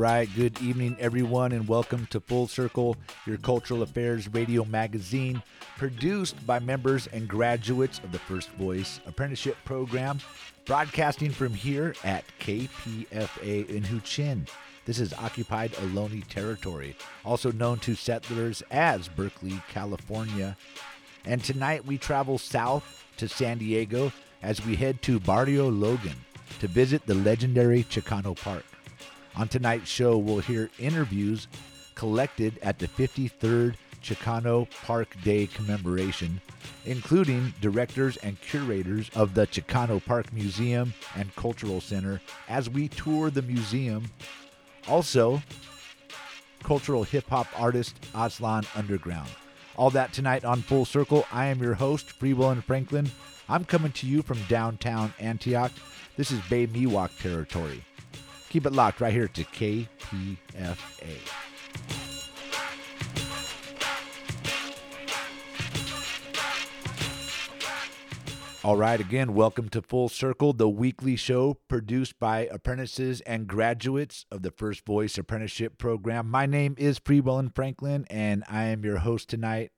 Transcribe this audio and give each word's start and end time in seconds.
right, 0.00 0.30
good 0.34 0.58
evening, 0.62 0.96
everyone, 0.98 1.52
and 1.52 1.68
welcome 1.68 2.06
to 2.06 2.20
Full 2.20 2.48
Circle, 2.48 2.96
your 3.26 3.36
cultural 3.36 3.82
affairs 3.82 4.32
radio 4.32 4.64
magazine, 4.64 5.42
produced 5.76 6.46
by 6.46 6.58
members 6.58 7.06
and 7.08 7.28
graduates 7.28 7.98
of 7.98 8.10
the 8.10 8.18
First 8.18 8.48
Voice 8.52 8.98
Apprenticeship 9.04 9.58
Program, 9.66 10.18
broadcasting 10.64 11.30
from 11.30 11.52
here 11.52 11.94
at 12.02 12.24
KPFA 12.40 13.68
in 13.68 13.82
Huichin. 13.82 14.48
This 14.86 15.00
is 15.00 15.12
occupied 15.12 15.72
Ohlone 15.72 16.26
territory, 16.28 16.96
also 17.22 17.52
known 17.52 17.78
to 17.80 17.94
settlers 17.94 18.62
as 18.70 19.06
Berkeley, 19.06 19.60
California. 19.68 20.56
And 21.26 21.44
tonight 21.44 21.84
we 21.84 21.98
travel 21.98 22.38
south 22.38 23.04
to 23.18 23.28
San 23.28 23.58
Diego 23.58 24.14
as 24.42 24.64
we 24.64 24.76
head 24.76 25.02
to 25.02 25.20
Barrio 25.20 25.68
Logan 25.68 26.16
to 26.60 26.68
visit 26.68 27.04
the 27.04 27.14
legendary 27.14 27.84
Chicano 27.84 28.34
Park. 28.34 28.64
On 29.36 29.48
tonight's 29.48 29.88
show, 29.88 30.18
we'll 30.18 30.40
hear 30.40 30.70
interviews 30.78 31.48
collected 31.94 32.58
at 32.62 32.78
the 32.78 32.88
53rd 32.88 33.74
Chicano 34.02 34.68
Park 34.82 35.14
Day 35.22 35.46
commemoration, 35.46 36.40
including 36.86 37.52
directors 37.60 38.16
and 38.18 38.40
curators 38.40 39.10
of 39.14 39.34
the 39.34 39.46
Chicano 39.46 40.04
Park 40.04 40.32
Museum 40.32 40.94
and 41.14 41.34
Cultural 41.36 41.80
Center 41.80 42.20
as 42.48 42.70
we 42.70 42.88
tour 42.88 43.30
the 43.30 43.42
museum. 43.42 44.10
Also, 44.88 45.42
cultural 46.62 47.04
hip 47.04 47.28
hop 47.28 47.46
artist 47.58 48.00
Aztlan 48.14 48.66
Underground. 48.76 49.28
All 49.76 49.90
that 49.90 50.12
tonight 50.12 50.44
on 50.44 50.62
Full 50.62 50.84
Circle. 50.84 51.26
I 51.32 51.46
am 51.46 51.62
your 51.62 51.74
host, 51.74 52.12
Free 52.12 52.34
Will 52.34 52.50
and 52.50 52.64
Franklin. 52.64 53.10
I'm 53.48 53.64
coming 53.64 53.92
to 53.92 54.06
you 54.06 54.22
from 54.22 54.42
downtown 54.48 55.12
Antioch. 55.18 55.72
This 56.16 56.30
is 56.30 56.40
Bay 56.48 56.66
Miwok 56.66 57.10
territory. 57.20 57.84
Keep 58.50 58.66
it 58.66 58.72
locked 58.72 59.00
right 59.00 59.12
here 59.12 59.28
to 59.28 59.44
KPFA. 59.44 60.76
All 68.64 68.76
right, 68.76 69.00
again, 69.00 69.34
welcome 69.34 69.68
to 69.68 69.80
Full 69.80 70.08
Circle, 70.08 70.54
the 70.54 70.68
weekly 70.68 71.14
show 71.14 71.58
produced 71.68 72.18
by 72.18 72.48
apprentices 72.50 73.20
and 73.20 73.46
graduates 73.46 74.26
of 74.32 74.42
the 74.42 74.50
First 74.50 74.84
Voice 74.84 75.16
Apprenticeship 75.16 75.78
Program. 75.78 76.28
My 76.28 76.44
name 76.44 76.74
is 76.76 76.98
Freewell 76.98 77.38
and 77.38 77.54
Franklin, 77.54 78.04
and 78.10 78.42
I 78.50 78.64
am 78.64 78.84
your 78.84 78.98
host 78.98 79.30
tonight. 79.30 79.70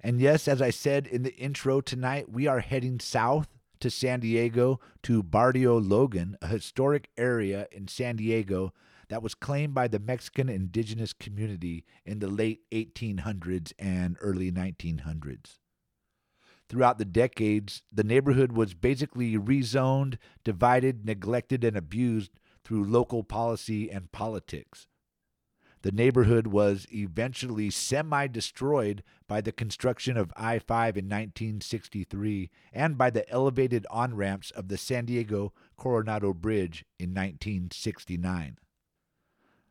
And 0.00 0.18
yes, 0.18 0.48
as 0.48 0.62
I 0.62 0.70
said 0.70 1.06
in 1.06 1.24
the 1.24 1.34
intro 1.36 1.82
tonight, 1.82 2.32
we 2.32 2.46
are 2.46 2.60
heading 2.60 3.00
south 3.00 3.48
to 3.84 3.90
San 3.90 4.20
Diego 4.20 4.80
to 5.02 5.22
Barrio 5.22 5.78
Logan, 5.78 6.38
a 6.40 6.46
historic 6.46 7.10
area 7.18 7.68
in 7.70 7.86
San 7.86 8.16
Diego 8.16 8.72
that 9.10 9.22
was 9.22 9.34
claimed 9.34 9.74
by 9.74 9.88
the 9.88 9.98
Mexican 9.98 10.48
indigenous 10.48 11.12
community 11.12 11.84
in 12.06 12.18
the 12.18 12.28
late 12.28 12.60
1800s 12.72 13.74
and 13.78 14.16
early 14.22 14.50
1900s. 14.50 15.58
Throughout 16.66 16.96
the 16.96 17.04
decades, 17.04 17.82
the 17.92 18.04
neighborhood 18.04 18.52
was 18.52 18.72
basically 18.72 19.36
rezoned, 19.36 20.16
divided, 20.44 21.04
neglected, 21.04 21.62
and 21.62 21.76
abused 21.76 22.30
through 22.64 22.84
local 22.84 23.22
policy 23.22 23.90
and 23.90 24.10
politics. 24.12 24.86
The 25.84 25.92
neighborhood 25.92 26.46
was 26.46 26.86
eventually 26.90 27.68
semi 27.68 28.26
destroyed 28.26 29.02
by 29.28 29.42
the 29.42 29.52
construction 29.52 30.16
of 30.16 30.32
I 30.34 30.58
5 30.58 30.96
in 30.96 31.04
1963 31.04 32.50
and 32.72 32.96
by 32.96 33.10
the 33.10 33.28
elevated 33.28 33.86
on 33.90 34.16
ramps 34.16 34.50
of 34.50 34.68
the 34.68 34.78
San 34.78 35.04
Diego 35.04 35.52
Coronado 35.76 36.32
Bridge 36.32 36.86
in 36.98 37.10
1969. 37.10 38.56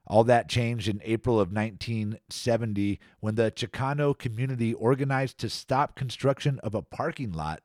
All 0.06 0.24
that 0.26 0.48
changed 0.48 0.88
in 0.88 1.02
April 1.04 1.40
of 1.40 1.52
1970 1.52 3.00
when 3.20 3.34
the 3.34 3.50
Chicano 3.50 4.16
community 4.16 4.72
organized 4.72 5.40
to 5.40 5.50
stop 5.50 5.96
construction 5.96 6.60
of 6.60 6.76
a 6.76 6.84
parking 6.84 7.32
lot 7.32 7.64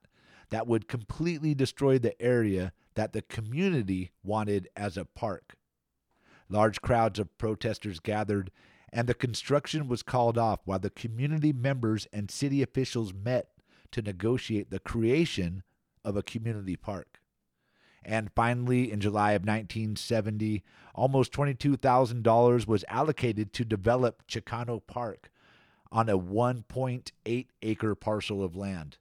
that 0.48 0.66
would 0.66 0.88
completely 0.88 1.54
destroy 1.54 1.98
the 1.98 2.18
area 2.18 2.72
that 2.94 3.12
the 3.12 3.20
community 3.20 4.10
wanted 4.22 4.70
as 4.74 4.96
a 4.96 5.04
park. 5.04 5.57
Large 6.48 6.80
crowds 6.80 7.18
of 7.18 7.36
protesters 7.38 8.00
gathered, 8.00 8.50
and 8.92 9.06
the 9.06 9.14
construction 9.14 9.88
was 9.88 10.02
called 10.02 10.38
off 10.38 10.60
while 10.64 10.78
the 10.78 10.90
community 10.90 11.52
members 11.52 12.06
and 12.12 12.30
city 12.30 12.62
officials 12.62 13.12
met 13.12 13.48
to 13.92 14.02
negotiate 14.02 14.70
the 14.70 14.80
creation 14.80 15.62
of 16.04 16.16
a 16.16 16.22
community 16.22 16.76
park. 16.76 17.20
And 18.04 18.30
finally, 18.34 18.90
in 18.90 19.00
July 19.00 19.32
of 19.32 19.42
1970, 19.42 20.62
almost 20.94 21.32
$22,000 21.32 22.66
was 22.66 22.84
allocated 22.88 23.52
to 23.52 23.64
develop 23.64 24.26
Chicano 24.26 24.80
Park 24.86 25.30
on 25.92 26.08
a 26.08 26.18
1.8 26.18 27.46
acre 27.62 27.94
parcel 27.94 28.42
of 28.42 28.56
land. 28.56 28.98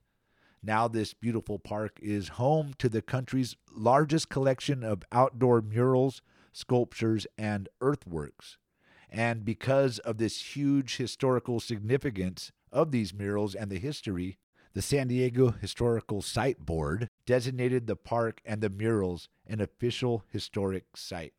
Now, 0.62 0.88
this 0.88 1.14
beautiful 1.14 1.58
park 1.58 1.98
is 2.02 2.28
home 2.28 2.74
to 2.78 2.88
the 2.88 3.00
country's 3.00 3.56
largest 3.72 4.28
collection 4.28 4.82
of 4.82 5.04
outdoor 5.12 5.62
murals, 5.62 6.20
sculptures, 6.52 7.26
and 7.36 7.68
earthworks. 7.80 8.58
And 9.10 9.44
because 9.44 9.98
of 10.00 10.18
this 10.18 10.56
huge 10.56 10.96
historical 10.96 11.60
significance 11.60 12.52
of 12.70 12.90
these 12.90 13.14
murals 13.14 13.54
and 13.54 13.70
the 13.70 13.78
history, 13.78 14.38
the 14.74 14.82
San 14.82 15.08
Diego 15.08 15.50
Historical 15.50 16.20
Site 16.22 16.64
Board 16.64 17.08
designated 17.26 17.86
the 17.86 17.96
park 17.96 18.40
and 18.44 18.60
the 18.60 18.68
murals 18.68 19.28
an 19.46 19.60
official 19.60 20.24
historic 20.28 20.96
site. 20.96 21.32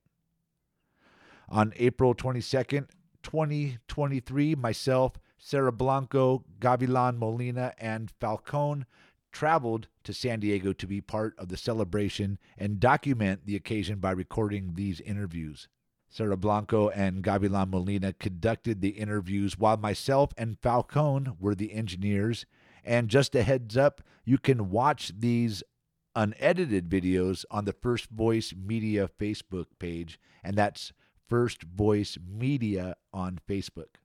On 1.47 1.73
April 1.77 2.13
22nd, 2.15 2.87
2023, 3.23 4.55
myself, 4.55 5.13
Sarah 5.37 5.71
Blanco, 5.71 6.43
Gavilan 6.59 7.17
Molina, 7.17 7.73
and 7.77 8.11
Falcone 8.19 8.85
traveled 9.31 9.87
to 10.03 10.13
San 10.13 10.39
Diego 10.39 10.73
to 10.73 10.87
be 10.87 11.01
part 11.01 11.33
of 11.37 11.49
the 11.49 11.57
celebration 11.57 12.37
and 12.57 12.79
document 12.79 13.45
the 13.45 13.55
occasion 13.55 13.99
by 13.99 14.11
recording 14.11 14.73
these 14.73 15.01
interviews. 15.01 15.67
Sarah 16.09 16.37
Blanco 16.37 16.89
and 16.89 17.23
Gavilan 17.23 17.69
Molina 17.69 18.13
conducted 18.13 18.81
the 18.81 18.89
interviews 18.89 19.59
while 19.59 19.77
myself 19.77 20.33
and 20.37 20.57
Falcone 20.59 21.31
were 21.39 21.55
the 21.55 21.73
engineers. 21.73 22.45
And 22.83 23.09
just 23.09 23.35
a 23.35 23.43
heads 23.43 23.77
up, 23.77 24.01
you 24.25 24.37
can 24.37 24.71
watch 24.71 25.11
these 25.17 25.63
unedited 26.15 26.89
videos 26.89 27.45
on 27.51 27.65
the 27.65 27.73
First 27.73 28.09
Voice 28.09 28.53
Media 28.55 29.07
Facebook 29.19 29.67
page, 29.77 30.19
and 30.43 30.57
that's 30.57 30.91
First 31.27 31.63
Voice 31.63 32.17
Media 32.27 32.95
on 33.13 33.39
Facebook. 33.47 33.97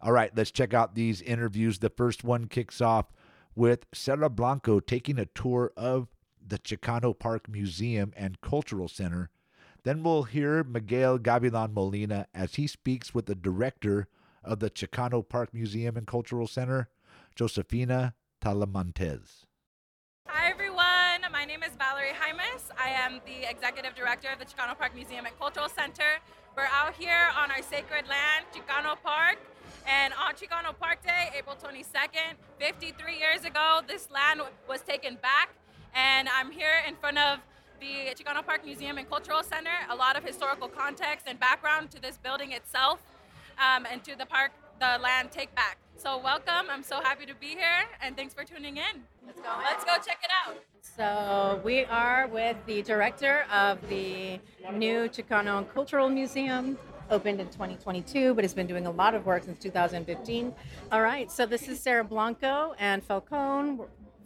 All 0.00 0.12
right, 0.12 0.32
let's 0.36 0.50
check 0.50 0.74
out 0.74 0.94
these 0.94 1.22
interviews. 1.22 1.78
The 1.78 1.90
first 1.90 2.24
one 2.24 2.48
kicks 2.48 2.80
off 2.80 3.12
with 3.56 3.86
Sarah 3.92 4.28
Blanco 4.28 4.78
taking 4.78 5.18
a 5.18 5.26
tour 5.26 5.72
of 5.76 6.08
the 6.46 6.58
Chicano 6.58 7.18
Park 7.18 7.48
Museum 7.48 8.12
and 8.16 8.40
Cultural 8.40 8.86
Center. 8.86 9.30
Then 9.82 10.02
we'll 10.02 10.24
hear 10.24 10.62
Miguel 10.62 11.18
Gavilan 11.18 11.72
Molina 11.72 12.26
as 12.34 12.56
he 12.56 12.66
speaks 12.66 13.14
with 13.14 13.26
the 13.26 13.34
director 13.34 14.06
of 14.44 14.60
the 14.60 14.70
Chicano 14.70 15.26
Park 15.26 15.54
Museum 15.54 15.96
and 15.96 16.06
Cultural 16.06 16.46
Center, 16.46 16.88
Josefina 17.34 18.14
Talamantes. 18.40 19.46
Hi 20.28 20.50
everyone, 20.50 21.32
my 21.32 21.44
name 21.44 21.62
is 21.62 21.72
Valerie 21.78 22.12
Jaimes. 22.12 22.70
I 22.78 22.90
am 22.90 23.20
the 23.24 23.48
executive 23.48 23.94
director 23.94 24.28
of 24.32 24.38
the 24.38 24.44
Chicano 24.44 24.76
Park 24.76 24.94
Museum 24.94 25.24
and 25.24 25.38
Cultural 25.38 25.68
Center. 25.68 26.20
We're 26.56 26.68
out 26.72 26.94
here 26.94 27.30
on 27.36 27.50
our 27.50 27.62
sacred 27.62 28.06
land, 28.08 28.46
Chicano 28.52 28.96
Park, 29.02 29.38
and 29.86 30.12
on 30.14 30.34
Chicano 30.34 30.76
Park 30.78 31.02
Day, 31.04 31.30
April 31.36 31.56
22nd, 31.56 32.34
53 32.58 33.18
years 33.18 33.44
ago, 33.44 33.80
this 33.86 34.08
land 34.10 34.40
was 34.68 34.80
taken 34.82 35.16
back, 35.22 35.50
and 35.94 36.28
I'm 36.28 36.50
here 36.50 36.82
in 36.86 36.96
front 36.96 37.18
of 37.18 37.38
the 37.80 38.14
Chicano 38.14 38.44
Park 38.44 38.64
Museum 38.64 38.98
and 38.98 39.08
Cultural 39.08 39.42
Center. 39.42 39.70
A 39.90 39.94
lot 39.94 40.16
of 40.16 40.24
historical 40.24 40.68
context 40.68 41.26
and 41.28 41.38
background 41.38 41.90
to 41.92 42.00
this 42.00 42.18
building 42.18 42.52
itself, 42.52 43.00
um, 43.58 43.86
and 43.90 44.02
to 44.04 44.16
the 44.16 44.26
park, 44.26 44.50
the 44.80 44.98
land 45.00 45.30
take 45.30 45.54
back. 45.54 45.78
So 45.96 46.18
welcome. 46.18 46.68
I'm 46.70 46.82
so 46.82 47.00
happy 47.00 47.24
to 47.26 47.34
be 47.34 47.48
here, 47.48 47.86
and 48.02 48.16
thanks 48.16 48.34
for 48.34 48.44
tuning 48.44 48.76
in. 48.76 49.02
Let's 49.24 49.40
go. 49.40 49.48
Let's 49.62 49.84
go 49.84 49.92
check 50.04 50.18
it 50.22 50.30
out. 50.46 50.56
So 50.82 51.60
we 51.64 51.84
are 51.84 52.26
with 52.28 52.56
the 52.66 52.82
director 52.82 53.44
of 53.52 53.78
the 53.88 54.40
new 54.72 55.08
Chicano 55.08 55.66
Cultural 55.72 56.08
Museum 56.08 56.76
opened 57.10 57.40
in 57.40 57.46
2022, 57.48 58.34
but 58.34 58.44
has 58.44 58.54
been 58.54 58.66
doing 58.66 58.86
a 58.86 58.90
lot 58.90 59.14
of 59.14 59.26
work 59.26 59.44
since 59.44 59.58
2015. 59.58 60.54
All 60.92 61.02
right, 61.02 61.30
so 61.30 61.46
this 61.46 61.68
is 61.68 61.80
Sarah 61.80 62.04
Blanco 62.04 62.74
and 62.78 63.02
Falcone 63.02 63.78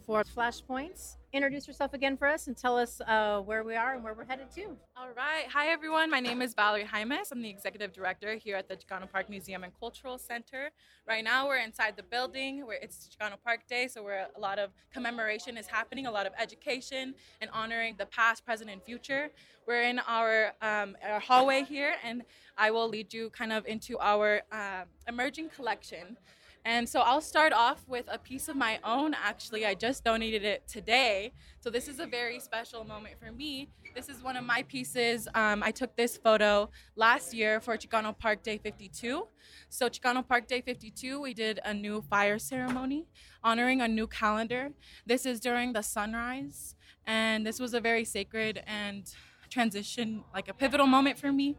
for 0.07 0.25
Flashpoints. 0.25 1.17
Introduce 1.33 1.69
yourself 1.69 1.95
again 1.95 2.17
for 2.17 2.27
us 2.27 2.49
and 2.49 2.57
tell 2.57 2.77
us 2.77 3.01
uh, 3.07 3.39
where 3.39 3.63
we 3.63 3.77
are 3.77 3.95
and 3.95 4.03
where 4.03 4.15
we're 4.15 4.25
headed 4.25 4.51
to. 4.57 4.77
All 4.97 5.11
right. 5.17 5.47
Hi, 5.49 5.69
everyone. 5.69 6.11
My 6.11 6.19
name 6.19 6.43
is 6.43 6.55
Valerie 6.55 6.85
Jaimes. 6.85 7.31
I'm 7.31 7.41
the 7.41 7.49
executive 7.49 7.93
director 7.93 8.35
here 8.35 8.57
at 8.57 8.69
the 8.69 8.75
Chicano 8.75 9.09
Park 9.09 9.31
Museum 9.31 9.63
and 9.63 9.73
Cultural 9.79 10.19
Center. 10.19 10.71
Right 11.07 11.23
now, 11.23 11.47
we're 11.47 11.59
inside 11.59 11.97
the 11.97 12.03
building 12.03 12.67
where 12.67 12.79
it's 12.83 13.09
Chicano 13.09 13.35
Park 13.45 13.61
Day, 13.69 13.87
so 13.87 14.03
where 14.03 14.27
a 14.37 14.41
lot 14.41 14.59
of 14.59 14.71
commemoration 14.93 15.57
is 15.57 15.69
happening, 15.69 16.07
a 16.07 16.11
lot 16.11 16.27
of 16.27 16.33
education 16.37 17.15
and 17.41 17.49
honoring 17.53 17.95
the 17.97 18.07
past, 18.07 18.45
present, 18.45 18.69
and 18.69 18.83
future. 18.83 19.31
We're 19.69 19.83
in 19.83 20.01
our, 20.01 20.53
um, 20.63 20.97
our 21.09 21.21
hallway 21.21 21.63
here, 21.63 21.95
and 22.03 22.23
I 22.59 22.73
will 22.73 22.89
lead 22.89 23.15
you 23.15 23.31
kind 23.31 23.53
of 23.53 23.65
into 23.67 23.97
our 24.01 24.43
uh, 24.51 24.83
emerging 25.07 25.51
collection. 25.51 26.17
And 26.65 26.89
so 26.89 27.01
I'll 27.01 27.23
start 27.23 27.53
off 27.53 27.89
with 27.89 28.05
a 28.11 28.19
piece 28.19 28.49
of 28.49 28.57
my 28.57 28.79
own. 28.85 29.15
Actually, 29.15 29.65
I 29.65 29.75
just 29.75 30.05
donated 30.05 30.45
it 30.45 30.69
today. 30.69 31.33
So 31.61 31.71
this 31.71 31.89
is 31.89 32.01
a 32.01 32.07
very 32.07 32.39
special 32.39 32.85
moment 32.85 33.15
for 33.19 33.33
me. 33.33 33.69
This 33.95 34.09
is 34.09 34.23
one 34.23 34.37
of 34.37 34.45
my 34.45 34.63
pieces. 34.65 35.27
Um, 35.35 35.63
I 35.63 35.71
took 35.71 35.97
this 35.97 36.17
photo 36.17 36.71
last 36.97 37.33
year 37.33 37.61
for 37.61 37.77
Chicano 37.77 38.17
Park 38.17 38.43
Day 38.43 38.59
52. 38.59 39.27
So 39.69 39.89
Chicano 39.89 40.27
Park 40.27 40.47
Day 40.47 40.61
52, 40.61 41.21
we 41.21 41.35
did 41.35 41.61
a 41.65 41.73
new 41.73 42.03
fire 42.03 42.39
ceremony 42.39 43.07
honoring 43.43 43.81
a 43.81 43.89
new 43.89 44.07
calendar. 44.07 44.71
This 45.07 45.25
is 45.25 45.41
during 45.41 45.73
the 45.73 45.83
sunrise. 45.83 46.77
And 47.07 47.47
this 47.47 47.59
was 47.59 47.75
a 47.75 47.81
very 47.81 48.05
sacred 48.05 48.63
and 48.67 49.13
transition, 49.49 50.25
like 50.33 50.49
a 50.49 50.55
pivotal 50.55 50.87
moment 50.87 51.19
for 51.19 51.33
me. 51.33 51.57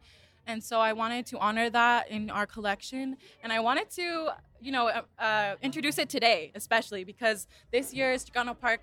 And 0.48 0.64
so 0.64 0.80
I 0.80 0.94
wanted 0.94 1.26
to 1.28 1.40
honor 1.40 1.70
that 1.70 2.10
in 2.10 2.30
our 2.30 2.46
collection. 2.46 3.18
And 3.44 3.54
I 3.54 3.60
wanted 3.60 3.90
to, 3.92 4.34
you 4.60 4.72
know, 4.72 4.88
uh, 4.88 5.02
uh, 5.20 5.56
introduce 5.62 5.98
it 5.98 6.10
today, 6.10 6.52
especially 6.56 7.04
because 7.04 7.48
this 7.72 7.94
year's 7.94 8.26
Chicano 8.26 8.60
Park 8.60 8.82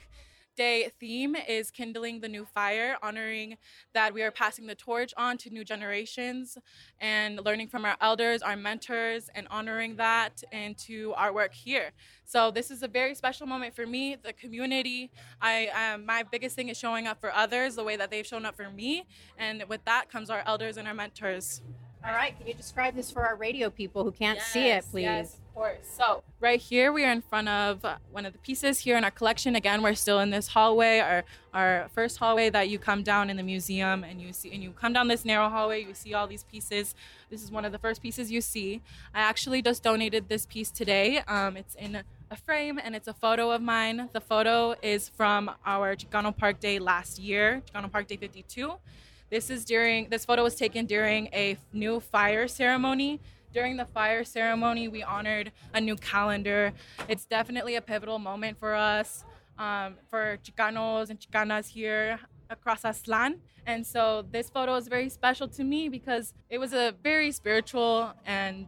Day 0.58 0.90
theme 0.98 1.36
is 1.36 1.70
kindling 1.70 2.20
the 2.20 2.26
new 2.26 2.44
fire, 2.44 2.96
honoring 3.00 3.58
that 3.94 4.12
we 4.12 4.22
are 4.22 4.32
passing 4.32 4.66
the 4.66 4.74
torch 4.74 5.14
on 5.16 5.38
to 5.38 5.50
new 5.50 5.62
generations 5.62 6.58
and 7.00 7.38
learning 7.44 7.68
from 7.68 7.84
our 7.84 7.96
elders, 8.00 8.42
our 8.42 8.56
mentors, 8.56 9.30
and 9.36 9.46
honoring 9.52 9.94
that 9.98 10.42
into 10.50 11.12
our 11.16 11.32
work 11.32 11.54
here. 11.54 11.92
So 12.24 12.50
this 12.50 12.72
is 12.72 12.82
a 12.82 12.88
very 12.88 13.14
special 13.14 13.46
moment 13.46 13.76
for 13.76 13.86
me, 13.86 14.16
the 14.20 14.32
community. 14.32 15.12
I 15.40 15.68
um, 15.68 16.04
my 16.04 16.24
biggest 16.24 16.56
thing 16.56 16.70
is 16.70 16.76
showing 16.76 17.06
up 17.06 17.20
for 17.20 17.32
others 17.32 17.76
the 17.76 17.84
way 17.84 17.94
that 17.94 18.10
they've 18.10 18.26
shown 18.26 18.44
up 18.44 18.56
for 18.56 18.68
me, 18.68 19.04
and 19.38 19.62
with 19.68 19.84
that 19.84 20.10
comes 20.10 20.28
our 20.28 20.42
elders 20.44 20.76
and 20.76 20.88
our 20.88 20.94
mentors. 20.94 21.62
All 22.04 22.12
right, 22.12 22.36
can 22.36 22.48
you 22.48 22.54
describe 22.54 22.96
this 22.96 23.12
for 23.12 23.24
our 23.24 23.36
radio 23.36 23.70
people 23.70 24.02
who 24.02 24.10
can't 24.10 24.40
see 24.40 24.70
it, 24.70 24.84
please? 24.90 25.02
Yes, 25.02 25.36
course. 25.58 25.78
So, 25.96 26.22
right 26.40 26.60
here, 26.60 26.92
we 26.92 27.04
are 27.04 27.10
in 27.10 27.20
front 27.20 27.48
of 27.48 27.84
one 28.12 28.24
of 28.24 28.32
the 28.32 28.38
pieces 28.38 28.78
here 28.78 28.96
in 28.96 29.02
our 29.02 29.10
collection. 29.10 29.56
Again, 29.56 29.82
we're 29.82 29.94
still 29.94 30.20
in 30.20 30.30
this 30.30 30.46
hallway, 30.46 31.00
our, 31.00 31.24
our 31.52 31.88
first 31.92 32.18
hallway 32.18 32.48
that 32.50 32.68
you 32.68 32.78
come 32.78 33.02
down 33.02 33.28
in 33.28 33.36
the 33.36 33.42
museum, 33.42 34.04
and 34.04 34.22
you 34.22 34.32
see, 34.32 34.52
and 34.52 34.62
you 34.62 34.70
come 34.70 34.92
down 34.92 35.08
this 35.08 35.24
narrow 35.24 35.48
hallway, 35.48 35.82
you 35.82 35.94
see 35.94 36.14
all 36.14 36.28
these 36.28 36.44
pieces. 36.44 36.94
This 37.28 37.42
is 37.42 37.50
one 37.50 37.64
of 37.64 37.72
the 37.72 37.78
first 37.78 38.00
pieces 38.00 38.30
you 38.30 38.40
see. 38.40 38.82
I 39.12 39.20
actually 39.20 39.60
just 39.60 39.82
donated 39.82 40.28
this 40.28 40.46
piece 40.46 40.70
today. 40.70 41.18
Um, 41.26 41.56
it's 41.56 41.74
in 41.74 42.02
a 42.30 42.36
frame 42.36 42.78
and 42.82 42.94
it's 42.94 43.08
a 43.08 43.14
photo 43.14 43.50
of 43.50 43.60
mine. 43.60 44.08
The 44.12 44.20
photo 44.20 44.76
is 44.80 45.08
from 45.08 45.50
our 45.66 45.96
Chicano 45.96 46.36
Park 46.36 46.60
Day 46.60 46.78
last 46.78 47.18
year, 47.18 47.62
Chicano 47.66 47.90
Park 47.90 48.06
Day 48.06 48.16
52. 48.16 48.74
This 49.30 49.50
is 49.50 49.64
during 49.64 50.08
this 50.08 50.24
photo 50.24 50.42
was 50.42 50.54
taken 50.54 50.86
during 50.86 51.26
a 51.34 51.58
new 51.72 52.00
fire 52.00 52.48
ceremony. 52.48 53.20
During 53.52 53.76
the 53.76 53.84
fire 53.84 54.24
ceremony, 54.24 54.88
we 54.88 55.02
honored 55.02 55.52
a 55.72 55.80
new 55.80 55.96
calendar. 55.96 56.72
It's 57.08 57.24
definitely 57.24 57.76
a 57.76 57.80
pivotal 57.80 58.18
moment 58.18 58.58
for 58.58 58.74
us, 58.74 59.24
um, 59.58 59.94
for 60.10 60.38
Chicanos 60.44 61.10
and 61.10 61.18
Chicanas 61.18 61.68
here 61.68 62.20
across 62.50 62.82
Aztlan. 62.82 63.38
And 63.66 63.86
so 63.86 64.24
this 64.30 64.50
photo 64.50 64.74
is 64.76 64.88
very 64.88 65.08
special 65.08 65.48
to 65.48 65.64
me 65.64 65.88
because 65.88 66.34
it 66.50 66.58
was 66.58 66.72
a 66.72 66.94
very 67.02 67.32
spiritual 67.32 68.12
and 68.26 68.66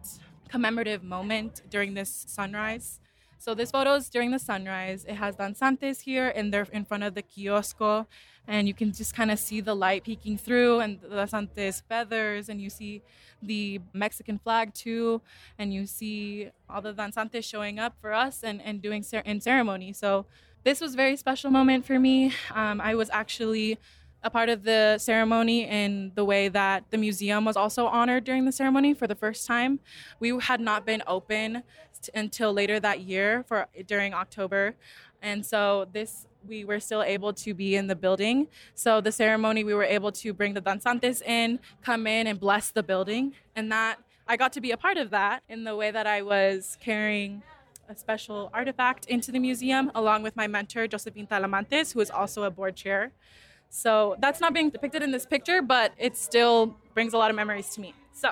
commemorative 0.49 1.03
moment 1.03 1.61
during 1.69 1.93
this 1.93 2.25
sunrise. 2.27 3.00
So 3.41 3.55
this 3.55 3.71
photo 3.71 3.95
is 3.95 4.07
during 4.07 4.29
the 4.29 4.37
sunrise. 4.37 5.03
It 5.03 5.15
has 5.15 5.35
danzantes 5.35 6.01
here 6.01 6.31
and 6.35 6.53
they're 6.53 6.67
in 6.71 6.85
front 6.85 7.01
of 7.01 7.15
the 7.15 7.23
kiosco 7.23 8.05
and 8.47 8.67
you 8.67 8.75
can 8.75 8.93
just 8.93 9.15
kind 9.15 9.31
of 9.31 9.39
see 9.39 9.61
the 9.61 9.73
light 9.73 10.03
peeking 10.03 10.37
through 10.37 10.79
and 10.81 11.01
the 11.01 11.07
danzantes 11.07 11.81
feathers 11.89 12.49
and 12.49 12.61
you 12.61 12.69
see 12.69 13.01
the 13.41 13.81
Mexican 13.93 14.37
flag 14.37 14.75
too 14.75 15.23
and 15.57 15.73
you 15.73 15.87
see 15.87 16.51
all 16.69 16.83
the 16.83 16.93
danzantes 16.93 17.43
showing 17.43 17.79
up 17.79 17.95
for 17.99 18.13
us 18.13 18.43
and, 18.43 18.61
and 18.61 18.79
doing 18.79 19.01
cer- 19.01 19.23
in 19.25 19.41
ceremony. 19.41 19.91
So 19.91 20.27
this 20.63 20.79
was 20.79 20.93
a 20.93 20.97
very 20.97 21.15
special 21.15 21.49
moment 21.49 21.83
for 21.83 21.97
me. 21.97 22.33
Um, 22.53 22.79
I 22.79 22.93
was 22.93 23.09
actually 23.09 23.79
a 24.23 24.29
part 24.29 24.49
of 24.49 24.63
the 24.63 24.97
ceremony 24.97 25.67
in 25.67 26.11
the 26.15 26.23
way 26.23 26.47
that 26.47 26.83
the 26.91 26.97
museum 26.97 27.45
was 27.45 27.55
also 27.55 27.87
honored 27.87 28.23
during 28.23 28.45
the 28.45 28.51
ceremony 28.51 28.93
for 28.93 29.07
the 29.07 29.15
first 29.15 29.47
time. 29.47 29.79
We 30.19 30.37
had 30.39 30.61
not 30.61 30.85
been 30.85 31.01
open 31.07 31.63
t- 32.01 32.11
until 32.13 32.53
later 32.53 32.79
that 32.79 33.01
year 33.01 33.43
for 33.47 33.67
during 33.87 34.13
October. 34.13 34.75
And 35.21 35.45
so 35.45 35.87
this 35.91 36.27
we 36.47 36.65
were 36.65 36.79
still 36.79 37.03
able 37.03 37.33
to 37.33 37.53
be 37.53 37.75
in 37.75 37.85
the 37.85 37.95
building. 37.95 38.47
So 38.73 38.99
the 38.99 39.11
ceremony 39.11 39.63
we 39.63 39.75
were 39.75 39.83
able 39.83 40.11
to 40.13 40.33
bring 40.33 40.55
the 40.55 40.61
danzantes 40.61 41.21
in, 41.21 41.59
come 41.83 42.07
in 42.07 42.25
and 42.25 42.39
bless 42.39 42.71
the 42.71 42.81
building. 42.81 43.33
And 43.55 43.71
that 43.71 43.99
I 44.27 44.37
got 44.37 44.53
to 44.53 44.61
be 44.61 44.71
a 44.71 44.77
part 44.77 44.97
of 44.97 45.11
that 45.11 45.43
in 45.49 45.63
the 45.63 45.75
way 45.75 45.91
that 45.91 46.07
I 46.07 46.21
was 46.21 46.77
carrying 46.81 47.43
a 47.89 47.95
special 47.95 48.49
artifact 48.53 49.05
into 49.05 49.31
the 49.31 49.39
museum 49.39 49.91
along 49.93 50.23
with 50.23 50.35
my 50.35 50.47
mentor 50.47 50.87
Josephine 50.87 51.27
Talamantes, 51.27 51.93
who 51.93 51.99
is 51.99 52.09
also 52.09 52.43
a 52.43 52.49
board 52.49 52.75
chair. 52.75 53.11
So 53.73 54.17
that's 54.19 54.41
not 54.41 54.53
being 54.53 54.69
depicted 54.69 55.01
in 55.01 55.11
this 55.11 55.25
picture, 55.25 55.61
but 55.61 55.93
it 55.97 56.17
still 56.17 56.75
brings 56.93 57.13
a 57.13 57.17
lot 57.17 57.29
of 57.29 57.37
memories 57.37 57.69
to 57.75 57.81
me. 57.81 57.93
So 58.11 58.31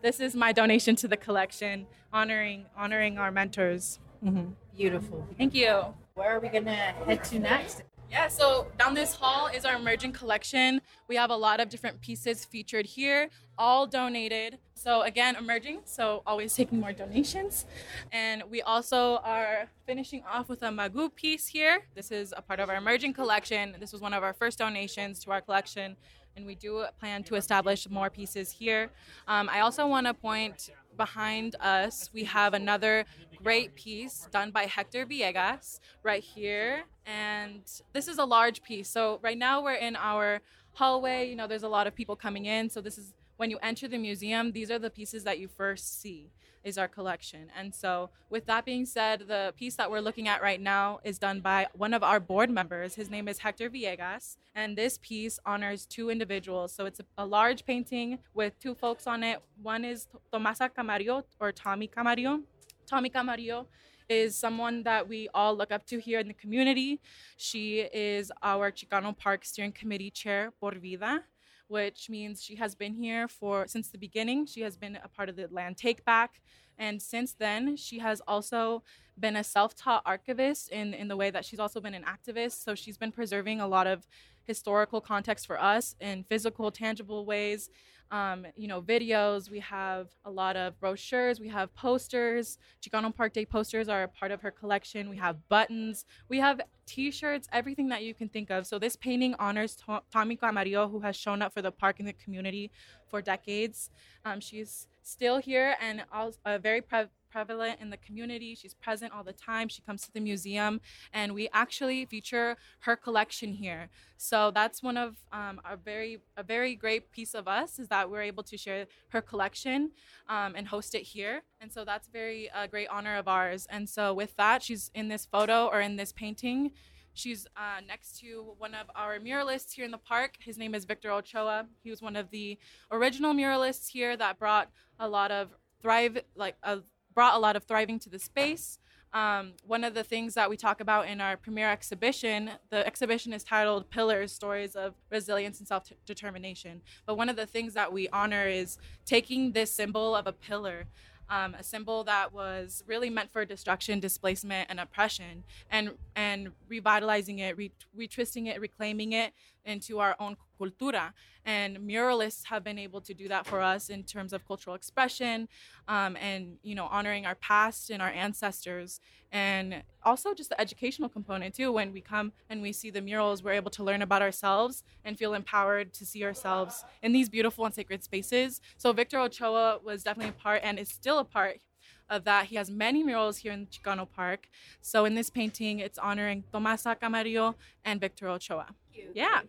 this 0.00 0.20
is 0.20 0.36
my 0.36 0.52
donation 0.52 0.94
to 0.96 1.08
the 1.08 1.16
collection, 1.16 1.88
honoring 2.12 2.66
honoring 2.76 3.18
our 3.18 3.32
mentors. 3.32 3.98
Mm-hmm. 4.24 4.52
Beautiful. 4.76 5.26
Thank 5.36 5.54
you. 5.56 5.86
Where 6.14 6.36
are 6.36 6.38
we 6.38 6.48
going 6.48 6.66
to 6.66 6.70
head 6.70 7.24
to 7.24 7.38
next? 7.40 7.82
Yeah, 8.08 8.28
so 8.28 8.68
down 8.78 8.94
this 8.94 9.14
hall 9.14 9.48
is 9.48 9.64
our 9.64 9.74
emerging 9.74 10.12
collection. 10.12 10.80
We 11.08 11.16
have 11.16 11.30
a 11.30 11.36
lot 11.36 11.58
of 11.58 11.68
different 11.68 12.00
pieces 12.00 12.44
featured 12.44 12.86
here, 12.86 13.30
all 13.58 13.86
donated. 13.86 14.58
So 14.74 15.02
again, 15.02 15.34
emerging, 15.34 15.80
so 15.84 16.22
always 16.24 16.54
taking 16.54 16.78
more 16.78 16.92
donations. 16.92 17.66
And 18.12 18.44
we 18.48 18.62
also 18.62 19.16
are 19.24 19.68
finishing 19.86 20.22
off 20.30 20.48
with 20.48 20.62
a 20.62 20.68
Magu 20.68 21.12
piece 21.14 21.48
here. 21.48 21.82
This 21.96 22.12
is 22.12 22.32
a 22.36 22.42
part 22.42 22.60
of 22.60 22.70
our 22.70 22.76
emerging 22.76 23.12
collection. 23.12 23.74
This 23.80 23.92
was 23.92 24.00
one 24.00 24.14
of 24.14 24.22
our 24.22 24.32
first 24.32 24.58
donations 24.58 25.18
to 25.24 25.32
our 25.32 25.40
collection, 25.40 25.96
and 26.36 26.46
we 26.46 26.54
do 26.54 26.84
plan 27.00 27.24
to 27.24 27.34
establish 27.34 27.88
more 27.88 28.10
pieces 28.10 28.50
here. 28.50 28.90
Um, 29.26 29.48
I 29.50 29.60
also 29.60 29.86
want 29.86 30.06
to 30.06 30.14
point 30.14 30.70
behind 30.96 31.56
us, 31.60 32.10
we 32.12 32.24
have 32.24 32.54
another 32.54 33.04
great 33.42 33.74
piece 33.74 34.28
done 34.30 34.50
by 34.50 34.64
Hector 34.64 35.04
Villegas 35.06 35.80
right 36.02 36.22
here. 36.22 36.84
And 37.04 37.62
this 37.92 38.08
is 38.08 38.18
a 38.18 38.24
large 38.24 38.62
piece. 38.62 38.88
So 38.88 39.18
right 39.22 39.36
now 39.36 39.62
we're 39.62 39.74
in 39.74 39.96
our 39.96 40.40
hallway. 40.76 41.28
You 41.28 41.36
know, 41.36 41.46
there's 41.46 41.62
a 41.62 41.68
lot 41.68 41.86
of 41.86 41.94
people 41.94 42.16
coming 42.16 42.44
in. 42.44 42.68
So 42.68 42.80
this 42.80 42.98
is 42.98 43.14
when 43.38 43.50
you 43.50 43.58
enter 43.62 43.88
the 43.88 43.98
museum, 43.98 44.52
these 44.52 44.70
are 44.70 44.78
the 44.78 44.90
pieces 44.90 45.24
that 45.24 45.38
you 45.38 45.48
first 45.48 46.00
see 46.00 46.30
is 46.64 46.76
our 46.78 46.88
collection. 46.88 47.48
And 47.56 47.72
so 47.72 48.10
with 48.28 48.44
that 48.46 48.64
being 48.64 48.84
said, 48.84 49.24
the 49.28 49.54
piece 49.56 49.76
that 49.76 49.88
we're 49.90 50.00
looking 50.00 50.26
at 50.26 50.42
right 50.42 50.60
now 50.60 50.98
is 51.04 51.16
done 51.16 51.40
by 51.40 51.68
one 51.74 51.94
of 51.94 52.02
our 52.02 52.18
board 52.18 52.50
members. 52.50 52.96
His 52.96 53.08
name 53.08 53.28
is 53.28 53.38
Hector 53.38 53.70
Villegas. 53.70 54.36
And 54.54 54.76
this 54.76 54.98
piece 55.00 55.38
honors 55.46 55.86
two 55.86 56.10
individuals. 56.10 56.72
So 56.72 56.84
it's 56.86 56.98
a, 56.98 57.04
a 57.18 57.24
large 57.24 57.64
painting 57.64 58.18
with 58.34 58.58
two 58.58 58.74
folks 58.74 59.06
on 59.06 59.22
it. 59.22 59.40
One 59.62 59.84
is 59.84 60.08
Tomasa 60.32 60.68
Camarillo 60.76 61.22
or 61.38 61.52
Tommy 61.52 61.88
Camarillo. 61.88 62.42
Tommy 62.86 63.10
Camarillo 63.10 63.66
is 64.08 64.36
someone 64.36 64.82
that 64.84 65.08
we 65.08 65.28
all 65.34 65.56
look 65.56 65.72
up 65.72 65.86
to 65.86 65.98
here 65.98 66.18
in 66.18 66.28
the 66.28 66.34
community. 66.34 67.00
She 67.36 67.80
is 67.80 68.30
our 68.42 68.70
Chicano 68.70 69.16
Park 69.16 69.44
Steering 69.44 69.72
Committee 69.72 70.10
Chair 70.10 70.52
por 70.60 70.72
vida, 70.72 71.24
which 71.68 72.08
means 72.08 72.42
she 72.42 72.56
has 72.56 72.74
been 72.74 72.94
here 72.94 73.28
for 73.28 73.66
since 73.66 73.88
the 73.88 73.98
beginning. 73.98 74.46
She 74.46 74.60
has 74.62 74.76
been 74.76 74.98
a 75.02 75.08
part 75.08 75.28
of 75.28 75.36
the 75.36 75.48
land 75.50 75.76
take 75.76 76.04
back. 76.04 76.40
And 76.78 77.00
since 77.00 77.32
then, 77.32 77.76
she 77.76 77.98
has 78.00 78.20
also 78.28 78.82
been 79.18 79.36
a 79.36 79.44
self-taught 79.44 80.02
archivist 80.04 80.68
in 80.68 80.92
in 80.92 81.08
the 81.08 81.16
way 81.16 81.30
that 81.30 81.44
she's 81.44 81.58
also 81.58 81.80
been 81.80 81.94
an 81.94 82.04
activist. 82.04 82.62
So 82.62 82.74
she's 82.74 82.98
been 82.98 83.12
preserving 83.12 83.60
a 83.60 83.66
lot 83.66 83.86
of 83.86 84.06
historical 84.44 85.00
context 85.00 85.46
for 85.46 85.60
us 85.60 85.96
in 86.00 86.24
physical, 86.24 86.70
tangible 86.70 87.24
ways. 87.24 87.70
Um, 88.10 88.46
you 88.56 88.68
know, 88.68 88.80
videos. 88.80 89.50
We 89.50 89.60
have 89.60 90.08
a 90.24 90.30
lot 90.30 90.56
of 90.56 90.78
brochures. 90.78 91.40
We 91.40 91.48
have 91.48 91.74
posters. 91.74 92.58
Chicano 92.80 93.14
Park 93.14 93.32
Day 93.32 93.44
posters 93.44 93.88
are 93.88 94.04
a 94.04 94.08
part 94.08 94.30
of 94.30 94.40
her 94.42 94.50
collection. 94.50 95.10
We 95.10 95.16
have 95.16 95.48
buttons. 95.48 96.04
We 96.28 96.38
have 96.38 96.60
T-shirts. 96.86 97.48
Everything 97.52 97.88
that 97.88 98.04
you 98.04 98.14
can 98.14 98.28
think 98.28 98.50
of. 98.50 98.66
So 98.66 98.78
this 98.78 98.94
painting 98.94 99.34
honors 99.40 99.74
to- 99.86 100.02
Tommy 100.12 100.36
Camarillo, 100.36 100.88
who 100.90 101.00
has 101.00 101.16
shown 101.16 101.42
up 101.42 101.52
for 101.52 101.62
the 101.62 101.72
park 101.72 101.98
and 101.98 102.06
the 102.06 102.12
community 102.12 102.70
for 103.08 103.20
decades. 103.20 103.90
Um, 104.24 104.40
she's 104.40 104.86
still 105.02 105.38
here 105.38 105.74
and 105.80 106.04
uh, 106.12 106.58
very 106.58 106.80
pre- 106.80 107.06
prevalent 107.30 107.80
in 107.80 107.90
the 107.90 107.96
community. 107.96 108.54
She's 108.54 108.74
present 108.74 109.12
all 109.12 109.24
the 109.24 109.32
time. 109.32 109.68
She 109.68 109.82
comes 109.82 110.02
to 110.02 110.12
the 110.12 110.20
museum, 110.20 110.80
and 111.12 111.34
we 111.34 111.48
actually 111.52 112.04
feature 112.06 112.56
her 112.80 112.96
collection 112.96 113.52
here. 113.52 113.88
So 114.16 114.50
that's 114.50 114.82
one 114.82 114.96
of 114.96 115.16
um, 115.32 115.60
our 115.64 115.76
very 115.76 116.18
a 116.36 116.42
very 116.42 116.74
great 116.74 117.12
piece 117.12 117.34
of 117.34 117.46
us 117.46 117.78
is 117.78 117.88
that 117.88 118.10
we're 118.10 118.22
able 118.22 118.42
to 118.44 118.56
share 118.56 118.86
her 119.08 119.20
collection 119.20 119.90
um, 120.28 120.54
and 120.56 120.68
host 120.68 120.94
it 120.94 121.02
here. 121.02 121.42
And 121.60 121.72
so 121.72 121.84
that's 121.84 122.08
very 122.08 122.50
a 122.54 122.66
great 122.68 122.88
honor 122.88 123.16
of 123.16 123.28
ours. 123.28 123.66
And 123.70 123.88
so 123.88 124.14
with 124.14 124.36
that, 124.36 124.62
she's 124.62 124.90
in 124.94 125.08
this 125.08 125.26
photo 125.26 125.66
or 125.66 125.80
in 125.80 125.96
this 125.96 126.12
painting. 126.12 126.72
She's 127.16 127.46
uh, 127.56 127.80
next 127.88 128.20
to 128.20 128.54
one 128.58 128.74
of 128.74 128.90
our 128.94 129.18
muralists 129.18 129.72
here 129.72 129.86
in 129.86 129.90
the 129.90 129.96
park. 129.96 130.34
His 130.38 130.58
name 130.58 130.74
is 130.74 130.84
Victor 130.84 131.10
Ochoa. 131.10 131.66
He 131.82 131.88
was 131.88 132.02
one 132.02 132.14
of 132.14 132.28
the 132.30 132.58
original 132.90 133.32
muralists 133.32 133.88
here 133.88 134.18
that 134.18 134.38
brought 134.38 134.70
a 135.00 135.08
lot 135.08 135.30
of 135.30 135.48
thrive, 135.80 136.18
like 136.34 136.56
a 136.62 136.80
brought 137.16 137.34
a 137.34 137.38
lot 137.38 137.56
of 137.56 137.64
thriving 137.64 137.98
to 137.98 138.10
the 138.10 138.18
space. 138.20 138.78
Um, 139.12 139.54
one 139.66 139.82
of 139.82 139.94
the 139.94 140.04
things 140.04 140.34
that 140.34 140.50
we 140.50 140.58
talk 140.58 140.82
about 140.82 141.08
in 141.08 141.22
our 141.22 141.38
premiere 141.38 141.70
exhibition, 141.70 142.50
the 142.68 142.86
exhibition 142.86 143.32
is 143.32 143.42
titled 143.42 143.88
Pillars 143.88 144.30
Stories 144.30 144.76
of 144.76 144.94
Resilience 145.10 145.58
and 145.58 145.66
Self 145.66 145.90
Determination. 146.04 146.82
But 147.06 147.16
one 147.16 147.30
of 147.30 147.36
the 147.36 147.46
things 147.46 147.72
that 147.72 147.90
we 147.90 148.08
honor 148.10 148.46
is 148.46 148.76
taking 149.06 149.52
this 149.52 149.72
symbol 149.72 150.14
of 150.14 150.26
a 150.26 150.32
pillar, 150.32 150.84
um, 151.30 151.54
a 151.54 151.62
symbol 151.62 152.04
that 152.04 152.34
was 152.34 152.84
really 152.86 153.08
meant 153.08 153.32
for 153.32 153.46
destruction, 153.46 153.98
displacement, 153.98 154.68
and 154.68 154.78
oppression, 154.78 155.44
and, 155.70 155.92
and 156.14 156.52
revitalizing 156.68 157.38
it, 157.38 157.56
re- 157.56 157.72
retwisting 157.98 158.48
it, 158.48 158.60
reclaiming 158.60 159.12
it 159.12 159.32
into 159.64 160.00
our 160.00 160.14
own 160.20 160.36
cultura. 160.60 161.12
And 161.44 161.78
muralists 161.78 162.46
have 162.46 162.64
been 162.64 162.78
able 162.78 163.00
to 163.02 163.14
do 163.14 163.28
that 163.28 163.46
for 163.46 163.60
us 163.60 163.88
in 163.88 164.02
terms 164.02 164.32
of 164.32 164.46
cultural 164.46 164.74
expression 164.74 165.48
um, 165.86 166.16
and, 166.16 166.56
you 166.64 166.74
know, 166.74 166.86
honoring 166.86 167.24
our 167.24 167.36
past 167.36 167.88
and 167.90 168.02
our 168.02 168.08
ancestors. 168.08 169.00
And 169.30 169.84
also 170.02 170.34
just 170.34 170.48
the 170.48 170.60
educational 170.60 171.08
component, 171.08 171.54
too. 171.54 171.70
When 171.70 171.92
we 171.92 172.00
come 172.00 172.32
and 172.50 172.62
we 172.62 172.72
see 172.72 172.90
the 172.90 173.00
murals, 173.00 173.44
we're 173.44 173.52
able 173.52 173.70
to 173.72 173.84
learn 173.84 174.02
about 174.02 174.22
ourselves 174.22 174.82
and 175.04 175.16
feel 175.16 175.34
empowered 175.34 175.92
to 175.94 176.04
see 176.04 176.24
ourselves 176.24 176.84
in 177.02 177.12
these 177.12 177.28
beautiful 177.28 177.64
and 177.64 177.74
sacred 177.74 178.02
spaces. 178.02 178.60
So 178.76 178.92
Victor 178.92 179.20
Ochoa 179.20 179.78
was 179.84 180.02
definitely 180.02 180.30
a 180.30 180.42
part 180.42 180.62
and 180.64 180.78
is 180.78 180.88
still 180.88 181.18
a 181.18 181.24
part 181.24 181.60
of 182.08 182.24
that. 182.24 182.46
He 182.46 182.56
has 182.56 182.70
many 182.70 183.02
murals 183.02 183.38
here 183.38 183.52
in 183.52 183.66
Chicano 183.66 184.08
Park. 184.10 184.48
So 184.80 185.04
in 185.04 185.14
this 185.14 185.30
painting, 185.30 185.80
it's 185.80 185.98
honoring 185.98 186.44
Tomasa 186.52 186.96
Camarillo 187.00 187.54
and 187.84 188.00
Victor 188.00 188.28
Ochoa. 188.28 188.68
Yeah. 189.14 189.42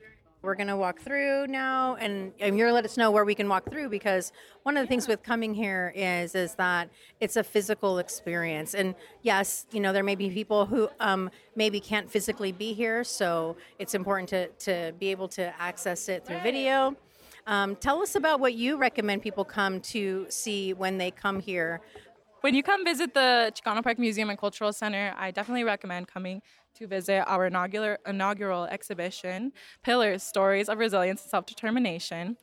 We're 0.44 0.56
going 0.56 0.68
to 0.68 0.78
walk 0.78 1.02
through 1.02 1.48
now, 1.48 1.96
and, 1.96 2.32
and 2.40 2.58
you're 2.58 2.68
going 2.68 2.72
to 2.72 2.76
let 2.76 2.86
us 2.86 2.96
know 2.96 3.10
where 3.10 3.26
we 3.26 3.34
can 3.34 3.50
walk 3.50 3.70
through 3.70 3.90
because 3.90 4.32
one 4.64 4.78
of 4.78 4.84
the 4.84 4.88
things 4.88 5.08
with 5.08 5.24
coming 5.24 5.54
here 5.54 5.92
is 5.96 6.36
is 6.36 6.54
that 6.56 6.90
it's 7.20 7.38
a 7.38 7.44
physical 7.44 7.98
experience. 7.98 8.76
And 8.76 8.94
yes, 9.24 9.66
you 9.72 9.80
know 9.80 9.92
there 9.92 10.04
may 10.04 10.16
be 10.16 10.30
people 10.30 10.68
who 10.68 10.90
um, 11.00 11.32
maybe 11.56 11.80
can't 11.80 12.10
physically 12.10 12.52
be 12.52 12.74
here, 12.74 13.04
so 13.04 13.58
it's 13.80 13.96
important 13.96 14.30
to 14.30 14.48
to 14.66 14.94
be 15.00 15.08
able 15.10 15.28
to 15.30 15.54
access 15.60 16.08
it 16.08 16.26
through 16.26 16.40
video. 16.42 16.96
Um, 17.48 17.76
tell 17.78 18.02
us 18.02 18.16
about 18.16 18.40
what 18.40 18.54
you 18.54 18.78
recommend 18.78 19.24
people 19.24 19.44
come 19.46 19.80
to 19.82 20.28
see 20.30 20.74
when 20.74 20.98
they 20.98 21.12
come 21.12 21.40
here. 21.40 21.82
When 22.42 22.54
you 22.54 22.62
come 22.62 22.86
visit 22.86 23.14
the 23.14 23.52
Chicano 23.56 23.82
Park 23.82 23.98
Museum 23.98 24.30
and 24.30 24.38
Cultural 24.38 24.72
Center, 24.72 25.14
I 25.18 25.32
definitely 25.32 25.64
recommend 25.64 26.08
coming 26.08 26.42
to 26.78 26.88
visit 26.88 27.24
our 27.28 27.48
inaugural, 27.48 27.98
inaugural 28.06 28.66
exhibition, 28.66 29.52
Pillars 29.84 30.22
Stories 30.22 30.70
of 30.70 30.78
Resilience 30.78 31.24
and 31.24 31.30
Self 31.30 31.46
Determination. 31.46 32.38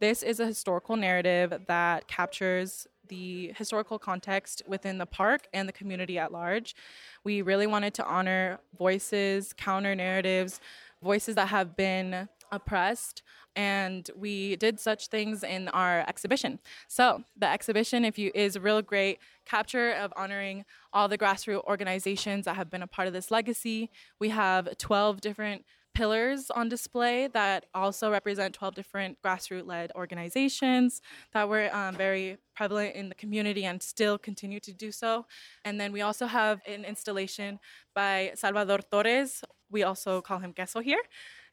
This 0.00 0.22
is 0.22 0.40
a 0.40 0.46
historical 0.46 0.96
narrative 0.96 1.62
that 1.66 2.06
captures 2.06 2.86
the 3.08 3.52
historical 3.56 3.98
context 3.98 4.62
within 4.66 4.98
the 4.98 5.06
park 5.06 5.48
and 5.54 5.66
the 5.66 5.72
community 5.72 6.18
at 6.18 6.30
large. 6.30 6.76
We 7.24 7.40
really 7.40 7.66
wanted 7.66 7.94
to 7.94 8.04
honor 8.04 8.60
voices, 8.78 9.54
counter 9.54 9.94
narratives, 9.94 10.60
voices 11.02 11.34
that 11.36 11.48
have 11.48 11.74
been 11.74 12.28
oppressed 12.52 13.22
and 13.56 14.10
we 14.16 14.56
did 14.56 14.78
such 14.78 15.08
things 15.08 15.42
in 15.42 15.68
our 15.68 16.00
exhibition 16.08 16.58
so 16.86 17.22
the 17.36 17.46
exhibition 17.46 18.04
if 18.04 18.18
you 18.18 18.30
is 18.34 18.56
a 18.56 18.60
real 18.60 18.82
great 18.82 19.18
capture 19.44 19.92
of 19.92 20.12
honoring 20.16 20.64
all 20.92 21.08
the 21.08 21.18
grassroots 21.18 21.64
organizations 21.64 22.44
that 22.44 22.56
have 22.56 22.70
been 22.70 22.82
a 22.82 22.86
part 22.86 23.08
of 23.08 23.14
this 23.14 23.30
legacy 23.30 23.90
we 24.20 24.28
have 24.28 24.76
12 24.78 25.20
different 25.20 25.64
pillars 25.98 26.48
on 26.50 26.68
display 26.68 27.26
that 27.26 27.66
also 27.74 28.08
represent 28.08 28.54
12 28.54 28.72
different 28.76 29.18
grassroots 29.20 29.66
led 29.66 29.90
organizations 29.96 31.02
that 31.32 31.48
were 31.48 31.74
um, 31.74 31.96
very 31.96 32.38
prevalent 32.54 32.94
in 32.94 33.08
the 33.08 33.16
community 33.16 33.64
and 33.64 33.82
still 33.82 34.16
continue 34.16 34.60
to 34.60 34.72
do 34.72 34.92
so. 34.92 35.26
And 35.64 35.80
then 35.80 35.90
we 35.90 36.00
also 36.00 36.26
have 36.26 36.60
an 36.68 36.84
installation 36.84 37.58
by 37.96 38.30
Salvador 38.36 38.78
Torres. 38.92 39.42
We 39.70 39.82
also 39.82 40.20
call 40.20 40.38
him 40.38 40.52
Queso 40.52 40.78
here. 40.78 41.02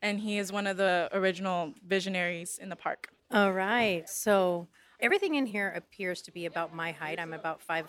And 0.06 0.20
he 0.20 0.38
is 0.38 0.52
one 0.52 0.68
of 0.68 0.78
the 0.78 1.10
original 1.14 1.74
visionaries 1.88 2.60
in 2.62 2.70
the 2.70 2.76
park. 2.76 3.10
All 3.32 3.52
right. 3.52 4.08
So 4.08 4.68
everything 5.00 5.34
in 5.34 5.48
here 5.48 5.74
appears 5.76 6.22
to 6.22 6.32
be 6.32 6.46
about 6.46 6.76
my 6.76 6.92
height. 6.92 7.20
I'm 7.20 7.34
about 7.34 7.60
five, 7.60 7.88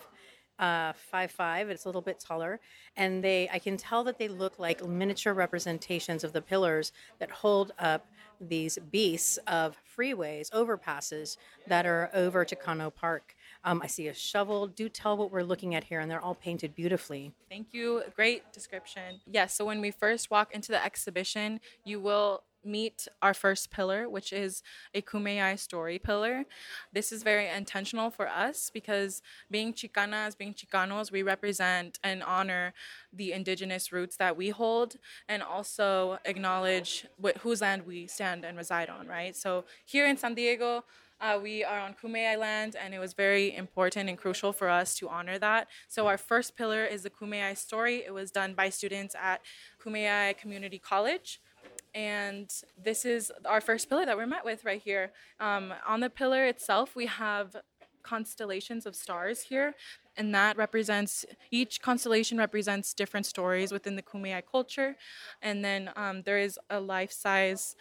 uh, 0.57 0.93
five 1.11 1.29
five. 1.29 1.69
It's 1.69 1.85
a 1.85 1.87
little 1.87 2.01
bit 2.01 2.19
taller, 2.19 2.59
and 2.95 3.23
they 3.23 3.47
I 3.53 3.59
can 3.59 3.77
tell 3.77 4.03
that 4.05 4.17
they 4.17 4.29
look 4.29 4.57
like 4.57 4.83
miniature 4.83 5.35
representations 5.35 6.23
of 6.23 6.33
the 6.33 6.41
pillars 6.41 6.91
that 7.19 7.29
hold 7.29 7.71
up 7.77 8.07
these 8.41 8.79
beasts 8.91 9.37
of 9.45 9.77
freeways, 9.95 10.49
overpasses 10.49 11.37
that 11.67 11.85
are 11.85 12.09
over 12.15 12.43
Chicano 12.45 12.93
Park. 12.93 13.35
Um, 13.67 13.81
I 13.83 13.87
see 13.87 14.07
a 14.07 14.13
shovel. 14.13 14.67
Do 14.67 14.87
tell 14.87 15.17
what 15.17 15.29
we're 15.29 15.43
looking 15.43 15.75
at 15.75 15.83
here, 15.83 15.99
and 15.99 16.09
they're 16.09 16.21
all 16.21 16.35
painted 16.35 16.73
beautifully. 16.73 17.33
Thank 17.49 17.73
you. 17.73 18.01
Great 18.15 18.53
description. 18.53 19.19
Yes, 19.29 19.53
so 19.53 19.65
when 19.65 19.81
we 19.81 19.91
first 19.91 20.31
walk 20.31 20.55
into 20.55 20.71
the 20.71 20.83
exhibition, 20.83 21.59
you 21.83 21.99
will 21.99 22.43
meet 22.63 23.09
our 23.21 23.33
first 23.33 23.69
pillar, 23.69 24.07
which 24.07 24.31
is 24.31 24.63
a 24.93 25.01
Kumeyaay 25.01 25.59
story 25.59 25.99
pillar. 25.99 26.45
This 26.93 27.11
is 27.11 27.23
very 27.23 27.49
intentional 27.49 28.09
for 28.09 28.29
us 28.29 28.71
because 28.73 29.21
being 29.51 29.73
Chicanas, 29.73 30.37
being 30.37 30.53
Chicanos, 30.53 31.11
we 31.11 31.21
represent 31.21 31.99
and 32.03 32.23
honor 32.23 32.73
the 33.11 33.33
indigenous 33.33 33.91
roots 33.91 34.15
that 34.15 34.37
we 34.37 34.49
hold 34.49 34.95
and 35.27 35.43
also 35.43 36.19
acknowledge 36.23 37.05
what, 37.17 37.37
whose 37.39 37.61
land 37.61 37.85
we 37.85 38.07
stand 38.07 38.45
and 38.45 38.57
reside 38.57 38.89
on, 38.89 39.07
right? 39.07 39.35
So 39.35 39.65
here 39.85 40.07
in 40.07 40.15
San 40.15 40.35
Diego, 40.35 40.85
uh, 41.19 41.39
we 41.41 41.63
are 41.63 41.79
on 41.79 41.95
Kumeyaay 42.01 42.37
land, 42.37 42.75
and 42.75 42.93
it 42.93 42.99
was 42.99 43.13
very 43.13 43.55
important 43.55 44.09
and 44.09 44.17
crucial 44.17 44.53
for 44.53 44.69
us 44.69 44.95
to 44.95 45.09
honor 45.09 45.39
that. 45.39 45.67
So 45.87 46.07
our 46.07 46.17
first 46.17 46.55
pillar 46.55 46.85
is 46.85 47.03
the 47.03 47.09
Kumeyaay 47.09 47.57
story. 47.57 48.03
It 48.05 48.13
was 48.13 48.31
done 48.31 48.53
by 48.53 48.69
students 48.69 49.15
at 49.15 49.41
Kumeyaay 49.83 50.37
Community 50.37 50.79
College. 50.79 51.39
And 51.95 52.51
this 52.81 53.05
is 53.05 53.31
our 53.45 53.61
first 53.61 53.89
pillar 53.89 54.05
that 54.05 54.15
we're 54.15 54.27
met 54.27 54.45
with 54.45 54.63
right 54.63 54.81
here. 54.81 55.11
Um, 55.39 55.73
on 55.87 55.99
the 55.99 56.09
pillar 56.09 56.45
itself, 56.45 56.95
we 56.95 57.07
have 57.07 57.55
constellations 58.03 58.85
of 58.85 58.95
stars 58.95 59.41
here, 59.41 59.75
and 60.15 60.33
that 60.33 60.57
represents 60.57 61.25
each 61.51 61.81
constellation 61.81 62.37
represents 62.37 62.93
different 62.93 63.25
stories 63.25 63.71
within 63.71 63.95
the 63.95 64.01
Kumeyaay 64.01 64.43
culture. 64.49 64.95
And 65.41 65.65
then 65.65 65.89
um, 65.95 66.21
there 66.23 66.37
is 66.37 66.59
a 66.69 66.79
life 66.79 67.11
size 67.11 67.75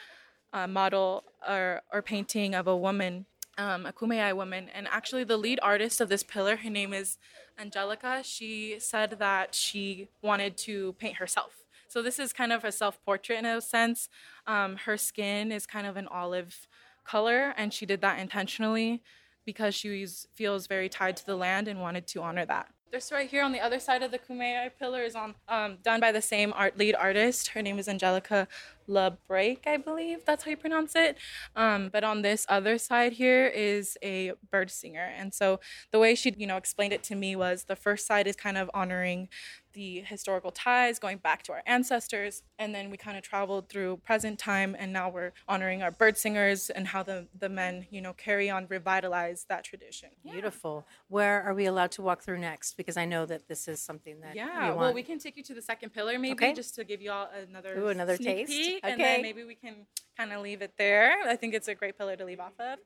uh, 0.53 0.67
model 0.67 1.25
or, 1.49 1.83
or 1.93 2.03
painting 2.03 2.55
of 2.55 2.67
a 2.67 2.76
woman, 2.76 3.26
um, 3.59 3.87
a 3.87 3.93
Kumeyaay 3.93 4.35
woman. 4.35 4.69
And 4.75 4.87
actually, 4.91 5.25
the 5.25 5.37
lead 5.37 5.59
artist 5.62 6.00
of 6.00 6.09
this 6.09 6.23
pillar, 6.23 6.57
her 6.57 6.71
name 6.71 6.93
is 6.93 7.19
Angelica, 7.59 8.23
she 8.23 8.76
said 8.79 9.17
that 9.19 9.55
she 9.55 10.09
wanted 10.23 10.57
to 10.59 10.95
paint 10.95 11.17
herself. 11.17 11.65
So 11.88 12.03
this 12.03 12.19
is 12.19 12.33
kind 12.33 12.53
of 12.53 12.65
a 12.65 12.73
self-portrait 12.73 13.38
in 13.38 13.47
a 13.47 13.61
sense. 13.61 14.09
Um, 14.47 14.76
her 14.76 14.97
skin 14.97 15.53
is 15.53 15.67
kind 15.67 15.87
of 15.87 15.97
an 15.97 16.09
olive 16.09 16.67
color, 17.05 17.55
and 17.57 17.73
she 17.73 17.87
did 17.87 18.00
that 18.00 18.19
intentionally 18.19 19.03
because 19.45 19.75
she 19.75 20.07
feels 20.35 20.67
very 20.67 20.88
tied 20.88 21.17
to 21.17 21.25
the 21.25 21.37
land 21.37 21.69
and 21.69 21.81
wanted 21.81 22.07
to 22.09 22.21
honor 22.21 22.45
that. 22.45 22.69
This 22.93 23.11
right 23.11 23.28
here 23.28 23.43
on 23.43 23.50
the 23.50 23.61
other 23.61 23.81
side 23.81 24.02
of 24.05 24.12
the 24.12 24.19
Kumeyaay 24.19 24.71
pillar 24.78 25.02
is 25.02 25.16
on 25.16 25.35
um, 25.49 25.78
done 25.83 26.00
by 26.00 26.12
the 26.12 26.23
same 26.23 26.52
art 26.57 26.78
lead 26.78 26.95
artist. 26.95 27.49
Her 27.49 27.61
name 27.61 27.81
is 27.81 27.88
Angelica 27.88 28.47
LeBrake, 28.88 29.66
I 29.66 29.76
believe 29.76 30.25
that's 30.25 30.45
how 30.45 30.50
you 30.50 30.57
pronounce 30.57 30.95
it. 30.95 31.19
Um, 31.57 31.88
but 31.93 32.05
on 32.05 32.23
this 32.23 32.47
other 32.49 32.78
side 32.78 33.14
here 33.14 33.47
is 33.49 33.99
a 34.02 34.33
bird 34.50 34.71
singer, 34.71 35.12
and 35.16 35.35
so 35.35 35.59
the 35.90 35.99
way 35.99 36.14
she 36.14 36.33
you 36.37 36.47
know 36.47 36.57
explained 36.57 36.93
it 36.93 37.02
to 37.05 37.16
me 37.16 37.35
was 37.35 37.64
the 37.64 37.76
first 37.76 38.07
side 38.07 38.28
is 38.28 38.37
kind 38.37 38.57
of 38.57 38.71
honoring 38.73 39.28
the 39.76 40.00
historical 40.00 40.50
ties 40.50 40.99
going 40.99 41.18
back 41.18 41.42
to 41.42 41.52
our 41.52 41.62
ancestors 41.66 42.42
and 42.59 42.75
then 42.75 42.88
we 42.90 42.97
kind 42.97 43.18
of 43.18 43.23
traveled 43.23 43.68
through 43.68 43.99
present 43.99 44.38
time 44.38 44.75
and 44.78 44.90
now 44.90 45.11
we're 45.11 45.33
honoring 45.47 45.83
our 45.83 45.90
bird 45.90 46.16
singers 46.16 46.71
and 46.71 46.88
how 46.88 47.02
the, 47.02 47.28
the 47.38 47.49
men 47.49 47.87
you 47.90 48.00
know 48.00 48.14
carry 48.14 48.49
on 48.49 48.66
revitalize 48.71 49.45
that 49.50 49.62
tradition. 49.64 50.09
Beautiful. 50.25 50.87
Where 51.09 51.42
are 51.42 51.52
we 51.52 51.66
allowed 51.66 51.90
to 51.92 52.02
walk 52.02 52.23
through 52.23 52.38
next? 52.38 52.78
Because 52.78 52.97
I 52.97 53.04
know 53.04 53.26
that 53.26 53.49
this 53.49 53.68
is 53.68 53.78
something 53.78 54.18
that 54.23 54.35
yeah. 54.35 54.73
well 54.73 54.95
we 54.95 55.02
can 55.02 55.18
take 55.18 55.37
you 55.37 55.42
to 55.42 55.54
the 55.54 55.62
second 55.62 55.90
pillar 55.90 56.18
maybe 56.18 56.33
Okay. 56.33 56.54
just 56.54 56.75
to 56.76 56.85
give 56.85 57.02
you 57.02 57.12
all 57.12 57.28
another 57.49 57.78
Ooh, 57.78 57.88
another 57.88 58.16
sneak 58.16 58.47
taste? 58.47 58.50
peek, 58.50 58.80
and 58.83 58.99
then 58.99 59.21
maybe 59.21 59.45
we 59.45 59.54
can 59.54 59.87
kind 60.16 60.33
of 60.33 60.40
leave 60.40 60.62
it 60.62 60.73
there. 60.78 61.14
I 61.28 61.37
think 61.37 61.52
it's 61.52 61.68
a 61.68 61.75
great 61.75 61.99
pillar 61.99 62.16
to 62.16 62.25
leave 62.25 62.40
off 62.40 62.59
of. 62.59 62.78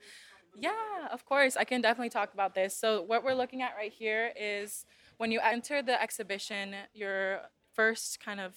Yeah 0.58 0.72
of 1.12 1.24
course. 1.24 1.56
I 1.56 1.64
can 1.64 1.80
definitely 1.80 2.10
talk 2.10 2.34
about 2.34 2.54
this. 2.54 2.76
So 2.76 3.02
what 3.02 3.22
we're 3.24 3.34
looking 3.34 3.62
at 3.62 3.74
right 3.76 3.92
here 3.92 4.32
is 4.38 4.84
when 5.20 5.30
you 5.30 5.40
enter 5.40 5.82
the 5.82 6.00
exhibition 6.02 6.74
your 6.94 7.42
first 7.74 8.24
kind 8.24 8.40
of 8.40 8.54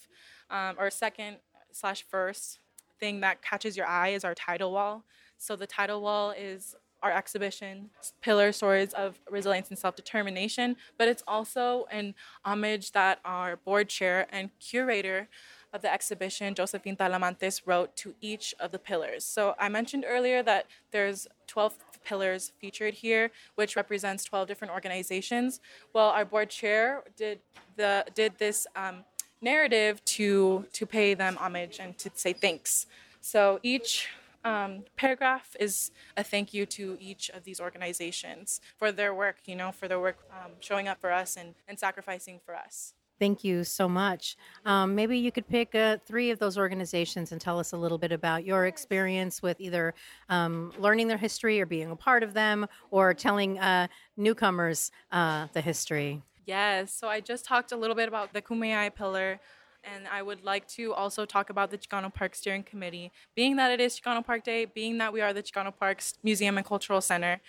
um, 0.50 0.77
or 0.79 0.89
second 0.89 1.36
slash 1.74 2.05
first 2.10 2.60
thing 3.01 3.20
that 3.20 3.41
catches 3.41 3.75
your 3.75 3.86
eye 3.86 4.10
is 4.10 4.24
our 4.24 4.34
title 4.34 4.72
wall 4.72 5.03
so 5.38 5.58
the 5.58 5.67
title 5.67 6.01
wall 6.01 6.32
is 6.32 6.74
our 7.01 7.12
exhibition, 7.12 7.89
Pillar 8.22 8.53
Stories 8.53 8.93
of 8.93 9.20
Resilience 9.29 9.67
and 9.70 9.77
Self 9.77 9.98
Determination, 9.98 10.77
but 10.98 11.10
it's 11.10 11.22
also 11.27 11.86
an 11.91 12.15
homage 12.46 12.93
that 12.93 13.20
our 13.25 13.58
board 13.58 13.89
chair 13.89 14.25
and 14.29 14.50
curator 14.60 15.27
of 15.74 15.82
the 15.82 15.93
exhibition, 15.93 16.55
Josephine 16.55 16.96
Talamantes, 16.96 17.62
wrote 17.65 17.96
to 17.98 18.15
each 18.22 18.55
of 18.58 18.72
the 18.72 18.79
pillars. 18.79 19.25
So 19.25 19.53
I 19.60 19.67
mentioned 19.67 20.05
earlier 20.08 20.41
that 20.43 20.67
there's 20.91 21.27
12 21.48 21.77
pillars 22.03 22.51
featured 22.60 22.93
here, 22.93 23.31
which 23.55 23.75
represents 23.75 24.24
12 24.24 24.48
different 24.48 24.74
organizations. 24.74 25.60
Well, 25.93 26.10
our 26.10 26.25
board 26.25 26.50
chair 26.50 27.03
did 27.15 27.39
the 27.75 28.05
did 28.13 28.33
this 28.38 28.67
um, 28.75 29.03
narrative 29.41 30.03
to 30.05 30.65
to 30.74 30.86
pay 30.86 31.13
them 31.13 31.38
homage 31.38 31.79
and 31.79 31.98
to 32.00 32.12
say 32.13 32.33
thanks. 32.33 32.86
So 33.22 33.60
each 33.63 34.10
um, 34.43 34.83
paragraph 34.98 35.55
is 35.60 35.91
a 36.17 36.24
thank 36.24 36.53
you 36.53 36.65
to 36.65 36.98
each 37.00 37.29
of 37.29 37.43
these 37.43 37.60
organizations 37.60 38.60
for 38.77 38.91
their 38.91 39.13
work, 39.13 39.38
you 39.45 39.55
know, 39.55 39.72
for 39.72 39.88
their 39.88 40.00
work 40.00 40.17
um, 40.31 40.51
showing 40.60 40.88
up 40.88 41.00
for 41.00 41.12
us 41.12 41.38
and, 41.38 41.55
and 41.67 41.79
sacrificing 41.79 42.39
for 42.45 42.55
us. 42.55 42.93
Thank 43.23 43.45
you 43.45 43.63
so 43.63 43.87
much. 43.87 44.35
Um, 44.65 44.95
maybe 44.95 45.17
you 45.17 45.31
could 45.31 45.47
pick 45.47 45.73
uh, 45.75 45.95
three 46.05 46.29
of 46.31 46.39
those 46.39 46.57
organizations 46.57 47.31
and 47.31 47.39
tell 47.39 47.57
us 47.57 47.71
a 47.71 47.77
little 47.77 47.97
bit 47.97 48.11
about 48.11 48.43
your 48.43 48.65
experience 48.65 49.41
with 49.41 49.61
either 49.61 49.93
um, 50.27 50.73
learning 50.77 51.07
their 51.07 51.17
history 51.17 51.61
or 51.61 51.65
being 51.65 51.89
a 51.89 51.95
part 51.95 52.21
of 52.21 52.33
them 52.33 52.67
or 52.91 53.13
telling 53.13 53.59
uh, 53.59 53.87
newcomers 54.17 54.91
uh, 55.13 55.47
the 55.53 55.61
history. 55.61 56.21
Yes, 56.45 56.93
so 56.93 57.07
I 57.07 57.21
just 57.21 57.45
talked 57.45 57.71
a 57.71 57.77
little 57.77 57.95
bit 57.95 58.09
about 58.09 58.33
the 58.33 58.41
Kumeyaay 58.41 58.93
pillar, 58.93 59.39
and 59.85 60.05
I 60.11 60.21
would 60.21 60.43
like 60.43 60.67
to 60.75 60.93
also 60.93 61.25
talk 61.25 61.49
about 61.49 61.71
the 61.71 61.77
Chicano 61.77 62.13
Park 62.13 62.35
Steering 62.35 62.63
Committee. 62.63 63.09
Being 63.35 63.55
that 63.55 63.71
it 63.71 63.79
is 63.79 63.97
Chicano 63.97 64.25
Park 64.25 64.43
Day, 64.43 64.65
being 64.65 64.97
that 64.97 65.13
we 65.13 65.21
are 65.21 65.31
the 65.31 65.41
Chicano 65.41 65.73
Parks 65.73 66.15
Museum 66.23 66.57
and 66.57 66.67
Cultural 66.67 66.99
Center, 66.99 67.39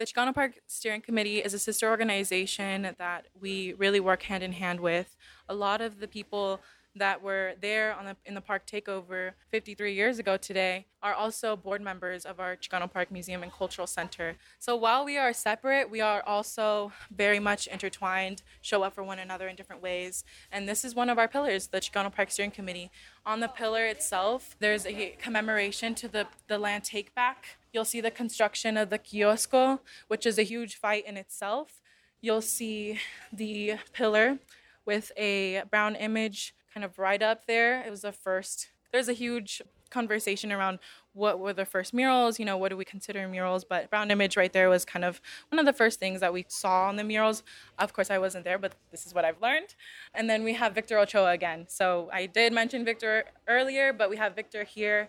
the 0.00 0.06
Chicano 0.06 0.34
Park 0.34 0.54
Steering 0.66 1.02
Committee 1.02 1.40
is 1.40 1.52
a 1.52 1.58
sister 1.58 1.90
organization 1.90 2.94
that 2.96 3.26
we 3.38 3.74
really 3.74 4.00
work 4.00 4.22
hand 4.22 4.42
in 4.42 4.52
hand 4.52 4.80
with. 4.80 5.14
A 5.46 5.54
lot 5.54 5.82
of 5.82 6.00
the 6.00 6.08
people 6.08 6.62
that 6.96 7.22
were 7.22 7.54
there 7.60 7.94
on 7.94 8.04
the, 8.04 8.16
in 8.26 8.34
the 8.34 8.40
park 8.40 8.66
takeover 8.66 9.32
53 9.50 9.94
years 9.94 10.18
ago 10.18 10.36
today 10.36 10.86
are 11.02 11.14
also 11.14 11.56
board 11.56 11.80
members 11.80 12.24
of 12.24 12.40
our 12.40 12.56
Chicano 12.56 12.90
Park 12.92 13.10
Museum 13.10 13.42
and 13.42 13.52
Cultural 13.52 13.86
Center. 13.86 14.36
So 14.58 14.74
while 14.76 15.04
we 15.04 15.16
are 15.16 15.32
separate, 15.32 15.88
we 15.90 16.00
are 16.00 16.22
also 16.26 16.92
very 17.14 17.38
much 17.38 17.68
intertwined, 17.68 18.42
show 18.60 18.82
up 18.82 18.94
for 18.94 19.04
one 19.04 19.18
another 19.18 19.48
in 19.48 19.56
different 19.56 19.82
ways. 19.82 20.24
And 20.50 20.68
this 20.68 20.84
is 20.84 20.94
one 20.94 21.08
of 21.08 21.18
our 21.18 21.28
pillars, 21.28 21.68
the 21.68 21.80
Chicano 21.80 22.12
Park 22.12 22.30
Steering 22.30 22.50
Committee. 22.50 22.90
On 23.24 23.40
the 23.40 23.48
pillar 23.48 23.86
itself, 23.86 24.56
there's 24.58 24.84
a 24.84 25.16
commemoration 25.20 25.94
to 25.94 26.08
the, 26.08 26.26
the 26.48 26.58
land 26.58 26.84
take 26.84 27.14
back. 27.14 27.56
You'll 27.72 27.84
see 27.84 28.00
the 28.00 28.10
construction 28.10 28.76
of 28.76 28.90
the 28.90 28.98
kiosco, 28.98 29.80
which 30.08 30.26
is 30.26 30.38
a 30.38 30.42
huge 30.42 30.74
fight 30.74 31.06
in 31.06 31.16
itself. 31.16 31.80
You'll 32.20 32.42
see 32.42 32.98
the 33.32 33.74
pillar 33.92 34.38
with 34.84 35.12
a 35.16 35.62
brown 35.70 35.94
image 35.94 36.54
kind 36.72 36.84
of 36.84 36.98
right 36.98 37.22
up 37.22 37.46
there. 37.46 37.82
It 37.82 37.90
was 37.90 38.02
the 38.02 38.12
first. 38.12 38.68
There's 38.92 39.08
a 39.08 39.12
huge 39.12 39.62
conversation 39.90 40.52
around 40.52 40.78
what 41.12 41.40
were 41.40 41.52
the 41.52 41.64
first 41.64 41.92
murals, 41.92 42.38
you 42.38 42.44
know, 42.44 42.56
what 42.56 42.68
do 42.68 42.76
we 42.76 42.84
consider 42.84 43.26
murals? 43.26 43.64
But 43.64 43.90
brown 43.90 44.10
image 44.10 44.36
right 44.36 44.52
there 44.52 44.68
was 44.70 44.84
kind 44.84 45.04
of 45.04 45.20
one 45.48 45.58
of 45.58 45.66
the 45.66 45.72
first 45.72 45.98
things 45.98 46.20
that 46.20 46.32
we 46.32 46.44
saw 46.48 46.88
on 46.88 46.96
the 46.96 47.04
murals. 47.04 47.42
Of 47.78 47.92
course, 47.92 48.10
I 48.10 48.18
wasn't 48.18 48.44
there, 48.44 48.58
but 48.58 48.74
this 48.92 49.04
is 49.06 49.14
what 49.14 49.24
I've 49.24 49.40
learned. 49.42 49.74
And 50.14 50.30
then 50.30 50.44
we 50.44 50.54
have 50.54 50.74
Victor 50.74 50.98
Ochoa 50.98 51.32
again. 51.32 51.66
So 51.68 52.08
I 52.12 52.26
did 52.26 52.52
mention 52.52 52.84
Victor 52.84 53.24
earlier, 53.48 53.92
but 53.92 54.08
we 54.08 54.16
have 54.16 54.36
Victor 54.36 54.62
here 54.64 55.08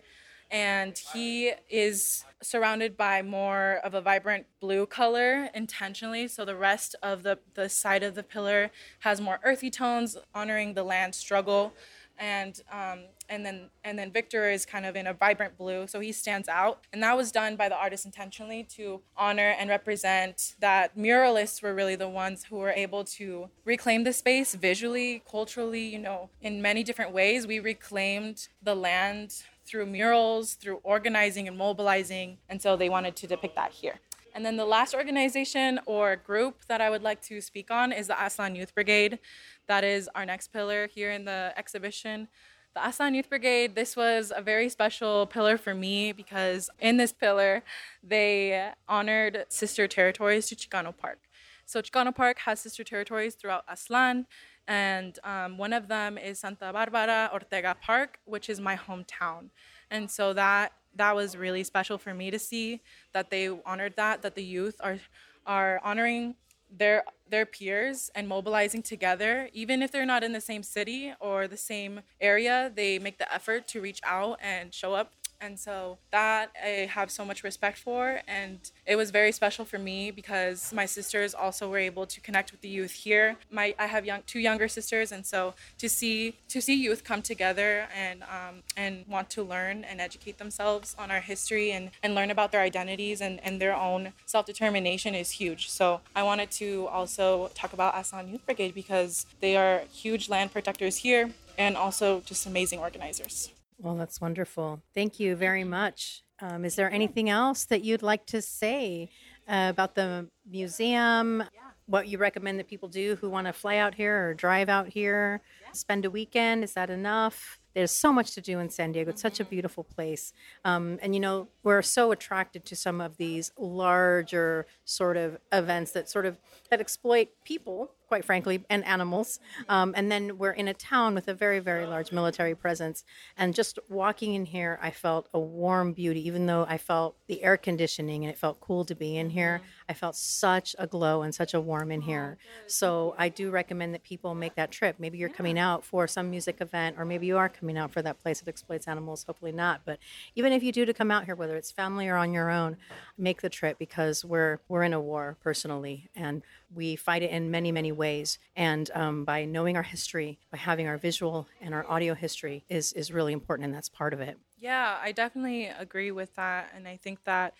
and 0.52 1.02
he 1.14 1.54
is 1.70 2.26
surrounded 2.42 2.98
by 2.98 3.22
more 3.22 3.80
of 3.84 3.94
a 3.94 4.02
vibrant 4.02 4.46
blue 4.60 4.86
color 4.86 5.50
intentionally 5.56 6.28
so 6.28 6.44
the 6.44 6.56
rest 6.56 6.96
of 7.02 7.24
the, 7.24 7.40
the 7.54 7.70
side 7.70 8.04
of 8.04 8.16
the 8.16 8.24
pillar 8.24 8.70
has 9.00 9.22
more 9.22 9.40
earthy 9.44 9.70
tones 9.70 10.18
honoring 10.36 10.74
the 10.74 10.84
land 10.84 11.16
struggle 11.16 11.74
and 12.22 12.62
um, 12.72 13.06
and 13.30 13.46
then 13.46 13.70
and 13.84 13.98
then 13.98 14.12
Victor 14.12 14.50
is 14.50 14.66
kind 14.66 14.86
of 14.86 14.96
in 14.96 15.08
a 15.08 15.14
vibrant 15.14 15.58
blue, 15.58 15.88
so 15.88 16.00
he 16.00 16.12
stands 16.12 16.48
out. 16.48 16.86
And 16.94 17.02
that 17.02 17.18
was 17.18 17.32
done 17.32 17.56
by 17.56 17.68
the 17.68 17.76
artist 17.76 18.06
intentionally 18.06 18.64
to 18.76 19.02
honor 19.18 19.56
and 19.58 19.70
represent 19.70 20.56
that 20.60 20.96
muralists 20.96 21.64
were 21.64 21.74
really 21.74 21.96
the 21.96 22.08
ones 22.08 22.46
who 22.46 22.58
were 22.58 22.72
able 22.72 23.04
to 23.06 23.50
reclaim 23.66 24.04
the 24.04 24.14
space 24.14 24.54
visually, 24.54 25.24
culturally, 25.30 25.82
you 25.82 26.00
know, 26.00 26.30
in 26.42 26.62
many 26.62 26.84
different 26.84 27.12
ways. 27.12 27.48
We 27.48 27.60
reclaimed 27.60 28.48
the 28.62 28.76
land 28.76 29.44
through 29.72 29.86
murals, 29.86 30.56
through 30.56 30.82
organizing 30.84 31.48
and 31.48 31.58
mobilizing, 31.58 32.38
and 32.50 32.62
so 32.62 32.76
they 32.76 32.90
wanted 32.90 33.16
to 33.16 33.26
depict 33.26 33.56
that 33.56 33.72
here. 33.72 33.96
And 34.36 34.46
then 34.46 34.58
the 34.58 34.66
last 34.66 34.94
organization 34.94 35.80
or 35.86 36.18
group 36.18 36.66
that 36.68 36.82
I 36.82 36.90
would 36.90 37.02
like 37.02 37.22
to 37.24 37.40
speak 37.40 37.72
on 37.72 37.94
is 37.94 38.08
the 38.08 38.14
Aztlan 38.14 38.56
Youth 38.58 38.76
Brigade. 38.76 39.20
That 39.68 39.86
is 39.86 40.10
our 40.14 40.26
next 40.26 40.50
pillar 40.50 40.88
here 40.88 41.12
in 41.12 41.24
the 41.24 41.54
exhibition. 41.56 42.28
The 42.74 42.82
Aztlan 42.82 43.16
Youth 43.16 43.30
Brigade, 43.30 43.76
this 43.76 43.96
was 43.96 44.32
a 44.36 44.42
very 44.42 44.70
special 44.70 45.26
pillar 45.26 45.58
for 45.58 45.74
me 45.74 46.12
because 46.12 46.70
in 46.80 46.98
this 46.98 47.12
pillar, 47.14 47.64
they 48.04 48.72
honored 48.88 49.46
sister 49.50 49.88
territories 49.88 50.48
to 50.48 50.56
Chicano 50.56 50.96
Park. 50.96 51.20
So 51.66 51.82
Chicano 51.82 52.14
Park 52.14 52.40
has 52.40 52.60
sister 52.60 52.84
territories 52.84 53.36
throughout 53.36 53.68
Aztlan, 53.68 54.26
and 54.68 55.18
um, 55.24 55.58
one 55.58 55.74
of 55.74 55.88
them 55.88 56.18
is 56.18 56.40
Santa 56.40 56.72
Barbara 56.72 57.30
Ortega 57.34 57.76
Park, 57.82 58.20
which 58.26 58.50
is 58.50 58.60
my 58.60 58.76
hometown. 58.76 59.50
And 59.90 60.10
so 60.10 60.34
that 60.34 60.74
that 60.96 61.16
was 61.16 61.38
really 61.38 61.64
special 61.64 61.98
for 61.98 62.14
me 62.14 62.32
to 62.32 62.40
see 62.40 62.82
that 63.14 63.30
they 63.30 63.50
honored 63.66 63.96
that 63.96 64.22
that 64.22 64.36
the 64.36 64.44
youth 64.44 64.76
are 64.80 65.00
are 65.46 65.80
honoring 65.84 66.36
their 66.70 67.04
their 67.30 67.46
peers 67.46 68.10
and 68.16 68.28
mobilizing 68.28 68.82
together 68.82 69.50
even 69.54 69.82
if 69.82 69.92
they're 69.92 70.06
not 70.06 70.24
in 70.24 70.32
the 70.32 70.42
same 70.42 70.64
city 70.64 71.14
or 71.20 71.48
the 71.48 71.58
same 71.58 72.02
area 72.20 72.72
they 72.76 72.98
make 73.00 73.18
the 73.18 73.34
effort 73.34 73.68
to 73.68 73.82
reach 73.82 74.00
out 74.04 74.38
and 74.42 74.74
show 74.74 74.94
up 74.94 75.14
and 75.42 75.60
so 75.60 75.98
that 76.12 76.52
I 76.64 76.88
have 76.92 77.10
so 77.12 77.26
much 77.26 77.44
respect 77.44 77.78
for. 77.78 78.22
And 78.28 78.60
it 78.86 78.96
was 78.96 79.12
very 79.12 79.32
special 79.32 79.66
for 79.66 79.80
me 79.80 80.12
because 80.12 80.72
my 80.72 80.86
sisters 80.86 81.34
also 81.34 81.70
were 81.70 81.80
able 81.80 82.06
to 82.06 82.22
connect 82.22 82.52
with 82.52 82.62
the 82.62 82.70
youth 82.70 82.92
here. 82.92 83.38
My 83.50 83.76
I 83.80 83.88
have 83.88 84.06
young 84.06 84.22
two 84.28 84.40
younger 84.40 84.68
sisters, 84.68 85.12
and 85.12 85.26
so 85.26 85.54
to 85.80 85.90
see 85.90 86.36
to 86.50 86.62
see 86.62 86.76
youth 86.76 87.04
come 87.04 87.22
together 87.22 87.88
and 87.96 88.24
um, 88.24 88.64
and 88.78 89.06
want 89.08 89.30
to 89.32 89.44
learn 89.44 89.84
and 89.84 90.00
educate 90.00 90.38
themselves 90.38 90.96
on 90.98 91.12
our 91.12 91.22
history 91.22 91.72
and, 91.72 91.92
and 92.04 92.16
learn 92.16 92.32
about 92.32 92.52
their 92.52 92.62
identities 92.62 93.22
and, 93.22 93.40
and 93.44 93.60
their 93.62 93.76
own 93.76 94.14
self 94.26 94.46
determination 94.46 95.16
is 95.16 95.32
huge. 95.32 95.70
So 95.70 96.02
I 96.16 96.24
wanted 96.24 96.52
to 96.52 96.88
also 96.88 97.50
talk 97.56 97.74
about 97.74 97.96
Aztlan 97.96 98.32
Youth 98.32 98.46
Brigade 98.46 98.74
because 98.76 99.26
they 99.40 99.58
are 99.58 99.84
huge 99.92 100.30
land 100.30 100.52
protectors 100.52 100.98
here 100.98 101.32
and 101.58 101.76
also 101.76 102.22
just 102.22 102.46
amazing 102.46 102.80
organizers. 102.80 103.52
Well, 103.82 103.96
that's 103.96 104.22
wonderful. 104.22 104.82
Thank 104.94 105.20
you 105.20 105.36
very 105.36 105.64
much. 105.64 106.24
Um, 106.40 106.66
is 106.66 106.76
there 106.76 106.92
anything 106.92 107.30
else 107.30 107.66
that 107.66 107.84
you'd 107.84 108.04
like 108.04 108.28
to 108.28 108.42
say 108.42 109.10
uh, 109.48 109.68
about 109.70 109.96
the 109.96 110.28
museum? 110.48 111.44
What 111.88 112.08
you 112.08 112.20
recommend 112.20 112.60
that 112.60 112.68
people 112.68 112.90
do 112.90 113.18
who 113.20 113.30
want 113.30 113.48
to 113.48 113.54
fly 113.54 113.78
out 113.78 113.96
here 113.96 114.30
or 114.30 114.34
drive 114.36 114.70
out 114.70 114.88
here, 114.88 115.42
spend 115.74 116.06
a 116.06 116.12
weekend? 116.12 116.64
Is 116.64 116.74
that 116.74 116.92
enough? 116.92 117.60
There's 117.74 117.92
so 117.92 118.14
much 118.14 118.32
to 118.36 118.42
do 118.42 118.60
in 118.60 118.70
San 118.70 118.92
Diego. 118.92 119.10
It's 119.10 119.22
such 119.22 119.40
a 119.40 119.46
beautiful 119.46 119.84
place. 119.84 120.32
Um, 120.64 121.00
and, 121.02 121.16
you 121.16 121.20
know, 121.20 121.48
we're 121.64 121.82
so 121.82 122.12
attracted 122.12 122.66
to 122.66 122.76
some 122.76 123.02
of 123.02 123.18
these 123.18 123.52
larger 123.58 124.68
sort 124.86 125.18
of 125.18 125.38
events 125.52 125.92
that 125.94 126.08
sort 126.08 126.28
of 126.28 126.38
that 126.70 126.80
exploit 126.82 127.30
people 127.44 127.92
quite 128.12 128.26
frankly, 128.26 128.62
and 128.70 128.84
animals. 128.84 129.40
Um, 129.70 129.94
and 129.96 130.12
then 130.12 130.38
we're 130.38 130.52
in 130.52 130.68
a 130.68 130.74
town 130.74 131.16
with 131.16 131.30
a 131.30 131.34
very, 131.34 131.60
very 131.60 131.86
large 131.86 132.12
military 132.12 132.54
presence. 132.54 133.06
And 133.38 133.56
just 133.56 133.80
walking 133.88 134.34
in 134.34 134.44
here, 134.44 134.78
I 134.82 134.92
felt 134.92 135.30
a 135.34 135.40
warm 135.40 135.94
beauty, 135.94 136.28
even 136.28 136.46
though 136.46 136.66
I 136.68 136.78
felt 136.78 137.16
the 137.28 137.42
air 137.42 137.56
conditioning 137.56 138.26
and 138.26 138.30
it 138.30 138.38
felt 138.38 138.60
cool 138.60 138.84
to 138.84 138.96
be 138.96 139.16
in 139.16 139.30
here. 139.30 139.62
I 139.92 139.94
felt 139.94 140.16
such 140.16 140.74
a 140.80 140.88
glow 140.88 141.22
and 141.22 141.36
such 141.36 141.54
a 141.54 141.60
warm 141.60 141.92
in 141.92 142.00
here. 142.00 142.38
So 142.66 143.14
I 143.18 143.28
do 143.28 143.52
recommend 143.52 143.94
that 143.94 144.04
people 144.04 144.34
make 144.34 144.56
that 144.56 144.72
trip. 144.72 144.96
Maybe 145.00 145.18
you're 145.18 145.28
coming 145.28 145.60
out 145.60 145.84
for 145.84 146.08
some 146.08 146.30
music 146.30 146.62
event, 146.62 146.96
or 146.98 147.04
maybe 147.04 147.28
you 147.28 147.38
are 147.38 147.50
coming 147.50 147.78
out 147.78 147.92
for 147.92 148.02
that 148.02 148.18
place 148.18 148.40
that 148.40 148.48
exploits 148.48 148.88
animals. 148.88 149.26
Hopefully 149.26 149.52
not. 149.52 149.82
But 149.84 150.00
even 150.34 150.54
if 150.54 150.64
you 150.64 150.72
do 150.72 150.86
to 150.86 150.94
come 150.94 151.12
out 151.12 151.26
here, 151.26 151.36
whether 151.36 151.58
it's 151.58 151.72
family 151.72 152.08
or 152.08 152.16
on 152.16 152.32
your 152.32 152.50
own, 152.50 152.78
make 153.18 153.42
the 153.42 153.50
trip 153.50 153.78
because 153.78 154.24
we're 154.24 154.60
we're 154.70 154.84
in 154.84 154.94
a 154.94 155.02
war 155.02 155.36
personally, 155.44 156.10
and 156.16 156.42
we 156.74 156.96
fight 156.96 157.22
it 157.22 157.32
in 157.32 157.52
many 157.52 157.74
many 157.74 157.92
ways. 157.92 158.40
And 158.56 158.90
um, 158.94 159.26
by 159.26 159.44
knowing 159.44 159.76
our 159.76 159.84
history, 159.84 160.40
by 160.52 160.58
having 160.58 160.88
our 160.88 160.98
visual 160.98 161.50
and 161.60 161.74
our 161.74 161.86
audio 161.86 162.14
history, 162.14 162.64
is 162.70 162.94
is 162.94 163.12
really 163.12 163.34
important, 163.34 163.66
and 163.66 163.76
that's 163.76 163.90
part 163.90 164.14
of 164.14 164.22
it. 164.22 164.38
Yeah, 164.58 164.98
I 165.02 165.12
definitely 165.12 165.66
agree 165.66 166.12
with 166.12 166.34
that, 166.36 166.72
and 166.74 166.88
I 166.88 166.96
think 166.96 167.26
that 167.26 167.56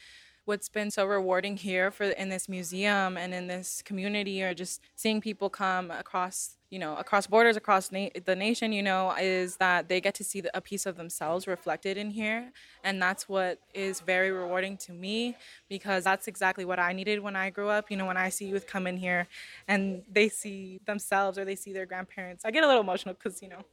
what's 0.52 0.68
been 0.68 0.92
so 0.92 1.06
rewarding 1.06 1.56
here 1.56 1.90
for 1.92 2.04
in 2.04 2.28
this 2.28 2.50
museum 2.50 3.16
and 3.16 3.34
in 3.34 3.48
this 3.48 3.82
community 3.84 4.44
or 4.44 4.54
just 4.54 4.82
seeing 4.98 5.22
people 5.22 5.50
come 5.50 5.90
across 5.90 6.58
you 6.70 6.78
know 6.78 6.94
across 6.98 7.26
borders 7.26 7.56
across 7.56 7.90
na- 7.90 8.10
the 8.26 8.36
nation 8.36 8.74
you 8.74 8.84
know 8.84 9.16
is 9.18 9.56
that 9.56 9.88
they 9.88 10.02
get 10.02 10.14
to 10.14 10.26
see 10.26 10.42
the, 10.42 10.52
a 10.54 10.60
piece 10.60 10.86
of 10.86 10.98
themselves 10.98 11.48
reflected 11.48 11.96
in 11.96 12.10
here. 12.10 12.52
And 12.84 13.02
that's 13.02 13.30
what 13.30 13.60
is 13.74 14.02
very 14.02 14.30
rewarding 14.30 14.76
to 14.88 14.92
me 14.92 15.38
because 15.70 16.04
that's 16.04 16.28
exactly 16.28 16.66
what 16.66 16.80
i 16.80 16.92
needed 16.92 17.22
when 17.22 17.38
i 17.38 17.50
grew 17.50 17.70
up. 17.70 17.90
You 17.90 17.96
know 17.96 18.06
when 18.06 18.18
i 18.18 18.28
see 18.28 18.48
youth 18.48 18.68
come 18.68 18.88
in 18.88 18.98
here 18.98 19.28
and 19.70 20.04
they 20.12 20.28
see 20.28 20.82
themselves 20.86 21.38
or 21.38 21.46
they 21.46 21.56
see 21.56 21.72
their 21.72 21.86
grandparents 21.86 22.44
i 22.44 22.52
get 22.52 22.66
a 22.66 22.68
little 22.68 22.82
emotional 22.82 23.16
because 23.16 23.42
you 23.42 23.48
know 23.48 23.64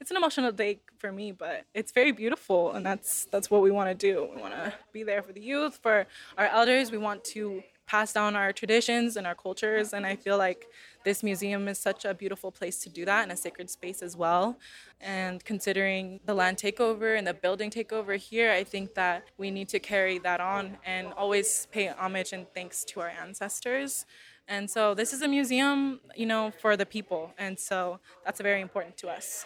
it's 0.00 0.10
an 0.10 0.16
emotional 0.16 0.50
day 0.50 0.80
for 0.98 1.12
me, 1.12 1.30
but 1.30 1.64
it's 1.74 1.92
very 1.92 2.12
beautiful, 2.12 2.72
and 2.72 2.84
that's 2.84 3.26
that's 3.30 3.50
what 3.50 3.60
we 3.62 3.70
want 3.70 3.90
to 3.90 3.94
do. 3.94 4.28
We 4.34 4.40
want 4.40 4.54
to 4.54 4.72
be 4.92 5.02
there 5.02 5.22
for 5.22 5.32
the 5.32 5.40
youth, 5.40 5.78
for 5.82 6.06
our 6.38 6.46
elders. 6.46 6.90
We 6.90 6.98
want 6.98 7.22
to 7.36 7.62
pass 7.86 8.12
down 8.12 8.36
our 8.36 8.52
traditions 8.52 9.16
and 9.16 9.26
our 9.26 9.34
cultures, 9.34 9.92
and 9.92 10.06
I 10.06 10.16
feel 10.16 10.38
like 10.38 10.68
this 11.04 11.22
museum 11.22 11.66
is 11.68 11.78
such 11.78 12.04
a 12.04 12.14
beautiful 12.14 12.50
place 12.52 12.78
to 12.84 12.88
do 12.88 13.04
that 13.04 13.24
in 13.24 13.30
a 13.30 13.36
sacred 13.36 13.68
space 13.68 14.00
as 14.00 14.16
well. 14.16 14.56
And 15.00 15.44
considering 15.44 16.20
the 16.24 16.34
land 16.34 16.56
takeover 16.56 17.18
and 17.18 17.26
the 17.26 17.34
building 17.34 17.70
takeover 17.70 18.16
here, 18.16 18.52
I 18.52 18.64
think 18.64 18.94
that 18.94 19.24
we 19.38 19.50
need 19.50 19.68
to 19.70 19.80
carry 19.80 20.18
that 20.20 20.40
on 20.40 20.78
and 20.86 21.12
always 21.14 21.66
pay 21.72 21.88
homage 21.88 22.32
and 22.32 22.46
thanks 22.54 22.84
to 22.84 23.00
our 23.00 23.08
ancestors. 23.08 24.06
And 24.46 24.70
so 24.70 24.94
this 24.94 25.12
is 25.12 25.22
a 25.22 25.28
museum, 25.28 26.00
you 26.16 26.26
know, 26.26 26.52
for 26.60 26.76
the 26.76 26.86
people, 26.86 27.34
and 27.38 27.58
so 27.58 27.98
that's 28.24 28.40
very 28.40 28.60
important 28.60 28.96
to 28.98 29.08
us. 29.08 29.44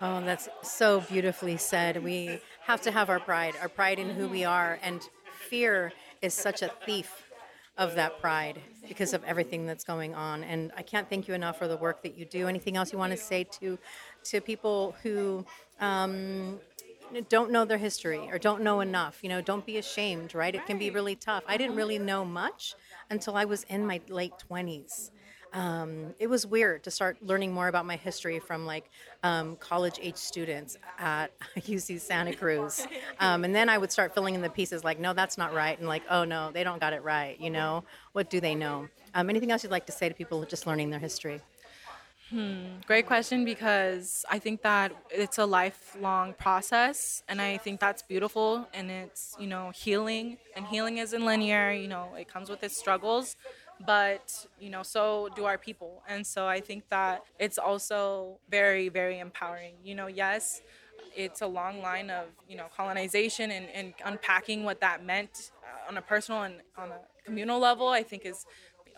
Oh, 0.00 0.20
that's 0.20 0.48
so 0.62 1.00
beautifully 1.00 1.56
said. 1.56 2.04
We 2.04 2.40
have 2.64 2.82
to 2.82 2.90
have 2.90 3.08
our 3.08 3.20
pride, 3.20 3.54
our 3.62 3.68
pride 3.68 3.98
in 3.98 4.10
who 4.10 4.28
we 4.28 4.44
are, 4.44 4.78
and 4.82 5.00
fear 5.48 5.92
is 6.20 6.34
such 6.34 6.60
a 6.62 6.68
thief 6.84 7.22
of 7.78 7.94
that 7.94 8.20
pride 8.20 8.60
because 8.88 9.14
of 9.14 9.24
everything 9.24 9.66
that's 9.66 9.84
going 9.84 10.14
on. 10.14 10.44
And 10.44 10.72
I 10.76 10.82
can't 10.82 11.08
thank 11.08 11.28
you 11.28 11.34
enough 11.34 11.58
for 11.58 11.68
the 11.68 11.76
work 11.76 12.02
that 12.02 12.16
you 12.18 12.24
do. 12.24 12.46
Anything 12.46 12.76
else 12.76 12.92
you 12.92 12.98
want 12.98 13.12
to 13.12 13.16
say 13.18 13.44
to 13.60 13.78
to 14.24 14.40
people 14.40 14.94
who 15.02 15.44
um, 15.80 16.58
don't 17.28 17.50
know 17.50 17.64
their 17.64 17.78
history 17.78 18.28
or 18.30 18.38
don't 18.38 18.62
know 18.62 18.80
enough? 18.80 19.20
You 19.22 19.28
know, 19.28 19.40
don't 19.40 19.64
be 19.64 19.78
ashamed. 19.78 20.34
Right? 20.34 20.54
It 20.54 20.66
can 20.66 20.78
be 20.78 20.90
really 20.90 21.16
tough. 21.16 21.42
I 21.46 21.56
didn't 21.56 21.76
really 21.76 21.98
know 21.98 22.24
much 22.24 22.74
until 23.10 23.36
I 23.36 23.44
was 23.44 23.64
in 23.64 23.86
my 23.86 24.00
late 24.08 24.38
twenties 24.38 25.10
um, 25.56 26.14
it 26.18 26.26
was 26.26 26.46
weird 26.46 26.84
to 26.84 26.90
start 26.90 27.16
learning 27.22 27.52
more 27.52 27.66
about 27.66 27.86
my 27.86 27.96
history 27.96 28.38
from 28.38 28.66
like 28.66 28.90
um, 29.22 29.56
college 29.56 29.98
age 30.02 30.16
students 30.16 30.76
at 30.98 31.32
UC 31.56 31.98
Santa 32.00 32.34
Cruz. 32.34 32.86
Um, 33.20 33.42
and 33.42 33.54
then 33.54 33.70
I 33.70 33.78
would 33.78 33.90
start 33.90 34.14
filling 34.14 34.34
in 34.34 34.42
the 34.42 34.50
pieces 34.50 34.84
like, 34.84 35.00
no, 35.00 35.14
that's 35.14 35.38
not 35.38 35.54
right. 35.54 35.78
And 35.78 35.88
like, 35.88 36.02
oh 36.10 36.24
no, 36.24 36.50
they 36.52 36.62
don't 36.62 36.78
got 36.78 36.92
it 36.92 37.02
right. 37.02 37.40
You 37.40 37.48
know, 37.48 37.84
what 38.12 38.28
do 38.28 38.38
they 38.38 38.54
know? 38.54 38.88
Um, 39.14 39.30
anything 39.30 39.50
else 39.50 39.62
you'd 39.62 39.72
like 39.72 39.86
to 39.86 39.92
say 39.92 40.10
to 40.10 40.14
people 40.14 40.44
just 40.44 40.66
learning 40.66 40.90
their 40.90 41.00
history? 41.00 41.40
Hmm, 42.28 42.80
great 42.86 43.06
question 43.06 43.44
because 43.44 44.24
I 44.28 44.40
think 44.40 44.60
that 44.62 44.92
it's 45.10 45.38
a 45.38 45.46
lifelong 45.46 46.34
process 46.34 47.22
and 47.28 47.40
I 47.40 47.56
think 47.56 47.78
that's 47.78 48.02
beautiful 48.02 48.68
and 48.74 48.90
it's, 48.90 49.36
you 49.38 49.46
know, 49.46 49.70
healing 49.70 50.36
and 50.56 50.66
healing 50.66 50.98
isn't 50.98 51.24
linear, 51.24 51.70
you 51.70 51.86
know, 51.86 52.14
it 52.18 52.26
comes 52.28 52.50
with 52.50 52.64
its 52.64 52.76
struggles 52.76 53.36
but 53.84 54.46
you 54.60 54.70
know 54.70 54.82
so 54.82 55.28
do 55.34 55.44
our 55.44 55.58
people. 55.58 56.02
And 56.08 56.26
so 56.26 56.46
i 56.46 56.60
think 56.60 56.88
that 56.88 57.24
it's 57.38 57.58
also 57.58 58.38
very 58.50 58.88
very 58.88 59.18
empowering. 59.18 59.74
You 59.84 59.94
know 59.94 60.06
yes 60.06 60.62
it's 61.14 61.40
a 61.40 61.46
long 61.46 61.80
line 61.82 62.10
of 62.10 62.26
you 62.48 62.56
know 62.56 62.66
colonization 62.76 63.50
and, 63.50 63.66
and 63.74 63.94
unpacking 64.04 64.64
what 64.64 64.80
that 64.80 65.04
meant 65.04 65.50
uh, 65.62 65.88
on 65.88 65.96
a 65.96 66.02
personal 66.02 66.42
and 66.42 66.56
on 66.76 66.90
a 66.90 66.98
communal 67.24 67.58
level 67.58 67.88
i 67.88 68.02
think 68.02 68.26
is 68.26 68.44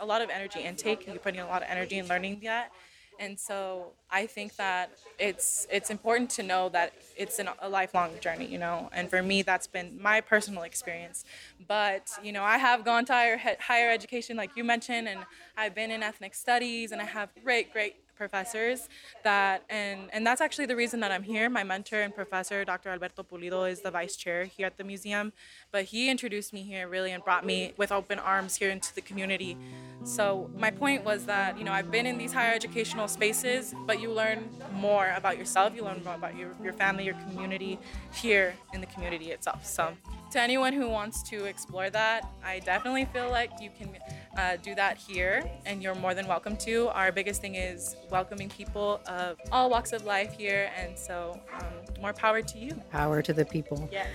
a 0.00 0.06
lot 0.06 0.22
of 0.22 0.30
energy 0.30 0.60
intake. 0.60 1.06
You're 1.06 1.18
putting 1.18 1.40
a 1.40 1.46
lot 1.46 1.62
of 1.62 1.68
energy 1.68 1.98
in 1.98 2.06
learning 2.06 2.40
that 2.44 2.70
and 3.18 3.38
so 3.38 3.92
I 4.10 4.26
think 4.26 4.56
that 4.56 4.90
it's 5.18 5.66
it's 5.70 5.90
important 5.90 6.30
to 6.30 6.42
know 6.42 6.68
that 6.70 6.92
it's 7.16 7.38
an, 7.38 7.48
a 7.60 7.68
lifelong 7.68 8.10
journey, 8.20 8.46
you 8.46 8.58
know. 8.58 8.88
And 8.92 9.10
for 9.10 9.22
me, 9.22 9.42
that's 9.42 9.66
been 9.66 10.00
my 10.00 10.20
personal 10.20 10.62
experience. 10.62 11.24
But 11.66 12.10
you 12.22 12.32
know, 12.32 12.42
I 12.42 12.58
have 12.58 12.84
gone 12.84 13.04
to 13.06 13.12
higher 13.12 13.40
higher 13.60 13.90
education, 13.90 14.36
like 14.36 14.56
you 14.56 14.64
mentioned, 14.64 15.08
and 15.08 15.20
I've 15.56 15.74
been 15.74 15.90
in 15.90 16.02
ethnic 16.02 16.34
studies, 16.34 16.92
and 16.92 17.00
I 17.00 17.04
have 17.04 17.30
great 17.44 17.72
great 17.72 17.96
professors 18.18 18.88
that 19.22 19.62
and 19.70 20.10
and 20.12 20.26
that's 20.26 20.40
actually 20.40 20.66
the 20.66 20.76
reason 20.76 21.00
that 21.00 21.10
I'm 21.10 21.22
here. 21.22 21.48
My 21.48 21.64
mentor 21.64 22.00
and 22.02 22.14
professor, 22.14 22.64
Dr. 22.64 22.90
Alberto 22.90 23.22
Pulido, 23.22 23.70
is 23.70 23.80
the 23.80 23.90
vice 23.90 24.16
chair 24.16 24.44
here 24.44 24.66
at 24.66 24.76
the 24.76 24.84
museum, 24.84 25.32
but 25.70 25.84
he 25.84 26.10
introduced 26.10 26.52
me 26.52 26.62
here 26.62 26.88
really 26.88 27.12
and 27.12 27.24
brought 27.24 27.46
me 27.46 27.72
with 27.76 27.92
open 27.92 28.18
arms 28.18 28.56
here 28.56 28.70
into 28.70 28.94
the 28.94 29.00
community. 29.00 29.56
So 30.04 30.50
my 30.56 30.70
point 30.70 31.04
was 31.04 31.24
that 31.26 31.58
you 31.58 31.64
know 31.64 31.72
I've 31.72 31.90
been 31.90 32.06
in 32.06 32.18
these 32.18 32.32
higher 32.32 32.54
educational 32.54 33.08
spaces, 33.08 33.74
but 33.86 34.00
you 34.00 34.10
learn 34.10 34.50
more 34.74 35.12
about 35.16 35.38
yourself, 35.38 35.74
you 35.76 35.84
learn 35.84 36.02
more 36.04 36.14
about 36.14 36.36
your, 36.36 36.50
your 36.62 36.72
family, 36.72 37.04
your 37.04 37.18
community 37.26 37.78
here 38.12 38.54
in 38.74 38.80
the 38.80 38.86
community 38.86 39.30
itself. 39.30 39.64
So 39.64 39.94
to 40.30 40.40
anyone 40.40 40.72
who 40.72 40.88
wants 40.88 41.22
to 41.24 41.44
explore 41.46 41.90
that, 41.90 42.30
I 42.44 42.58
definitely 42.60 43.06
feel 43.06 43.30
like 43.30 43.50
you 43.60 43.70
can 43.76 43.96
uh, 44.36 44.56
do 44.62 44.74
that 44.74 44.96
here, 44.96 45.50
and 45.66 45.82
you're 45.82 45.94
more 45.94 46.14
than 46.14 46.26
welcome 46.26 46.56
to. 46.58 46.88
Our 46.88 47.10
biggest 47.12 47.40
thing 47.40 47.54
is 47.54 47.96
welcoming 48.10 48.48
people 48.48 49.00
of 49.06 49.38
all 49.50 49.70
walks 49.70 49.92
of 49.92 50.04
life 50.04 50.34
here, 50.36 50.70
and 50.76 50.98
so 50.98 51.40
um, 51.54 52.00
more 52.00 52.12
power 52.12 52.42
to 52.42 52.58
you. 52.58 52.72
Power 52.90 53.22
to 53.22 53.32
the 53.32 53.44
people. 53.44 53.88
Yes. 53.90 54.08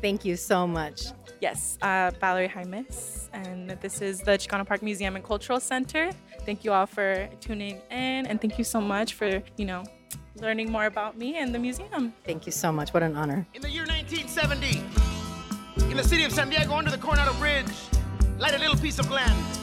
Thank 0.00 0.24
you 0.24 0.36
so 0.36 0.66
much. 0.66 1.06
Yes, 1.40 1.78
uh, 1.82 2.10
Valerie 2.20 2.48
Jaimes, 2.48 3.30
and 3.32 3.70
this 3.80 4.02
is 4.02 4.20
the 4.20 4.32
Chicano 4.32 4.66
Park 4.66 4.82
Museum 4.82 5.16
and 5.16 5.24
Cultural 5.24 5.58
Center. 5.58 6.10
Thank 6.44 6.64
you 6.64 6.72
all 6.72 6.86
for 6.86 7.28
tuning 7.40 7.80
in, 7.90 8.26
and 8.26 8.40
thank 8.40 8.58
you 8.58 8.64
so 8.64 8.80
much 8.80 9.14
for 9.14 9.42
you 9.56 9.64
know 9.64 9.82
learning 10.40 10.70
more 10.70 10.86
about 10.86 11.18
me 11.18 11.36
and 11.36 11.54
the 11.54 11.58
museum. 11.58 12.12
Thank 12.24 12.46
you 12.46 12.52
so 12.52 12.72
much. 12.72 12.92
What 12.92 13.02
an 13.02 13.16
honor. 13.16 13.46
In 13.54 13.62
the 13.62 13.70
year 13.70 13.86
1970, 13.86 14.82
in 15.90 15.96
the 15.96 16.04
city 16.04 16.24
of 16.24 16.32
San 16.32 16.48
Diego, 16.48 16.74
under 16.74 16.90
the 16.90 16.98
Coronado 16.98 17.32
Bridge, 17.34 17.70
lied 18.38 18.54
a 18.54 18.58
little 18.58 18.76
piece 18.76 18.98
of 18.98 19.10
land. 19.10 19.58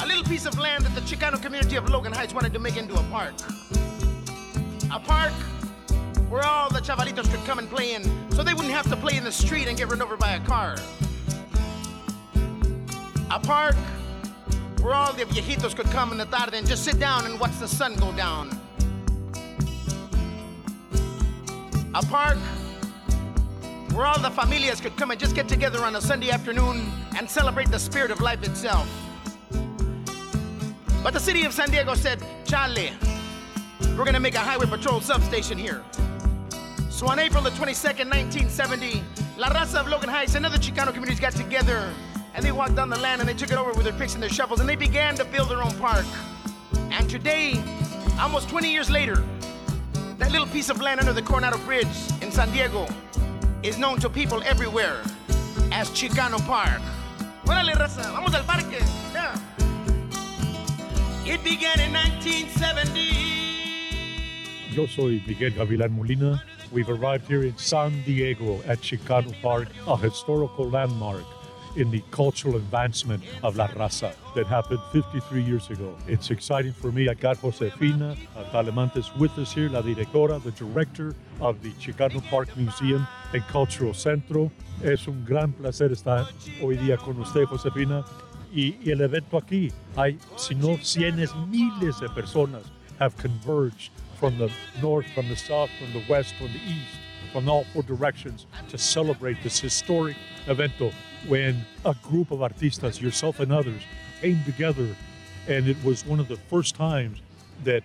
A 0.00 0.06
little 0.06 0.24
piece 0.24 0.46
of 0.46 0.58
land 0.58 0.84
that 0.84 0.94
the 0.94 1.00
Chicano 1.02 1.40
community 1.40 1.76
of 1.76 1.88
Logan 1.88 2.12
Heights 2.12 2.34
wanted 2.34 2.52
to 2.52 2.58
make 2.58 2.76
into 2.76 2.94
a 2.94 3.02
park. 3.04 3.34
A 4.92 5.00
park 5.00 5.32
where 6.28 6.44
all 6.44 6.68
the 6.70 6.80
chavalitos 6.80 7.30
could 7.30 7.44
come 7.46 7.58
and 7.58 7.68
play 7.70 7.94
in, 7.94 8.02
so 8.32 8.42
they 8.42 8.54
wouldn't 8.54 8.74
have 8.74 8.88
to 8.90 8.96
play 8.96 9.16
in 9.16 9.24
the 9.24 9.32
street 9.32 9.66
and 9.66 9.76
get 9.76 9.88
run 9.88 10.02
over 10.02 10.16
by 10.16 10.34
a 10.34 10.40
car. 10.40 10.76
A 13.30 13.40
park 13.40 13.76
where 14.80 14.94
all 14.94 15.12
the 15.12 15.24
viejitos 15.24 15.74
could 15.74 15.86
come 15.86 16.12
in 16.12 16.18
the 16.18 16.26
tarde 16.26 16.54
and 16.54 16.66
just 16.66 16.84
sit 16.84 16.98
down 16.98 17.26
and 17.26 17.38
watch 17.40 17.58
the 17.58 17.68
sun 17.68 17.94
go 17.96 18.12
down. 18.12 18.50
A 21.94 22.02
park 22.04 22.36
where 23.92 24.04
all 24.04 24.18
the 24.18 24.30
familias 24.30 24.80
could 24.80 24.94
come 24.96 25.10
and 25.10 25.18
just 25.18 25.34
get 25.34 25.48
together 25.48 25.82
on 25.84 25.96
a 25.96 26.00
Sunday 26.00 26.30
afternoon 26.30 26.92
and 27.16 27.28
celebrate 27.28 27.70
the 27.70 27.78
spirit 27.78 28.10
of 28.10 28.20
life 28.20 28.46
itself. 28.46 28.86
But 31.02 31.14
the 31.14 31.20
city 31.20 31.44
of 31.44 31.54
San 31.54 31.70
Diego 31.70 31.94
said, 31.94 32.22
Charlie, 32.44 32.92
we're 33.96 34.04
gonna 34.04 34.20
make 34.20 34.34
a 34.34 34.40
highway 34.40 34.66
patrol 34.66 35.00
substation 35.00 35.56
here. 35.56 35.82
So 36.90 37.08
on 37.08 37.18
April 37.18 37.42
the 37.42 37.50
22nd, 37.50 38.10
1970, 38.10 39.02
La 39.38 39.48
Raza 39.48 39.80
of 39.80 39.88
Logan 39.88 40.10
Heights 40.10 40.34
and 40.34 40.44
other 40.44 40.58
Chicano 40.58 40.92
communities 40.92 41.20
got 41.20 41.32
together 41.32 41.90
and 42.34 42.44
they 42.44 42.52
walked 42.52 42.74
down 42.74 42.90
the 42.90 42.98
land 42.98 43.20
and 43.20 43.28
they 43.28 43.34
took 43.34 43.50
it 43.50 43.56
over 43.56 43.72
with 43.72 43.84
their 43.84 43.94
picks 43.94 44.12
and 44.12 44.22
their 44.22 44.30
shovels 44.30 44.60
and 44.60 44.68
they 44.68 44.76
began 44.76 45.14
to 45.14 45.24
build 45.24 45.48
their 45.48 45.62
own 45.62 45.72
park. 45.78 46.04
And 46.90 47.08
today, 47.08 47.62
almost 48.20 48.50
20 48.50 48.70
years 48.70 48.90
later, 48.90 49.24
that 50.18 50.32
little 50.32 50.46
piece 50.46 50.68
of 50.68 50.80
land 50.80 51.00
under 51.00 51.12
the 51.12 51.22
Coronado 51.22 51.58
Bridge 51.58 51.86
in 52.20 52.30
San 52.30 52.50
Diego 52.50 52.86
is 53.62 53.78
known 53.78 53.98
to 54.00 54.10
people 54.10 54.42
everywhere 54.44 55.00
as 55.72 55.90
Chicano 55.90 56.38
Park. 56.46 56.80
Órale, 57.44 57.74
raza, 57.74 58.02
vamos 58.12 58.34
al 58.34 58.44
parque. 58.44 58.80
Yeah. 59.12 59.34
It 61.24 61.42
began 61.44 61.80
in 61.80 61.92
1970. 61.92 63.28
Yo 64.70 64.86
soy 64.86 65.22
Miguel 65.26 65.50
Gavilan 65.52 65.90
Molina. 65.90 66.42
We've 66.72 66.90
arrived 66.90 67.26
here 67.28 67.44
in 67.44 67.56
San 67.56 68.02
Diego 68.02 68.60
at 68.66 68.78
Chicano 68.80 69.32
Park, 69.40 69.68
a 69.86 69.96
historical 69.96 70.68
landmark 70.68 71.24
in 71.78 71.90
the 71.92 72.02
cultural 72.10 72.56
advancement 72.56 73.22
of 73.44 73.56
La 73.56 73.68
Raza 73.68 74.12
that 74.34 74.46
happened 74.46 74.80
53 74.92 75.42
years 75.42 75.70
ago. 75.70 75.96
It's 76.08 76.30
exciting 76.30 76.72
for 76.72 76.90
me. 76.90 77.08
I 77.08 77.14
got 77.14 77.40
Josefina 77.40 78.16
Talamantes 78.52 79.16
with 79.16 79.38
us 79.38 79.52
here, 79.52 79.68
la 79.70 79.80
directora, 79.80 80.42
the 80.42 80.50
director 80.50 81.14
of 81.40 81.62
the 81.62 81.70
Chicano 81.72 82.20
Park 82.28 82.48
Museum 82.56 83.06
and 83.32 83.42
Cultural 83.44 83.94
Centro. 83.94 84.50
Es 84.82 85.06
un 85.06 85.24
gran 85.24 85.52
placer 85.52 85.90
estar 85.92 86.26
hoy 86.60 86.76
día 86.76 86.98
con 86.98 87.20
usted, 87.20 87.44
Josefina. 87.46 88.04
Y, 88.50 88.76
y 88.82 88.90
el 88.90 89.02
evento 89.02 89.36
aquí, 89.36 89.70
hay, 89.96 90.18
si 90.36 90.54
no 90.54 90.78
cientos, 90.78 91.34
miles 91.48 92.00
de 92.00 92.08
personas 92.08 92.64
have 92.98 93.16
converged 93.18 93.90
from 94.18 94.36
the 94.38 94.50
north, 94.82 95.06
from 95.14 95.28
the 95.28 95.36
south, 95.36 95.70
from 95.78 95.92
the 95.92 96.02
west, 96.08 96.34
from 96.36 96.48
the 96.48 96.60
east, 96.60 96.98
from 97.32 97.48
all 97.48 97.64
four 97.72 97.82
directions 97.82 98.46
to 98.68 98.78
celebrate 98.78 99.36
this 99.42 99.60
historic 99.60 100.16
evento 100.46 100.90
when 101.26 101.64
a 101.84 101.94
group 102.02 102.30
of 102.30 102.40
artistas, 102.40 103.00
yourself 103.00 103.40
and 103.40 103.52
others, 103.52 103.82
came 104.20 104.42
together. 104.44 104.88
And 105.48 105.68
it 105.68 105.82
was 105.82 106.04
one 106.04 106.20
of 106.20 106.28
the 106.28 106.36
first 106.36 106.74
times 106.74 107.20
that 107.64 107.82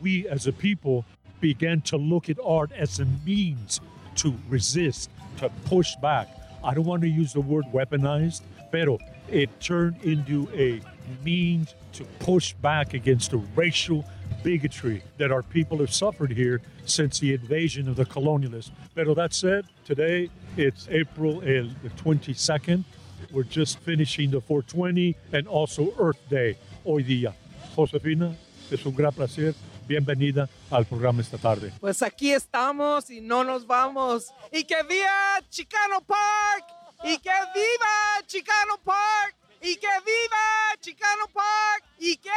we 0.00 0.26
as 0.28 0.46
a 0.46 0.52
people 0.52 1.04
began 1.40 1.80
to 1.82 1.96
look 1.96 2.28
at 2.28 2.38
art 2.44 2.72
as 2.72 3.00
a 3.00 3.04
means 3.24 3.80
to 4.16 4.34
resist, 4.48 5.10
to 5.38 5.50
push 5.66 5.94
back. 5.96 6.28
I 6.64 6.74
don't 6.74 6.84
want 6.84 7.02
to 7.02 7.08
use 7.08 7.32
the 7.32 7.40
word 7.40 7.64
weaponized, 7.72 8.42
pero 8.70 8.98
it 9.28 9.48
turned 9.60 10.02
into 10.02 10.48
a 10.54 10.80
means 11.24 11.74
to 11.94 12.04
push 12.20 12.52
back 12.54 12.94
against 12.94 13.32
the 13.32 13.38
racial 13.56 14.04
bigotry 14.42 15.02
that 15.18 15.30
our 15.30 15.42
people 15.42 15.78
have 15.78 15.92
suffered 15.92 16.30
here 16.30 16.60
since 16.84 17.18
the 17.18 17.34
invasion 17.34 17.88
of 17.88 17.96
the 17.96 18.04
colonialists. 18.04 18.70
Pero 18.94 19.14
that 19.14 19.32
said, 19.32 19.66
today 19.84 20.30
it's 20.56 20.88
April 20.88 21.42
el- 21.42 21.74
the 21.82 21.90
22nd. 22.02 22.84
We're 23.32 23.44
just 23.48 23.78
finishing 23.80 24.30
the 24.30 24.40
420 24.40 25.16
and 25.32 25.46
also 25.48 25.92
Earth 25.98 26.18
Day 26.28 26.56
hoy 26.84 27.02
día. 27.04 27.34
Josefina, 27.74 28.34
es 28.70 28.84
un 28.84 28.94
gran 28.94 29.12
placer. 29.12 29.54
Bienvenida 29.88 30.48
al 30.70 30.84
programa 30.84 31.20
esta 31.22 31.38
tarde. 31.38 31.72
Pues 31.80 32.02
aquí 32.02 32.32
estamos 32.32 33.10
y 33.10 33.20
no 33.20 33.42
nos 33.44 33.66
vamos. 33.66 34.26
Y 34.52 34.64
que 34.64 34.76
viva 34.88 35.40
Chicano 35.50 36.00
Park. 36.02 36.64
Y 37.04 37.18
que 37.18 37.30
viva 37.54 38.26
Chicano 38.26 38.78
Park. 38.84 39.34
Y 39.60 39.76
que 39.76 39.88
viva 40.04 40.76
Chicano 40.80 41.26
Park. 41.32 41.84
Y 41.98 42.16
que 42.16 42.30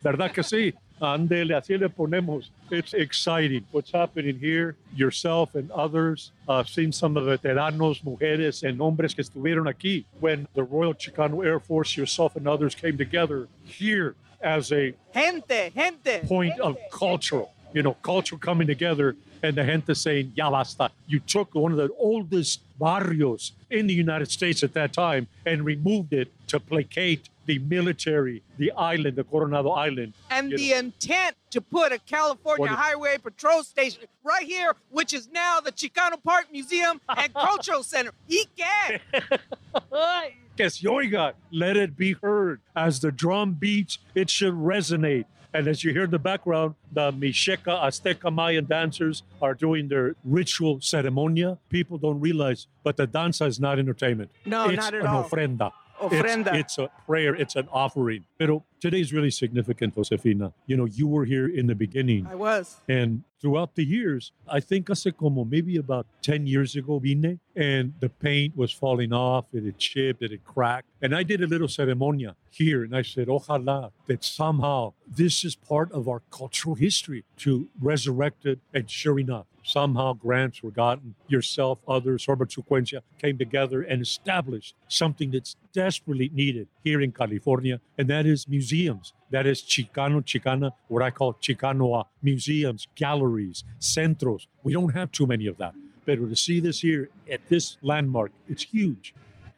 ¿Verdad 0.00 0.32
que 0.32 0.42
sí? 0.42 0.74
Andele, 1.02 1.54
así 1.54 1.76
le 1.76 1.88
ponemos. 1.88 2.50
It's 2.70 2.94
exciting 2.94 3.64
what's 3.72 3.90
happening 3.90 4.38
here. 4.38 4.76
Yourself 4.94 5.54
and 5.54 5.70
others. 5.72 6.30
I've 6.48 6.68
seen 6.68 6.92
some 6.92 7.16
of 7.16 7.24
the 7.24 7.36
veteranos, 7.38 8.02
mujeres, 8.04 8.62
and 8.62 8.80
hombres 8.80 9.14
que 9.14 9.24
estuvieron 9.24 9.66
aquí 9.66 10.04
when 10.20 10.46
the 10.54 10.62
Royal 10.62 10.94
Chicano 10.94 11.44
Air 11.44 11.58
Force, 11.58 11.96
yourself 11.96 12.36
and 12.36 12.46
others 12.46 12.74
came 12.74 12.96
together 12.96 13.48
here 13.64 14.14
as 14.40 14.72
a 14.72 14.94
gente, 15.12 15.72
gente. 15.74 16.26
point 16.26 16.58
of 16.60 16.76
cultural, 16.92 17.52
you 17.72 17.82
know, 17.82 17.94
culture 18.02 18.36
coming 18.36 18.66
together 18.66 19.16
and 19.42 19.56
the 19.56 19.64
gente 19.64 19.94
saying, 19.94 20.32
ya 20.36 20.50
basta. 20.50 20.90
You 21.08 21.18
took 21.18 21.54
one 21.54 21.72
of 21.72 21.78
the 21.78 21.90
oldest 21.98 22.60
barrios 22.78 23.52
in 23.70 23.86
the 23.88 23.94
United 23.94 24.30
States 24.30 24.62
at 24.62 24.72
that 24.74 24.92
time 24.92 25.26
and 25.44 25.64
removed 25.64 26.12
it 26.12 26.30
to 26.48 26.60
placate 26.60 27.28
the 27.46 27.58
military, 27.58 28.42
the 28.58 28.70
island, 28.72 29.16
the 29.16 29.24
Coronado 29.24 29.70
Island. 29.70 30.14
And 30.30 30.50
the 30.52 30.70
know. 30.70 30.78
intent 30.78 31.36
to 31.50 31.60
put 31.60 31.92
a 31.92 31.98
California 31.98 32.68
What- 32.68 32.78
Highway 32.78 33.18
Patrol 33.18 33.62
Station 33.62 34.02
right 34.24 34.46
here, 34.46 34.74
which 34.90 35.12
is 35.12 35.28
now 35.32 35.60
the 35.60 35.72
Chicano 35.72 36.22
Park 36.22 36.46
Museum 36.52 37.00
and 37.08 37.34
Cultural 37.48 37.82
Center. 37.82 38.12
¿Y 38.28 38.44
qué? 38.56 39.00
Que 40.56 40.68
se 40.68 40.86
oiga, 40.86 41.32
let 41.50 41.76
it 41.78 41.96
be 41.96 42.12
heard. 42.22 42.60
As 42.76 43.00
the 43.00 43.10
drum 43.10 43.54
beats, 43.54 43.98
it 44.14 44.28
should 44.28 44.52
resonate. 44.52 45.24
And 45.54 45.66
as 45.66 45.82
you 45.84 45.92
hear 45.92 46.04
in 46.04 46.10
the 46.10 46.18
background, 46.18 46.74
the 46.92 47.10
Mixteca, 47.12 47.82
Azteca, 47.82 48.32
Mayan 48.32 48.64
dancers 48.66 49.22
are 49.40 49.54
doing 49.54 49.88
their 49.88 50.14
ritual 50.24 50.78
ceremonia. 50.78 51.58
People 51.70 51.98
don't 51.98 52.20
realize, 52.20 52.66
but 52.84 52.96
the 52.96 53.06
danza 53.06 53.44
is 53.46 53.60
not 53.60 53.78
entertainment. 53.78 54.30
No, 54.46 54.68
it's 54.68 54.76
not 54.76 54.94
at 54.94 55.00
an 55.02 55.06
all. 55.06 55.24
ofrenda. 55.24 55.72
Oh, 56.02 56.08
ofrenda. 56.08 56.48
It's, 56.54 56.76
it's 56.76 56.78
a 56.78 56.90
prayer. 57.06 57.34
It's 57.34 57.56
an 57.56 57.68
offering. 57.72 58.24
Pero 58.38 58.64
today's 58.82 59.12
really 59.12 59.30
significant, 59.30 59.94
Josefina. 59.94 60.52
You 60.66 60.76
know, 60.76 60.86
you 60.86 61.06
were 61.06 61.24
here 61.24 61.46
in 61.46 61.68
the 61.68 61.74
beginning. 61.76 62.26
I 62.28 62.34
was. 62.34 62.78
And 62.88 63.22
throughout 63.40 63.76
the 63.76 63.84
years, 63.84 64.32
I 64.48 64.58
think 64.58 64.88
hace 64.88 65.06
como 65.16 65.44
maybe 65.44 65.76
about 65.76 66.06
10 66.22 66.48
years 66.48 66.74
ago 66.74 66.98
vine 66.98 67.38
and 67.54 67.94
the 68.00 68.08
paint 68.08 68.56
was 68.56 68.72
falling 68.72 69.12
off, 69.12 69.44
it 69.52 69.64
had 69.64 69.78
chipped, 69.78 70.20
it 70.22 70.32
had 70.32 70.44
cracked. 70.44 70.88
And 71.00 71.14
I 71.14 71.22
did 71.22 71.40
a 71.42 71.46
little 71.46 71.68
ceremonia 71.68 72.34
here 72.50 72.82
and 72.82 72.94
I 72.96 73.02
said, 73.02 73.28
ojalá 73.28 73.92
that 74.08 74.24
somehow 74.24 74.94
this 75.06 75.44
is 75.44 75.54
part 75.54 75.92
of 75.92 76.08
our 76.08 76.22
cultural 76.32 76.74
history 76.74 77.24
to 77.38 77.68
resurrect 77.80 78.46
it. 78.46 78.58
And 78.74 78.90
sure 78.90 79.18
enough, 79.20 79.46
somehow 79.64 80.12
grants 80.12 80.62
were 80.62 80.70
gotten. 80.70 81.14
Yourself, 81.28 81.78
others, 81.86 82.24
Herbert 82.26 82.50
Siguenza 82.50 83.02
came 83.18 83.38
together 83.38 83.82
and 83.82 84.02
established 84.02 84.74
something 84.88 85.30
that's 85.30 85.56
desperately 85.72 86.30
needed 86.32 86.68
here 86.84 87.00
in 87.00 87.12
California, 87.12 87.80
and 87.96 88.08
that 88.08 88.26
is 88.26 88.48
museums. 88.72 89.12
That 89.30 89.46
is 89.46 89.62
Chicano, 89.62 90.22
Chicana, 90.22 90.72
what 90.88 91.02
I 91.02 91.10
call 91.10 91.34
Chicanoa 91.34 92.06
museums, 92.22 92.88
galleries, 92.94 93.64
centros. 93.80 94.46
We 94.62 94.72
don't 94.72 94.94
have 94.94 95.10
too 95.12 95.26
many 95.26 95.46
of 95.46 95.56
that. 95.58 95.74
But 96.04 96.16
to 96.16 96.36
see 96.36 96.60
this 96.60 96.80
here 96.80 97.08
at 97.30 97.40
this 97.48 97.76
landmark, 97.82 98.32
it's 98.48 98.64
huge. 98.64 99.14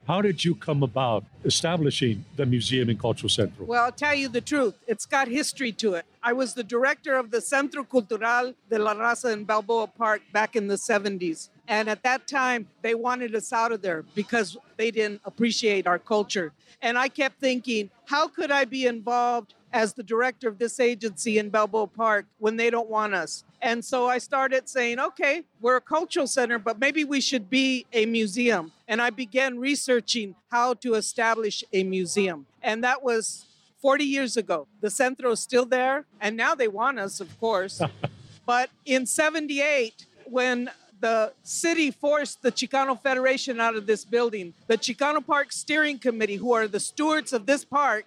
How 0.06 0.20
did 0.20 0.44
you 0.44 0.54
come 0.54 0.82
about 0.82 1.24
establishing 1.46 2.24
the 2.36 2.44
Museum 2.44 2.90
and 2.90 3.00
Cultural 3.00 3.30
Centro? 3.30 3.64
Well, 3.64 3.84
I'll 3.84 3.92
tell 4.06 4.14
you 4.14 4.28
the 4.28 4.42
truth. 4.42 4.74
It's 4.86 5.06
got 5.06 5.28
history 5.28 5.72
to 5.72 5.94
it. 5.94 6.04
I 6.22 6.34
was 6.34 6.52
the 6.52 6.62
director 6.62 7.16
of 7.16 7.30
the 7.30 7.40
Centro 7.40 7.84
Cultural 7.84 8.52
de 8.68 8.78
la 8.78 8.94
Raza 8.94 9.32
in 9.32 9.44
Balboa 9.44 9.86
Park 9.86 10.20
back 10.30 10.56
in 10.56 10.66
the 10.66 10.74
70s. 10.74 11.48
And 11.68 11.88
at 11.88 12.02
that 12.02 12.26
time, 12.26 12.68
they 12.82 12.94
wanted 12.94 13.34
us 13.34 13.52
out 13.52 13.72
of 13.72 13.80
there 13.80 14.04
because 14.14 14.56
they 14.76 14.90
didn't 14.90 15.20
appreciate 15.24 15.86
our 15.86 15.98
culture. 15.98 16.52
And 16.82 16.98
I 16.98 17.08
kept 17.08 17.40
thinking, 17.40 17.90
how 18.06 18.28
could 18.28 18.50
I 18.50 18.64
be 18.64 18.86
involved 18.86 19.54
as 19.72 19.94
the 19.94 20.02
director 20.02 20.48
of 20.48 20.58
this 20.58 20.78
agency 20.78 21.38
in 21.38 21.48
Balboa 21.48 21.86
Park 21.86 22.26
when 22.38 22.56
they 22.56 22.68
don't 22.68 22.90
want 22.90 23.14
us? 23.14 23.44
And 23.62 23.82
so 23.82 24.06
I 24.06 24.18
started 24.18 24.68
saying, 24.68 25.00
okay, 25.00 25.42
we're 25.62 25.76
a 25.76 25.80
cultural 25.80 26.26
center, 26.26 26.58
but 26.58 26.78
maybe 26.78 27.04
we 27.04 27.22
should 27.22 27.48
be 27.48 27.86
a 27.94 28.04
museum. 28.04 28.72
And 28.86 29.00
I 29.00 29.08
began 29.08 29.58
researching 29.58 30.34
how 30.50 30.74
to 30.74 30.94
establish 30.94 31.64
a 31.72 31.82
museum. 31.82 32.44
And 32.62 32.84
that 32.84 33.02
was 33.02 33.46
40 33.80 34.04
years 34.04 34.36
ago. 34.36 34.66
The 34.82 34.90
centro 34.90 35.30
is 35.30 35.40
still 35.40 35.64
there, 35.64 36.04
and 36.20 36.36
now 36.36 36.54
they 36.54 36.68
want 36.68 36.98
us, 36.98 37.20
of 37.20 37.38
course. 37.40 37.80
but 38.46 38.68
in 38.84 39.06
78, 39.06 40.06
when 40.26 40.70
the 41.04 41.34
city 41.42 41.90
forced 41.90 42.40
the 42.40 42.50
Chicano 42.50 42.98
Federation 42.98 43.60
out 43.60 43.76
of 43.76 43.86
this 43.86 44.06
building, 44.06 44.54
the 44.68 44.78
Chicano 44.78 45.24
Park 45.24 45.52
Steering 45.52 45.98
Committee, 45.98 46.36
who 46.36 46.54
are 46.54 46.66
the 46.66 46.80
stewards 46.80 47.34
of 47.34 47.44
this 47.44 47.62
park, 47.62 48.06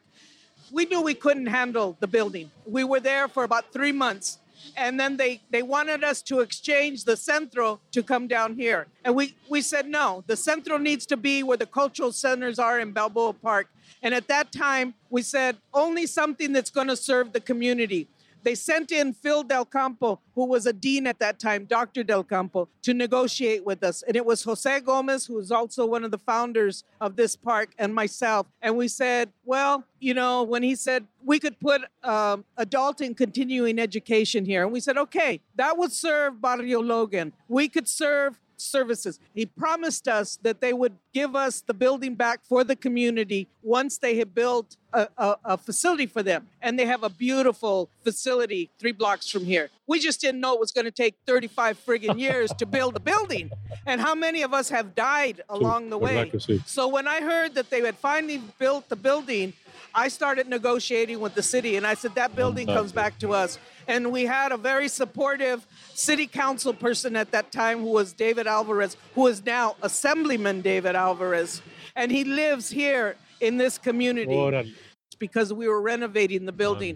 we 0.72 0.86
knew 0.86 1.04
we 1.04 1.14
couldn't 1.14 1.46
handle 1.46 1.96
the 2.00 2.08
building. 2.08 2.50
We 2.66 2.84
were 2.84 3.00
there 3.00 3.28
for 3.28 3.44
about 3.44 3.72
three 3.72 3.92
months. 3.92 4.40
And 4.76 5.00
then 5.00 5.16
they, 5.16 5.42
they 5.52 5.62
wanted 5.62 6.04
us 6.04 6.24
to 6.24 6.40
exchange 6.40 7.04
the 7.04 7.16
centro 7.16 7.80
to 7.92 8.02
come 8.02 8.28
down 8.28 8.56
here. 8.56 8.88
And 9.06 9.14
we, 9.14 9.36
we 9.48 9.62
said 9.62 9.88
no, 9.88 10.24
the 10.26 10.36
centro 10.36 10.78
needs 10.80 11.06
to 11.06 11.18
be 11.18 11.44
where 11.44 11.58
the 11.58 11.68
cultural 11.68 12.12
centers 12.12 12.58
are 12.58 12.80
in 12.80 12.94
Balboa 12.94 13.34
Park. 13.34 13.68
And 14.02 14.16
at 14.16 14.28
that 14.28 14.52
time, 14.52 14.96
we 15.12 15.22
said 15.22 15.58
only 15.72 16.08
something 16.08 16.52
that's 16.52 16.72
going 16.72 16.88
to 16.88 16.96
serve 16.96 17.32
the 17.32 17.42
community. 17.42 18.08
They 18.44 18.56
sent 18.56 18.92
in 18.92 19.14
Phil 19.14 19.44
Del 19.44 19.66
Campo, 19.66 20.20
who 20.36 20.46
was 20.46 20.66
a 20.66 20.74
dean 20.74 21.08
at 21.08 21.20
that 21.20 21.40
time, 21.40 21.66
Dr. 21.66 22.04
Del 22.04 22.24
Campo, 22.24 22.70
to 22.84 22.94
negotiate 22.94 23.66
with 23.66 23.84
us. 23.84 24.04
And 24.04 24.16
it 24.16 24.26
was 24.26 24.44
Jose 24.44 24.80
Gomez, 24.82 25.26
who 25.26 25.36
was 25.36 25.52
also 25.52 25.86
one 25.86 26.04
of 26.04 26.12
the 26.12 26.18
founders 26.20 26.84
of 27.02 27.16
this 27.16 27.36
park, 27.36 27.74
and 27.78 27.94
myself. 27.94 28.48
And 28.62 28.78
we 28.78 28.88
said, 28.88 29.32
well, 29.46 29.84
you 30.00 30.14
know, 30.14 30.44
when 30.44 30.64
he 30.64 30.76
said 30.76 31.06
we 31.24 31.40
could 31.40 31.60
put 31.60 31.82
um, 32.04 32.46
adult 32.58 33.02
and 33.02 33.16
continuing 33.16 33.80
education 33.80 34.46
here, 34.46 34.64
and 34.64 34.72
we 34.72 34.80
said, 34.80 34.98
okay, 34.98 35.42
that 35.56 35.78
would 35.78 35.92
serve 35.92 36.42
Barrio 36.42 36.82
Logan. 36.82 37.34
We 37.48 37.68
could 37.68 37.88
serve 37.88 38.40
services. 38.58 39.20
He 39.34 39.46
promised 39.46 40.08
us 40.08 40.38
that 40.44 40.62
they 40.62 40.74
would 40.74 40.94
give 41.14 41.36
us 41.36 41.62
the 41.62 41.74
building 41.74 42.16
back 42.16 42.42
for 42.44 42.64
the 42.64 42.76
community 42.76 43.48
once 43.64 43.98
they 43.98 44.18
had 44.18 44.34
built 44.34 44.78
a, 44.94 45.08
a, 45.18 45.36
a 45.46 45.58
facility 45.58 46.06
for 46.06 46.24
them. 46.24 46.48
And 46.62 46.78
they 46.78 46.86
have 46.86 47.04
a 47.04 47.10
beautiful 47.10 47.90
facility 48.04 48.70
three 48.80 48.92
blocks 48.92 49.30
from 49.30 49.46
here. 49.46 49.70
We 49.86 50.00
just 50.00 50.22
didn't 50.22 50.42
know 50.42 50.54
it 50.54 50.60
was 50.60 50.72
going 50.72 50.86
to 50.86 50.92
take 50.92 51.16
35 51.26 51.84
friggin' 51.86 52.20
years 52.20 52.52
to 52.58 52.66
build 52.66 52.96
a 52.96 53.00
building. 53.00 53.52
And 53.86 54.02
how 54.02 54.16
many 54.16 54.42
of 54.42 54.54
us 54.54 54.70
have 54.70 54.96
died 54.96 55.42
along 55.50 55.90
the 55.90 55.98
way? 55.98 56.16
verdad 56.16 56.32
que 56.32 56.40
sí. 56.40 56.68
So 56.68 56.88
when 56.88 57.08
I 57.08 57.22
heard 57.22 57.56
that 57.56 57.70
they 57.70 57.82
had 57.82 57.96
finally 57.98 58.42
built 58.60 58.90
the 58.90 58.96
building, 58.96 59.54
I 59.94 60.08
started 60.08 60.48
negotiating 60.48 61.20
with 61.20 61.36
the 61.36 61.44
city, 61.44 61.76
and 61.76 61.86
I 61.86 61.94
said 61.94 62.16
that 62.16 62.36
building 62.36 62.68
comes 62.68 62.92
back 62.92 63.18
to 63.20 63.34
us. 63.34 63.58
And 63.88 64.12
we 64.12 64.26
had 64.26 64.52
a 64.52 64.58
very 64.58 64.88
supportive 64.90 65.66
city 65.94 66.28
council 66.28 66.74
person 66.74 67.16
at 67.16 67.32
that 67.32 67.52
time, 67.52 67.80
who 67.80 67.92
was 67.92 68.14
David 68.14 68.48
Alvarez, 68.48 68.98
who 69.16 69.28
is 69.28 69.46
now 69.46 69.76
Assemblyman 69.82 70.62
David 70.62 70.96
Alvarez, 70.96 71.62
and 71.96 72.12
he 72.12 72.24
lives 72.24 72.70
here 72.70 73.16
in 73.40 73.58
this 73.58 73.78
community. 73.78 74.76
Because 75.20 75.52
we 75.52 75.68
were 75.68 75.82
renovating 75.82 76.46
the 76.46 76.52
building. 76.52 76.96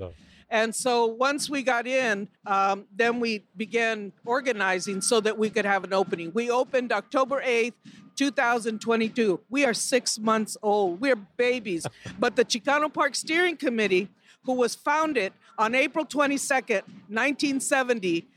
And 0.52 0.76
so 0.76 1.06
once 1.06 1.50
we 1.50 1.64
got 1.64 1.88
in, 1.88 2.28
um, 2.46 2.86
then 2.94 3.22
we 3.22 3.46
began 3.56 4.12
organizing 4.26 5.00
so 5.00 5.22
that 5.22 5.38
we 5.38 5.50
could 5.50 5.64
have 5.64 5.86
an 5.86 5.94
opening. 5.94 6.32
We 6.34 6.52
opened 6.52 6.92
October 6.92 7.42
8th, 7.42 7.74
2022. 8.18 9.40
We 9.50 9.64
are 9.64 9.74
six 9.74 10.20
months 10.20 10.58
old. 10.62 11.00
We're 11.00 11.16
babies. 11.16 11.88
but 12.20 12.36
the 12.36 12.44
Chicano 12.44 12.94
Park 12.94 13.16
Steering 13.16 13.56
Committee, 13.56 14.10
who 14.44 14.54
was 14.54 14.76
founded 14.76 15.32
on 15.58 15.74
April 15.74 16.06
22nd, 16.06 16.82
1970, 17.08 18.28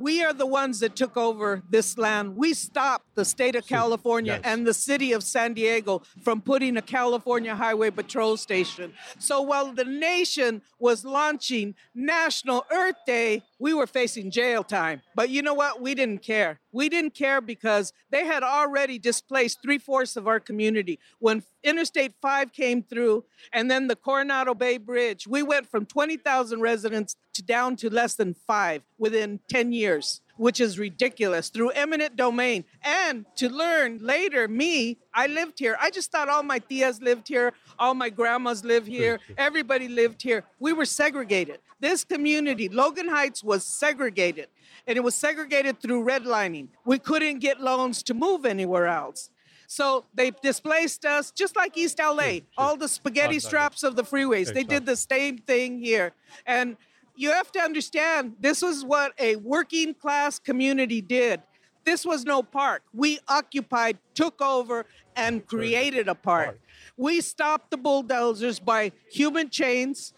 we 0.00 0.24
are 0.24 0.32
the 0.32 0.46
ones 0.46 0.80
that 0.80 0.96
took 0.96 1.16
over 1.16 1.62
this 1.68 1.98
land. 1.98 2.36
We 2.36 2.54
stopped 2.54 3.14
the 3.14 3.24
state 3.24 3.54
of 3.54 3.66
California 3.66 4.40
yes. 4.42 4.42
and 4.44 4.66
the 4.66 4.72
city 4.72 5.12
of 5.12 5.22
San 5.22 5.52
Diego 5.52 6.02
from 6.22 6.40
putting 6.40 6.78
a 6.78 6.82
California 6.82 7.54
Highway 7.54 7.90
Patrol 7.90 8.38
station. 8.38 8.94
So 9.18 9.42
while 9.42 9.72
the 9.72 9.84
nation 9.84 10.62
was 10.78 11.04
launching 11.04 11.74
National 11.94 12.64
Earth 12.72 12.96
Day, 13.06 13.42
we 13.58 13.74
were 13.74 13.86
facing 13.86 14.30
jail 14.30 14.64
time. 14.64 15.02
But 15.14 15.28
you 15.28 15.42
know 15.42 15.54
what? 15.54 15.82
We 15.82 15.94
didn't 15.94 16.22
care. 16.22 16.59
We 16.72 16.88
didn't 16.88 17.14
care 17.14 17.40
because 17.40 17.92
they 18.10 18.24
had 18.24 18.42
already 18.42 18.98
displaced 18.98 19.58
three 19.62 19.78
fourths 19.78 20.16
of 20.16 20.28
our 20.28 20.40
community. 20.40 20.98
When 21.18 21.42
Interstate 21.62 22.14
5 22.22 22.52
came 22.52 22.82
through 22.82 23.24
and 23.52 23.70
then 23.70 23.88
the 23.88 23.96
Coronado 23.96 24.54
Bay 24.54 24.78
Bridge, 24.78 25.26
we 25.26 25.42
went 25.42 25.70
from 25.70 25.86
20,000 25.86 26.60
residents 26.60 27.16
to 27.34 27.42
down 27.42 27.76
to 27.76 27.90
less 27.90 28.14
than 28.14 28.34
five 28.34 28.82
within 28.98 29.40
10 29.48 29.72
years 29.72 30.20
which 30.40 30.58
is 30.58 30.78
ridiculous 30.78 31.50
through 31.50 31.68
eminent 31.72 32.16
domain. 32.16 32.64
And 32.82 33.26
to 33.36 33.50
learn 33.50 33.98
later, 34.00 34.48
me, 34.48 34.96
I 35.12 35.26
lived 35.26 35.58
here. 35.58 35.76
I 35.78 35.90
just 35.90 36.10
thought 36.10 36.30
all 36.30 36.42
my 36.42 36.58
tias 36.58 37.02
lived 37.02 37.28
here, 37.28 37.52
all 37.78 37.92
my 37.92 38.08
grandmas 38.08 38.64
live 38.64 38.86
here, 38.86 39.20
everybody 39.36 39.86
lived 39.86 40.22
here. 40.22 40.44
We 40.58 40.72
were 40.72 40.86
segregated. 40.86 41.58
This 41.78 42.04
community, 42.04 42.70
Logan 42.70 43.08
Heights, 43.08 43.44
was 43.44 43.66
segregated, 43.66 44.48
and 44.86 44.96
it 44.96 45.00
was 45.00 45.14
segregated 45.14 45.80
through 45.80 46.04
redlining. 46.04 46.68
We 46.84 46.98
couldn't 46.98 47.38
get 47.38 47.60
loans 47.60 48.02
to 48.04 48.14
move 48.14 48.44
anywhere 48.44 48.86
else. 48.86 49.30
So 49.66 50.04
they 50.14 50.32
displaced 50.42 51.04
us, 51.04 51.30
just 51.30 51.54
like 51.54 51.76
East 51.76 52.00
LA, 52.00 52.40
all 52.58 52.76
the 52.76 52.88
spaghetti 52.88 53.38
straps 53.38 53.84
of 53.84 53.94
the 53.94 54.02
freeways. 54.02 54.52
They 54.52 54.64
did 54.64 54.84
the 54.84 54.96
same 54.96 55.38
thing 55.38 55.78
here. 55.78 56.12
And 56.44 56.76
you 57.14 57.30
have 57.30 57.52
to 57.52 57.60
understand 57.60 58.34
this 58.40 58.62
was 58.62 58.84
what 58.84 59.12
a 59.18 59.36
working 59.36 59.94
class 59.94 60.40
community 60.40 61.00
did. 61.00 61.40
This 61.84 62.04
was 62.04 62.24
no 62.24 62.42
park. 62.42 62.82
We 62.92 63.20
occupied, 63.28 63.98
took 64.14 64.42
over, 64.42 64.86
and 65.16 65.46
created 65.46 66.08
a 66.08 66.14
park. 66.14 66.58
We 66.96 67.20
stopped 67.20 67.70
the 67.70 67.76
bulldozers 67.76 68.58
by 68.58 68.92
human 69.10 69.50
chains. 69.50 70.12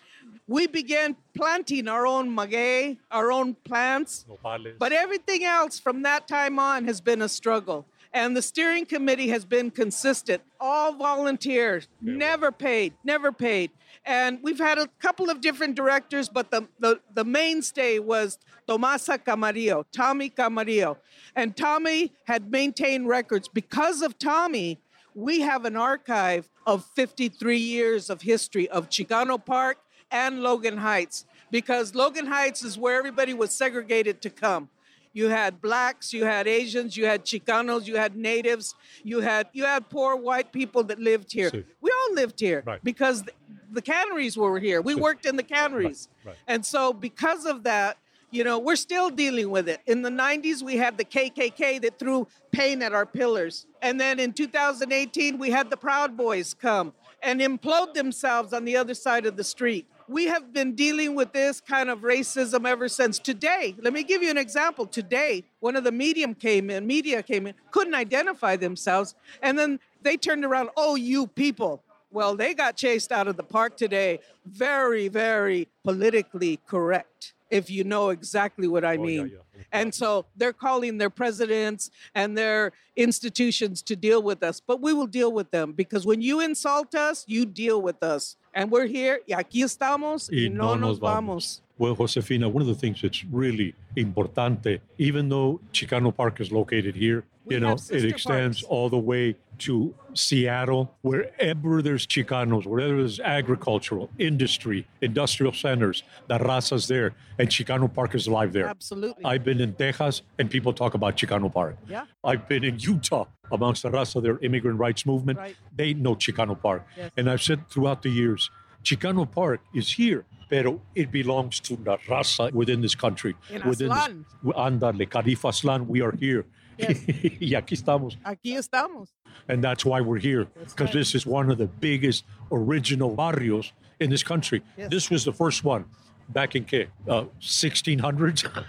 We 0.49 0.67
began 0.67 1.17
planting 1.35 1.89
our 1.89 2.07
own 2.07 2.35
maguey, 2.35 2.99
our 3.11 3.31
own 3.31 3.55
plants. 3.55 4.27
Nopales. 4.29 4.79
But 4.79 4.93
everything 4.93 5.45
else 5.45 5.79
from 5.79 6.03
that 6.03 6.27
time 6.27 6.59
on 6.59 6.85
has 6.87 7.01
been 7.01 7.23
a 7.23 7.29
struggle. 7.29 7.87
And 8.15 8.37
the 8.37 8.43
steering 8.43 8.85
committee 8.85 9.29
has 9.29 9.47
been 9.47 9.71
consistent, 9.71 10.43
all 10.61 10.93
volunteers, 10.93 11.89
never 12.03 12.53
paid, 12.53 12.93
never 13.05 13.33
paid. 13.33 13.71
And 14.05 14.39
we've 14.43 14.59
had 14.59 14.77
a 14.77 14.87
couple 15.01 15.31
of 15.31 15.41
different 15.41 15.77
directors, 15.77 16.29
but 16.29 16.51
the, 16.51 16.69
the, 16.79 17.01
the 17.15 17.25
mainstay 17.25 18.01
was 18.01 18.39
Tomasa 18.67 19.17
Camarillo, 19.17 19.85
Tommy 19.93 20.29
Camarillo. 20.29 20.99
And 21.35 21.57
Tommy 21.57 22.13
had 22.25 22.51
maintained 22.51 23.09
records. 23.09 23.49
Because 23.49 24.03
of 24.03 24.19
Tommy, 24.19 24.79
we 25.15 25.41
have 25.41 25.65
an 25.65 25.77
archive 25.77 26.51
of 26.67 26.85
53 26.95 27.57
years 27.57 28.11
of 28.11 28.23
history 28.23 28.69
of 28.69 28.91
Chicano 28.91 29.43
Park 29.43 29.79
and 30.13 30.43
Logan 30.43 30.77
Heights, 30.77 31.25
because 31.51 31.95
Logan 31.95 32.27
Heights 32.27 32.63
is 32.63 32.79
where 32.79 32.97
everybody 32.99 33.35
was 33.35 33.51
segregated 33.53 34.21
to 34.23 34.31
come. 34.31 34.69
You 35.15 35.29
had 35.29 35.61
blacks, 35.61 36.13
you 36.15 36.25
had 36.25 36.47
Asians, 36.49 36.97
you 36.97 37.05
had 37.05 37.25
Chicanos, 37.27 37.87
you 37.87 37.97
had 37.97 38.17
natives, 38.17 38.75
you 39.05 39.21
had 39.21 39.47
you 39.53 39.65
had 39.65 39.91
poor 39.91 40.17
white 40.17 40.53
people 40.53 40.85
that 40.85 40.99
lived 40.99 41.33
here. 41.33 41.51
Sí. 41.51 41.65
We 41.83 41.91
all 41.91 42.15
lived 42.15 42.41
here 42.41 42.63
Right. 42.67 42.83
because 42.83 43.23
the, 43.25 43.33
the 43.71 43.83
canneries 43.83 44.39
were 44.39 44.59
here. 44.59 44.81
We 44.81 44.95
worked 44.95 45.27
in 45.27 45.37
the 45.37 45.43
canneries. 45.43 46.09
right. 46.25 46.37
And 46.49 46.65
so 46.65 46.95
because 46.95 47.45
of 47.45 47.63
that, 47.65 47.99
you 48.31 48.43
know, 48.43 48.59
we're 48.59 48.77
still 48.77 49.11
dealing 49.11 49.51
with 49.51 49.69
it. 49.69 49.81
In 49.87 50.01
the 50.01 50.09
90s, 50.09 50.63
we 50.63 50.79
had 50.79 50.97
the 50.97 51.05
KKK 51.05 51.83
that 51.83 51.99
threw 51.99 52.27
paint 52.51 52.83
at 52.83 52.95
our 52.95 53.05
pillars. 53.05 53.67
And 53.83 54.01
then 54.01 54.19
in 54.19 54.33
2018, 54.33 55.37
we 55.37 55.51
had 55.51 55.69
the 55.69 55.77
Proud 55.77 56.17
Boys 56.17 56.55
come 56.55 56.95
and 57.23 57.43
implode 57.43 57.93
themselves 57.93 58.55
on 58.55 58.65
the 58.65 58.79
other 58.79 58.95
side 58.95 59.27
of 59.27 59.37
the 59.37 59.45
street. 59.45 59.87
We 60.13 60.27
have 60.27 60.53
been 60.53 60.75
dealing 60.75 61.15
with 61.15 61.33
this 61.33 61.63
kind 61.63 61.89
of 61.89 62.01
racism 62.01 62.69
ever 62.69 62.87
since 62.87 63.19
today. 63.19 63.75
Let 63.81 63.95
me 63.95 64.03
give 64.03 64.23
you 64.23 64.31
an 64.31 64.37
example. 64.37 64.85
Today, 64.85 65.45
one 65.61 65.75
of 65.75 65.85
the 65.85 65.91
medium 65.91 66.35
came 66.35 66.69
in, 66.69 66.87
media 66.87 67.23
came 67.23 67.47
in, 67.47 67.55
couldn't 67.71 67.95
identify 67.95 68.57
themselves, 68.57 69.15
and 69.41 69.59
then 69.59 69.81
they 70.03 70.19
turned 70.19 70.45
around, 70.45 70.69
"Oh, 70.77 70.97
you 70.97 71.27
people." 71.29 71.83
Well, 72.11 72.37
they 72.37 72.53
got 72.53 72.77
chased 72.77 73.11
out 73.11 73.27
of 73.27 73.39
the 73.39 73.43
park 73.43 73.79
today. 73.79 74.21
Very, 74.45 75.09
very 75.09 75.69
politically 75.83 76.61
correct, 76.67 77.33
if 77.53 77.69
you 77.71 77.85
know 77.85 78.09
exactly 78.11 78.67
what 78.67 78.85
I 78.85 78.97
Oh, 78.97 79.03
mean. 79.05 79.31
yeah. 79.33 79.63
And 79.71 79.95
so 79.95 80.25
they're 80.37 80.53
calling 80.53 80.99
their 80.99 81.11
presidents 81.11 81.91
and 82.15 82.37
their 82.37 82.73
institutions 82.97 83.83
to 83.83 83.95
deal 83.97 84.23
with 84.23 84.43
us, 84.43 84.61
but 84.61 84.81
we 84.81 84.93
will 84.93 85.07
deal 85.07 85.33
with 85.33 85.51
them 85.51 85.73
because 85.73 86.05
when 86.07 86.21
you 86.23 86.41
insult 86.41 86.95
us, 86.95 87.25
you 87.29 87.45
deal 87.47 87.81
with 87.81 88.03
us. 88.03 88.37
And 88.55 88.71
we're 88.71 88.87
here, 88.87 89.21
y 89.29 89.35
aquí 89.35 89.63
estamos, 89.65 90.29
y, 90.31 90.49
no, 90.49 90.75
nos 90.75 90.99
vamos. 90.99 91.63
Well, 91.83 91.97
Josefina, 91.97 92.49
one 92.49 92.63
of 92.63 92.69
the 92.69 92.77
things 92.77 93.03
that's 93.03 93.25
really 93.25 93.75
importante, 93.97 94.79
even 94.99 95.29
though 95.29 95.61
Chicano 95.73 96.17
Park 96.17 96.41
is 96.41 96.53
located 96.53 96.95
here, 96.95 97.25
We 97.45 97.57
you 97.57 97.61
know, 97.61 97.77
it 97.91 98.05
extends 98.05 98.63
parks. 98.63 98.71
all 98.71 98.89
the 98.89 99.01
way 99.01 99.35
to 99.67 99.93
Seattle, 100.15 100.95
wherever 101.01 101.83
there's 101.83 102.07
Chicanos, 102.07 102.67
wherever 102.67 102.99
there's 102.99 103.19
agricultural, 103.19 104.11
industry, 104.17 104.87
industrial 105.01 105.53
centers, 105.53 106.05
the 106.29 106.39
raza's 106.39 106.87
there, 106.87 107.15
and 107.41 107.49
Chicano 107.49 107.93
Park 107.93 108.15
is 108.15 108.29
alive 108.29 108.53
there. 108.53 108.69
Absolutely. 108.69 109.25
I've 109.25 109.43
been 109.43 109.61
in 109.61 109.73
Texas, 109.75 110.23
and 110.39 110.49
people 110.49 110.73
talk 110.73 110.95
about 110.95 111.17
Chicano 111.17 111.53
Park. 111.53 111.79
Yeah. 111.89 112.05
I've 112.23 112.47
been 112.49 112.63
in 112.63 112.79
Utah 112.79 113.27
amongst 113.51 113.83
the 113.83 113.91
raza, 113.91 114.23
their 114.23 114.39
immigrant 114.39 114.79
rights 114.79 115.05
movement. 115.05 115.37
Right. 115.37 115.57
They 115.75 115.95
know 115.95 116.15
Chicano 116.15 116.55
Park. 116.61 116.87
Yes. 116.97 117.11
And 117.17 117.29
I've 117.29 117.43
said 117.43 117.69
throughout 117.69 118.03
the 118.03 118.11
years, 118.11 118.51
Chicano 118.83 119.31
Park 119.31 119.61
is 119.75 119.93
here, 119.93 120.25
pero 120.49 120.81
it 120.95 121.11
belongs 121.11 121.61
to 121.61 121.77
the 121.77 121.97
raza 122.09 122.53
within 122.53 122.81
this 122.81 122.95
country. 122.95 123.35
En 123.51 123.69
within 123.69 123.91
Aztlán. 123.91 124.25
This, 124.43 124.53
andale, 124.55 125.09
Carifa 125.09 125.51
Aztlán, 125.51 125.87
we 125.87 126.03
are 126.03 126.15
here. 126.19 126.45
Yes. 126.79 126.99
y 127.41 127.55
aquí 127.55 127.75
estamos. 127.75 128.17
Aquí 128.25 128.57
estamos. 128.57 129.09
And 129.49 129.63
that's 129.63 129.85
why 129.85 130.01
we're 130.01 130.19
here, 130.19 130.45
because 130.45 130.87
right. 130.87 130.93
this 130.93 131.15
is 131.15 131.27
one 131.27 131.51
of 131.51 131.59
the 131.59 131.67
biggest 131.67 132.25
original 132.51 133.15
barrios 133.15 133.73
in 134.01 134.11
this 134.11 134.23
country. 134.23 134.63
Yes. 134.77 134.91
This 134.91 135.11
was 135.11 135.25
the 135.25 135.33
first 135.33 135.65
one 135.65 135.85
back 136.29 136.55
in 136.57 136.65
uh, 137.09 137.25
1600s. 137.41 138.65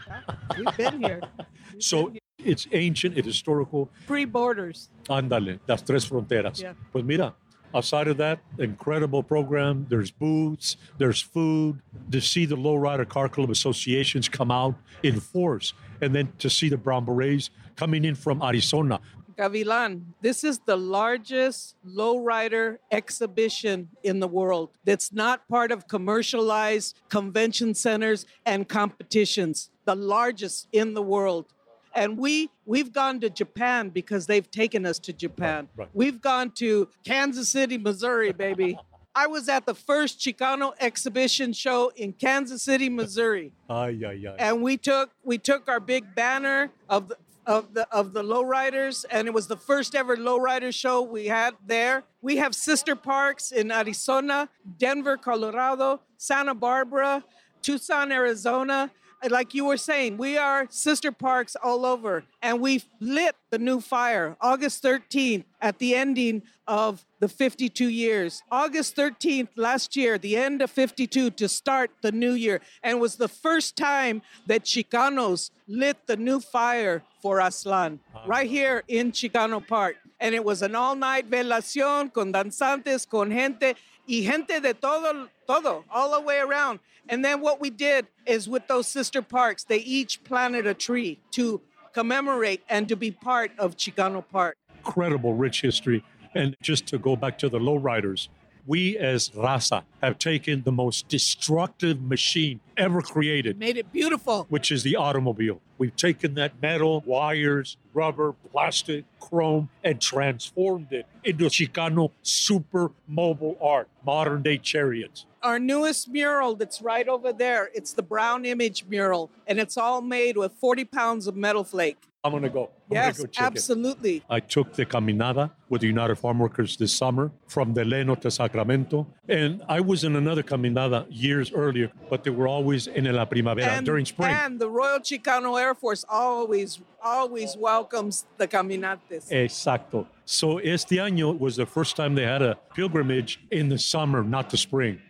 We've 0.58 0.78
been 0.78 1.02
here. 1.02 1.22
so 1.80 2.14
it's 2.38 2.68
ancient, 2.72 3.18
it's 3.18 3.28
historical. 3.28 3.90
Pre 4.08 4.26
borders. 4.26 4.90
Ándale, 5.10 5.60
las 5.68 5.84
tres 5.84 6.06
fronteras. 6.06 6.62
Yeah. 6.62 6.74
Pues 6.92 7.04
mira, 7.04 7.34
outside 7.74 8.08
of 8.08 8.18
that, 8.18 8.40
incredible 8.60 9.24
program. 9.24 9.86
There's 9.90 10.12
booths, 10.12 10.78
there's 10.98 11.22
food. 11.22 11.82
To 12.12 12.22
see 12.22 12.46
the 12.46 12.56
Lowrider 12.56 13.08
Car 13.08 13.30
Club 13.30 13.50
associations 13.50 14.30
come 14.30 14.52
out 14.52 14.76
in 15.02 15.20
force, 15.20 15.74
and 16.02 16.14
then 16.14 16.32
to 16.40 16.50
see 16.50 16.70
the 16.70 16.78
Brown 16.78 17.06
Berets 17.06 17.50
coming 17.76 18.06
in 18.06 18.16
from 18.16 18.42
Arizona. 18.42 19.00
Gavilan, 19.38 20.04
this 20.22 20.44
is 20.44 20.60
the 20.66 20.78
largest 20.78 21.76
lowrider 21.88 22.78
exhibition 22.92 23.90
in 24.04 24.20
the 24.20 24.28
world 24.28 24.70
that's 24.86 25.12
not 25.12 25.48
part 25.48 25.72
of 25.72 25.88
commercialized 25.88 26.96
convention 27.10 27.74
centers 27.74 28.28
and 28.46 28.70
competitions. 28.70 29.72
The 29.86 29.96
largest 29.96 30.68
in 30.72 30.94
the 30.94 31.02
world. 31.02 31.48
And 31.96 32.18
we 32.18 32.50
we've 32.66 32.92
gone 32.92 33.20
to 33.22 33.30
Japan 33.30 33.90
because 33.90 34.26
they've 34.28 34.50
taken 34.50 34.86
us 34.86 35.00
to 35.00 35.14
Japan. 35.14 35.68
right. 35.76 35.90
We've 35.94 36.22
gone 36.22 36.52
to 36.52 36.88
Kansas 37.06 37.50
City, 37.50 37.78
Missouri, 37.78 38.32
baby. 38.32 38.78
I 39.16 39.28
was 39.28 39.48
at 39.48 39.68
the 39.68 39.76
first 39.76 40.20
Chicano 40.20 40.74
exhibition 40.80 41.54
show 41.54 41.92
in 41.96 42.14
Kansas 42.14 42.64
City, 42.64 42.90
Missouri 42.90 43.52
Ay, 43.70 44.00
ay, 44.04 44.26
ay. 44.28 44.36
and 44.40 44.64
we 44.64 44.76
took 44.76 45.12
we 45.24 45.38
took 45.38 45.70
our 45.70 45.80
big 45.80 46.16
banner 46.16 46.72
of 46.90 47.10
the 47.10 47.18
of 47.46 47.74
the 47.74 47.88
of 47.94 48.14
the 48.14 48.24
lowriders, 48.24 49.06
and 49.12 49.28
it 49.28 49.34
was 49.34 49.48
the 49.48 49.58
first 49.58 49.96
ever 49.96 50.16
lowrider 50.18 50.74
show 50.74 51.02
we 51.02 51.28
had 51.28 51.54
there. 51.66 52.04
We 52.22 52.38
have 52.38 52.56
sister 52.56 52.96
parks 52.96 53.52
in 53.52 53.72
Arizona, 53.72 54.50
Denver, 54.80 55.18
Colorado, 55.18 56.02
Santa 56.18 56.56
Barbara, 56.56 57.24
Tucson, 57.62 58.12
Arizona. 58.12 58.90
Like 59.30 59.54
you 59.54 59.66
were 59.66 59.78
saying, 59.78 60.18
we 60.18 60.38
are 60.38 60.68
sister 60.70 61.12
parks 61.12 61.56
all 61.56 61.86
over, 61.86 62.26
and 62.42 62.60
we've 62.60 62.86
lit 63.00 63.36
the 63.52 63.58
new 63.58 63.80
fire 63.80 64.36
August 64.42 64.84
13th 64.84 65.46
at 65.62 65.80
the 65.80 65.96
ending 65.96 66.44
of 66.68 67.06
the 67.20 67.30
52 67.30 67.88
years. 67.88 68.42
August 68.52 68.96
13th 68.98 69.50
last 69.56 69.96
year, 69.96 70.18
the 70.18 70.36
end 70.36 70.62
of 70.62 70.70
52 70.72 71.30
to 71.32 71.48
start 71.48 71.92
the 72.02 72.12
new 72.12 72.34
year, 72.34 72.60
and 72.84 73.00
was 73.00 73.16
the 73.16 73.30
first 73.30 73.78
time 73.78 74.22
that 74.48 74.66
Chicanos 74.66 75.52
lit 75.68 75.98
the 76.06 76.18
new 76.18 76.40
fire 76.40 77.04
for 77.22 77.40
Aztlán 77.40 78.00
right 78.26 78.50
here 78.50 78.84
in 78.88 79.12
Chicano 79.12 79.66
Park. 79.66 79.96
And 80.20 80.36
it 80.36 80.44
was 80.44 80.62
an 80.62 80.76
all 80.76 80.96
night 80.96 81.30
velación 81.30 82.14
con 82.14 82.34
danzantes, 82.34 83.08
con 83.08 83.32
gente, 83.32 83.76
y 84.08 84.24
gente 84.24 84.60
de 84.60 84.74
todo, 84.74 85.30
todo, 85.48 85.84
all 85.92 86.12
the 86.14 86.22
way 86.22 86.40
around. 86.40 86.80
And 87.10 87.24
then 87.24 87.42
what 87.42 87.60
we 87.60 87.70
did 87.70 88.08
is 88.26 88.48
with 88.48 88.68
those 88.68 88.88
sister 88.88 89.22
parks, 89.22 89.64
they 89.64 89.80
each 89.80 90.24
planted 90.24 90.66
a 90.66 90.74
tree 90.74 91.20
to 91.32 91.62
commemorate 91.94 92.62
and 92.70 92.88
to 92.88 92.96
be 92.96 93.12
part 93.12 93.52
of 93.58 93.76
Chicano 93.78 94.24
Park. 94.32 94.56
incredible 94.78 95.34
rich 95.34 95.62
history. 95.62 96.04
And 96.36 96.56
just 96.62 96.88
to 96.88 96.98
go 96.98 97.16
back 97.16 97.38
to 97.40 97.50
the 97.50 97.60
lowriders, 97.60 98.28
we 98.66 98.98
as 98.98 99.30
Raza 99.32 99.84
have 100.02 100.18
taken 100.18 100.64
the 100.64 100.72
most 100.72 101.08
destructive 101.10 102.02
machine 102.02 102.62
ever 102.78 103.02
created, 103.02 103.60
Made 103.60 103.78
it 103.78 103.92
beautiful. 103.92 104.46
which 104.50 104.72
is 104.72 104.84
the 104.84 104.96
automobile. 104.96 105.60
We've 105.78 105.96
taken 105.96 106.36
that 106.36 106.62
metal, 106.62 107.04
wires, 107.06 107.76
rubber, 107.94 108.34
plastic, 108.52 109.04
chrome, 109.20 109.70
and 109.84 110.00
transformed 110.00 110.94
it 110.94 111.06
into 111.26 111.46
Chicano 111.46 112.12
super 112.22 112.92
mobile 113.08 113.58
art, 113.62 113.90
modern 114.06 114.42
day 114.44 114.58
chariots. 114.58 115.26
Our 115.44 115.60
newest 115.60 116.08
mural 116.08 116.56
that's 116.56 116.82
right 116.82 117.06
over 117.08 117.34
there, 117.34 117.70
it's 117.74 117.92
the 117.92 118.02
brown 118.02 118.46
image 118.46 118.86
mural, 118.88 119.30
and 119.46 119.60
it's 119.60 119.76
all 119.78 120.02
made 120.02 120.38
with 120.38 120.54
40 120.54 120.86
pounds 120.86 121.28
of 121.28 121.36
metal 121.36 121.66
flake. 121.66 121.98
I'm 122.26 122.32
gonna 122.32 122.48
go. 122.48 122.70
I'm 122.90 122.94
Yes, 122.94 123.18
gonna 123.18 123.28
go 123.28 123.32
check 123.34 123.44
it. 123.44 123.48
absolutely. 123.48 124.24
I 124.30 124.40
took 124.40 124.72
the 124.72 124.86
caminada 124.86 125.52
with 125.68 125.82
the 125.82 125.88
United 125.88 126.16
Farm 126.16 126.40
Workers 126.40 126.78
this 126.78 126.96
summer 126.96 127.34
from 127.48 127.74
Delano 127.74 128.16
to 128.16 128.32
Sacramento. 128.32 129.06
And 129.28 129.62
I 129.68 129.82
was 129.82 130.06
in 130.06 130.16
another 130.16 130.42
caminada 130.44 131.06
years 131.10 131.52
earlier, 131.52 131.92
but 132.10 132.24
they 132.24 132.30
were 132.30 132.48
always 132.48 132.88
in 132.88 133.04
La 133.14 133.26
Primavera 133.26 133.68
And, 133.74 133.86
during 133.86 134.06
spring. 134.06 134.34
and 134.34 134.58
the 134.58 134.70
Royal 134.70 135.00
Chicano 135.00 135.60
Air 135.62 135.76
Force 135.76 136.06
always, 136.08 136.80
always 137.04 137.58
welcomes 137.58 138.24
the 138.38 138.48
caminates. 138.48 139.30
Exacto. 139.30 140.08
So 140.24 140.60
este 140.60 140.92
año 141.02 141.38
was 141.38 141.58
the 141.58 141.66
first 141.66 141.98
time 141.98 142.16
they 142.16 142.24
had 142.24 142.42
a 142.42 142.56
pilgrimage 142.74 143.42
in 143.52 143.68
the 143.68 143.78
summer, 143.78 144.24
not 144.24 144.50
the 144.50 144.56
spring. 144.56 145.02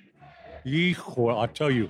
Hijo, 0.65 1.37
I 1.37 1.47
tell 1.47 1.71
you, 1.71 1.89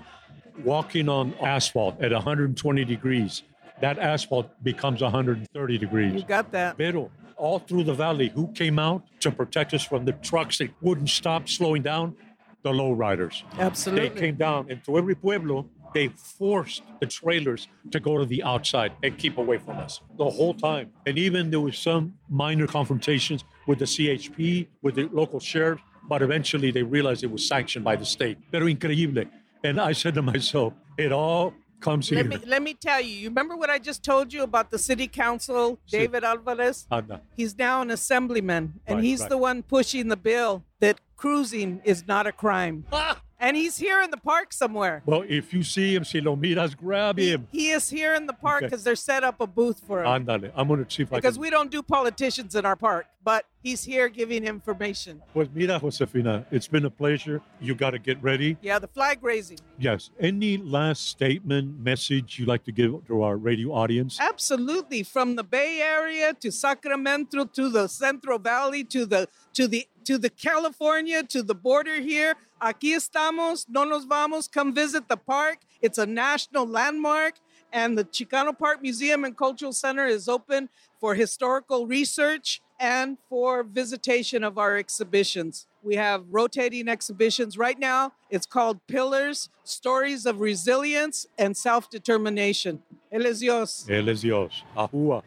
walking 0.64 1.10
on 1.10 1.34
asphalt 1.42 2.02
at 2.02 2.12
120 2.12 2.86
degrees, 2.86 3.44
that 3.82 4.00
asphalt 4.00 4.52
becomes 4.64 5.02
130 5.02 5.78
degrees. 5.78 6.14
You 6.14 6.24
got 6.24 6.52
that. 6.52 6.78
Pero 6.78 7.12
all 7.38 7.60
through 7.60 7.84
the 7.84 7.94
valley, 7.94 8.30
who 8.30 8.48
came 8.54 8.80
out 8.80 9.04
to 9.20 9.32
protect 9.32 9.74
us 9.74 9.84
from 9.84 10.06
the 10.06 10.14
trucks 10.14 10.60
that 10.60 10.70
wouldn't 10.82 11.10
stop 11.10 11.50
slowing 11.50 11.82
down? 11.82 12.16
The 12.62 12.70
lowriders. 12.72 13.44
Absolutely. 13.60 14.08
They 14.08 14.20
came 14.22 14.36
down 14.36 14.72
into 14.72 14.98
every 14.98 15.16
pueblo. 15.16 15.68
They 15.94 16.08
forced 16.08 16.84
the 17.02 17.06
trailers 17.06 17.68
to 17.92 18.00
go 18.00 18.18
to 18.18 18.26
the 18.26 18.42
outside 18.44 18.94
and 19.04 19.18
keep 19.18 19.38
away 19.38 19.58
from 19.58 19.78
us 19.78 20.00
the 20.18 20.30
whole 20.30 20.54
time. 20.54 20.92
And 21.06 21.18
even 21.18 21.52
there 21.52 21.60
was 21.60 21.78
some 21.78 22.14
minor 22.30 22.66
confrontations 22.66 23.44
with 23.68 23.80
the 23.80 23.86
CHP, 23.86 24.68
with 24.82 24.96
the 24.96 25.10
local 25.12 25.42
sheriff, 25.42 25.82
but 26.08 26.22
eventually 26.22 26.72
they 26.72 26.84
realized 26.84 27.24
it 27.24 27.32
was 27.32 27.48
sanctioned 27.48 27.86
by 27.86 27.96
the 27.96 28.06
state. 28.06 28.38
Pero 28.52 28.66
increíble. 28.68 29.28
And 29.64 29.80
I 29.80 29.94
said 29.94 30.14
to 30.16 30.22
myself, 30.22 30.74
it 30.98 31.12
all 31.12 31.54
comes 31.80 32.10
here. 32.10 32.18
Let 32.20 32.28
me, 32.28 32.38
let 32.48 32.62
me 32.62 32.74
tell 32.74 33.02
you, 33.02 33.10
you 33.14 33.30
remember 33.30 33.56
what 33.56 33.70
I 33.70 33.80
just 33.80 34.04
told 34.04 34.32
you 34.34 34.44
about 34.44 34.72
the 34.72 34.78
city 34.80 35.08
council, 35.08 35.78
Sí. 35.88 35.92
David 35.92 36.24
Alvarez? 36.24 36.86
Anda. 36.92 37.22
He's 37.36 37.58
now 37.58 37.82
an 37.82 37.92
assemblyman, 37.92 38.74
and 38.88 38.98
Right, 38.98 39.04
he's 39.04 39.22
right. 39.22 39.30
the 39.30 39.38
one 39.38 39.64
pushing 39.64 40.08
the 40.10 40.18
bill 40.18 40.64
that 40.80 41.00
cruising 41.16 41.82
is 41.84 42.08
not 42.08 42.28
a 42.28 42.32
crime. 42.32 42.86
Ah! 42.92 43.22
And 43.40 43.58
he's 43.58 43.76
here 43.78 44.02
in 44.02 44.10
the 44.10 44.18
park 44.18 44.54
somewhere. 44.54 45.02
Well, 45.06 45.26
if 45.28 45.54
you 45.54 45.64
see 45.64 45.94
him, 45.96 46.06
si 46.06 46.22
lo 46.22 46.38
miras, 46.38 46.78
grab 46.78 47.18
him. 47.20 47.48
He 47.52 47.72
is 47.72 47.90
here 47.90 48.14
in 48.14 48.26
the 48.26 48.32
park 48.34 48.60
Okay. 48.64 48.68
because 48.68 48.86
they're 48.86 48.96
set 48.96 49.22
up 49.26 49.42
a 49.42 49.48
booth 49.48 49.82
for 49.86 50.02
him. 50.06 50.08
Ándale. 50.26 50.52
I'm 50.56 50.70
going 50.70 50.86
to 50.86 50.90
see 50.90 51.04
if 51.04 51.12
I 51.12 51.18
because 51.18 51.38
we 51.38 51.50
don't 51.50 51.70
do 51.70 51.82
politicians 51.84 52.56
in 52.56 52.66
our 52.66 52.78
park, 52.78 53.06
but 53.24 53.46
he's 53.62 53.84
here 53.84 54.10
giving 54.10 54.44
information. 54.44 55.22
Pues 55.34 55.48
mira, 55.54 55.80
Josefina, 55.80 56.46
it's 56.52 56.68
been 56.68 56.86
a 56.86 56.90
pleasure. 56.90 57.42
You 57.62 57.76
got 57.76 57.92
to 57.92 58.00
get 58.00 58.22
ready. 58.22 58.58
Yeah, 58.62 58.80
the 58.80 58.88
flag 58.88 59.24
raising. 59.24 59.60
Yes. 59.80 60.10
Any 60.20 60.58
last 60.58 61.08
statement, 61.08 61.80
message 61.80 62.40
you'd 62.40 62.48
like 62.48 62.64
to 62.66 62.72
give 62.72 63.08
to 63.08 63.24
our 63.24 63.38
radio 63.38 63.72
audience? 63.72 64.18
Absolutely, 64.20 65.04
from 65.04 65.36
the 65.36 65.44
Bay 65.44 65.82
Area 65.82 66.34
to 66.42 66.52
Sacramento 66.52 67.46
to 67.46 67.70
the 67.70 67.88
Central 67.88 68.40
Valley 68.40 68.84
to 68.86 69.06
the 69.06 69.28
to 69.54 69.68
the 69.68 69.88
to 70.06 70.18
the 70.18 70.30
California 70.30 71.24
to 71.24 71.42
the 71.42 71.56
border 71.56 72.02
here. 72.02 72.36
Aquí 72.62 72.94
estamos, 72.96 73.66
no 73.70 73.84
nos 73.84 74.06
vamos. 74.06 74.48
Come 74.48 74.74
visit 74.74 75.08
the 75.08 75.18
park. 75.18 75.60
It's 75.82 75.98
a 75.98 76.06
national 76.06 76.66
landmark, 76.66 77.36
and 77.72 77.98
the 77.98 78.06
Chicano 78.06 78.58
Park 78.58 78.82
Museum 78.82 79.24
and 79.24 79.38
Cultural 79.38 79.74
Center 79.74 80.06
is 80.06 80.28
open 80.28 80.70
for 81.00 81.16
historical 81.16 81.88
research 81.88 82.62
and 82.84 83.18
for 83.30 83.64
visitation 83.64 84.44
of 84.44 84.58
our 84.58 84.76
exhibitions. 84.78 85.68
We 85.82 85.96
have 85.96 86.26
rotating 86.30 86.90
exhibitions 86.90 87.58
right 87.58 87.80
now. 87.80 88.12
It's 88.30 88.46
called 88.46 88.86
Pillars: 88.88 89.50
Stories 89.64 90.26
of 90.26 90.42
Resilience 90.42 91.26
and 91.38 91.56
Self-Determination. 91.56 92.84
Él 93.12 93.26
es 93.26 93.40
Dios. 93.40 93.86
Él 93.88 94.10
es 94.10 94.22
Dios. 94.22 94.64
Ahua. 94.76 95.24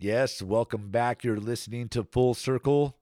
Yes, 0.00 0.42
welcome 0.42 0.90
back. 0.90 1.22
You're 1.22 1.38
listening 1.38 1.88
to 1.90 2.02
Full 2.02 2.34
Circle 2.34 2.96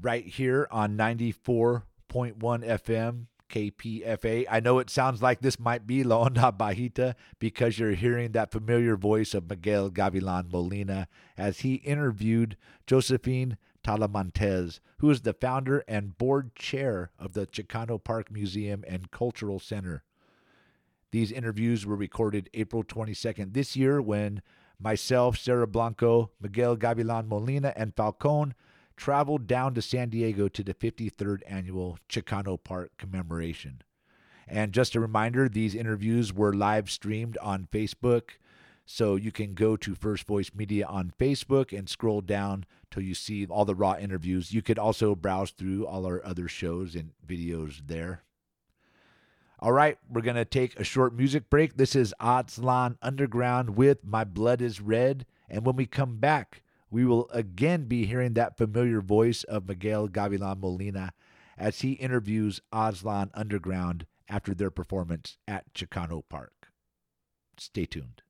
right 0.00 0.24
here 0.24 0.66
on 0.70 0.96
94.1 0.96 1.82
FM 2.08 3.26
KPFA. 3.48 4.46
I 4.50 4.60
know 4.60 4.78
it 4.78 4.90
sounds 4.90 5.22
like 5.22 5.40
this 5.40 5.58
might 5.58 5.86
be 5.86 6.04
La 6.04 6.28
Onda 6.28 6.56
Bajita 6.56 7.14
because 7.38 7.78
you're 7.78 7.92
hearing 7.92 8.32
that 8.32 8.50
familiar 8.50 8.96
voice 8.96 9.34
of 9.34 9.48
Miguel 9.48 9.90
Gavilan 9.90 10.50
Molina 10.50 11.08
as 11.36 11.60
he 11.60 11.76
interviewed 11.76 12.56
Josephine 12.86 13.56
Talamantes, 13.84 14.80
who 14.98 15.10
is 15.10 15.22
the 15.22 15.32
founder 15.32 15.84
and 15.86 16.18
board 16.18 16.54
chair 16.54 17.10
of 17.18 17.34
the 17.34 17.46
Chicano 17.46 18.02
Park 18.02 18.30
Museum 18.32 18.84
and 18.86 19.10
Cultural 19.10 19.60
Center. 19.60 20.02
These 21.12 21.32
interviews 21.32 21.86
were 21.86 21.96
recorded 21.96 22.50
April 22.52 22.82
22nd 22.82 23.54
this 23.54 23.76
year 23.76 24.02
when 24.02 24.42
myself, 24.78 25.38
Sarah 25.38 25.66
Blanco, 25.66 26.30
Miguel 26.40 26.76
Gavilan 26.76 27.28
Molina, 27.28 27.72
and 27.76 27.94
Falcone 27.94 28.54
traveled 28.96 29.46
down 29.46 29.74
to 29.74 29.82
San 29.82 30.08
Diego 30.08 30.48
to 30.48 30.62
the 30.62 30.74
53rd 30.74 31.40
annual 31.46 31.98
Chicano 32.08 32.62
Park 32.62 32.92
commemoration. 32.98 33.82
And 34.48 34.72
just 34.72 34.94
a 34.94 35.00
reminder, 35.00 35.48
these 35.48 35.74
interviews 35.74 36.32
were 36.32 36.52
live 36.52 36.90
streamed 36.90 37.36
on 37.38 37.68
Facebook. 37.72 38.30
So 38.84 39.16
you 39.16 39.32
can 39.32 39.54
go 39.54 39.76
to 39.76 39.96
First 39.96 40.26
Voice 40.26 40.52
Media 40.54 40.86
on 40.86 41.12
Facebook 41.18 41.76
and 41.76 41.88
scroll 41.88 42.20
down 42.20 42.64
till 42.90 43.02
you 43.02 43.14
see 43.14 43.44
all 43.46 43.64
the 43.64 43.74
raw 43.74 43.96
interviews. 43.96 44.52
You 44.52 44.62
could 44.62 44.78
also 44.78 45.16
browse 45.16 45.50
through 45.50 45.86
all 45.86 46.06
our 46.06 46.24
other 46.24 46.46
shows 46.46 46.94
and 46.94 47.10
videos 47.26 47.82
there. 47.88 48.22
All 49.58 49.72
right, 49.72 49.98
we're 50.08 50.20
going 50.20 50.36
to 50.36 50.44
take 50.44 50.78
a 50.78 50.84
short 50.84 51.14
music 51.14 51.50
break. 51.50 51.76
This 51.76 51.96
is 51.96 52.14
Aztlan 52.20 52.98
Underground 53.02 53.70
with 53.70 54.04
My 54.04 54.22
Blood 54.22 54.62
is 54.62 54.80
Red. 54.80 55.26
And 55.48 55.66
when 55.66 55.74
we 55.74 55.86
come 55.86 56.18
back, 56.18 56.62
we 56.90 57.04
will 57.04 57.28
again 57.30 57.84
be 57.84 58.06
hearing 58.06 58.34
that 58.34 58.56
familiar 58.56 59.00
voice 59.00 59.44
of 59.44 59.68
Miguel 59.68 60.08
Gavilan 60.08 60.60
Molina 60.60 61.12
as 61.58 61.80
he 61.80 61.92
interviews 61.92 62.60
Aztlan 62.72 63.30
Underground 63.34 64.06
after 64.28 64.54
their 64.54 64.70
performance 64.70 65.38
at 65.48 65.72
Chicano 65.74 66.22
Park. 66.28 66.68
Stay 67.58 67.86
tuned. 67.86 68.22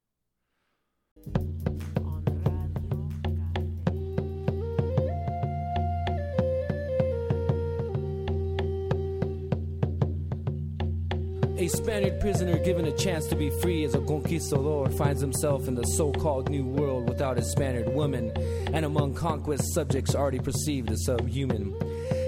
A 11.58 11.68
Spaniard 11.68 12.20
prisoner 12.20 12.58
given 12.58 12.84
a 12.84 12.94
chance 12.98 13.26
to 13.28 13.34
be 13.34 13.48
free 13.62 13.84
as 13.84 13.94
a 13.94 14.00
conquistador 14.00 14.90
finds 14.90 15.22
himself 15.22 15.66
in 15.68 15.74
the 15.74 15.84
so 15.84 16.12
called 16.12 16.50
New 16.50 16.66
World 16.66 17.08
without 17.08 17.38
his 17.38 17.50
Spaniard 17.50 17.88
woman, 17.94 18.30
and 18.74 18.84
among 18.84 19.14
conquest 19.14 19.72
subjects 19.72 20.14
already 20.14 20.38
perceived 20.38 20.90
as 20.90 21.06
subhuman. 21.06 21.74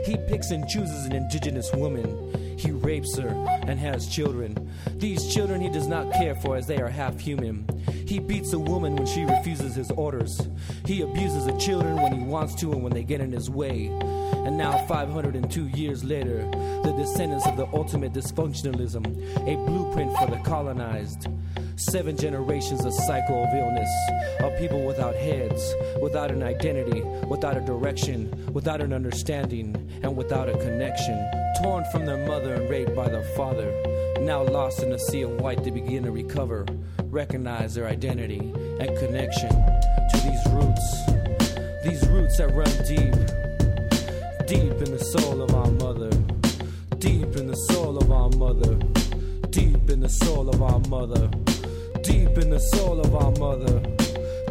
He 0.06 0.16
picks 0.28 0.50
and 0.50 0.66
chooses 0.66 1.04
an 1.04 1.12
indigenous 1.12 1.70
woman. 1.74 2.56
He 2.58 2.70
rapes 2.70 3.18
her 3.18 3.28
and 3.66 3.78
has 3.78 4.08
children. 4.08 4.72
These 4.94 5.32
children 5.34 5.60
he 5.60 5.68
does 5.68 5.86
not 5.88 6.10
care 6.14 6.34
for 6.36 6.56
as 6.56 6.66
they 6.66 6.80
are 6.80 6.88
half 6.88 7.20
human. 7.20 7.66
He 8.08 8.18
beats 8.18 8.54
a 8.54 8.58
woman 8.58 8.96
when 8.96 9.06
she 9.06 9.26
refuses 9.26 9.74
his 9.74 9.90
orders. 9.90 10.40
He 10.86 11.02
abuses 11.02 11.44
the 11.44 11.52
children 11.58 11.96
when 11.96 12.18
he 12.18 12.24
wants 12.24 12.54
to 12.54 12.72
and 12.72 12.82
when 12.82 12.94
they 12.94 13.04
get 13.04 13.20
in 13.20 13.30
his 13.30 13.50
way. 13.50 13.88
And 14.46 14.56
now, 14.56 14.78
502 14.86 15.68
years 15.76 16.02
later, 16.04 16.38
the 16.84 16.94
descendants 16.96 17.46
of 17.46 17.58
the 17.58 17.66
ultimate 17.74 18.14
dysfunctionalism, 18.14 19.04
a 19.46 19.56
blueprint 19.66 20.16
for 20.16 20.26
the 20.26 20.38
colonized. 20.38 21.26
Seven 21.76 22.16
generations 22.16 22.82
of 22.86 22.94
cycle 22.94 23.44
of 23.44 23.52
illness, 23.52 23.90
of 24.40 24.58
people 24.58 24.86
without 24.86 25.14
heads, 25.14 25.74
without 26.00 26.30
an 26.30 26.42
identity, 26.42 27.02
without 27.26 27.58
a 27.58 27.60
direction, 27.60 28.32
without 28.54 28.80
an 28.80 28.94
understanding, 28.94 29.76
and 30.02 30.16
without 30.16 30.48
a 30.48 30.56
connection. 30.56 31.30
Torn 31.62 31.84
from 31.92 32.06
their 32.06 32.26
mother 32.26 32.54
and 32.54 32.70
raped 32.70 32.96
by 32.96 33.10
their 33.10 33.24
father. 33.36 33.70
Now 34.20 34.42
lost 34.42 34.82
in 34.82 34.92
a 34.92 34.98
sea 34.98 35.22
of 35.22 35.40
white, 35.40 35.64
they 35.64 35.70
begin 35.70 36.02
to 36.02 36.10
recover, 36.10 36.66
recognize 37.04 37.74
their 37.74 37.86
identity 37.86 38.52
and 38.80 38.98
connection 38.98 39.48
to 39.48 40.16
these 40.22 40.46
roots. 40.52 41.06
These 41.82 42.06
roots 42.08 42.36
that 42.36 42.52
run 42.52 42.68
deep, 42.86 43.14
deep 44.46 44.82
in 44.86 44.96
the 44.96 45.02
soul 45.02 45.40
of 45.40 45.54
our 45.54 45.70
mother, 45.70 46.10
deep 46.98 47.36
in 47.36 47.46
the 47.46 47.56
soul 47.70 47.96
of 47.96 48.12
our 48.12 48.28
mother, 48.30 48.74
deep 49.50 49.88
in 49.88 50.00
the 50.00 50.08
soul 50.08 50.48
of 50.50 50.62
our 50.62 50.80
mother, 50.80 51.28
deep 52.02 52.36
in 52.36 52.50
the 52.50 52.60
soul 52.60 53.00
of 53.00 53.14
our 53.14 53.30
mother, 53.32 53.80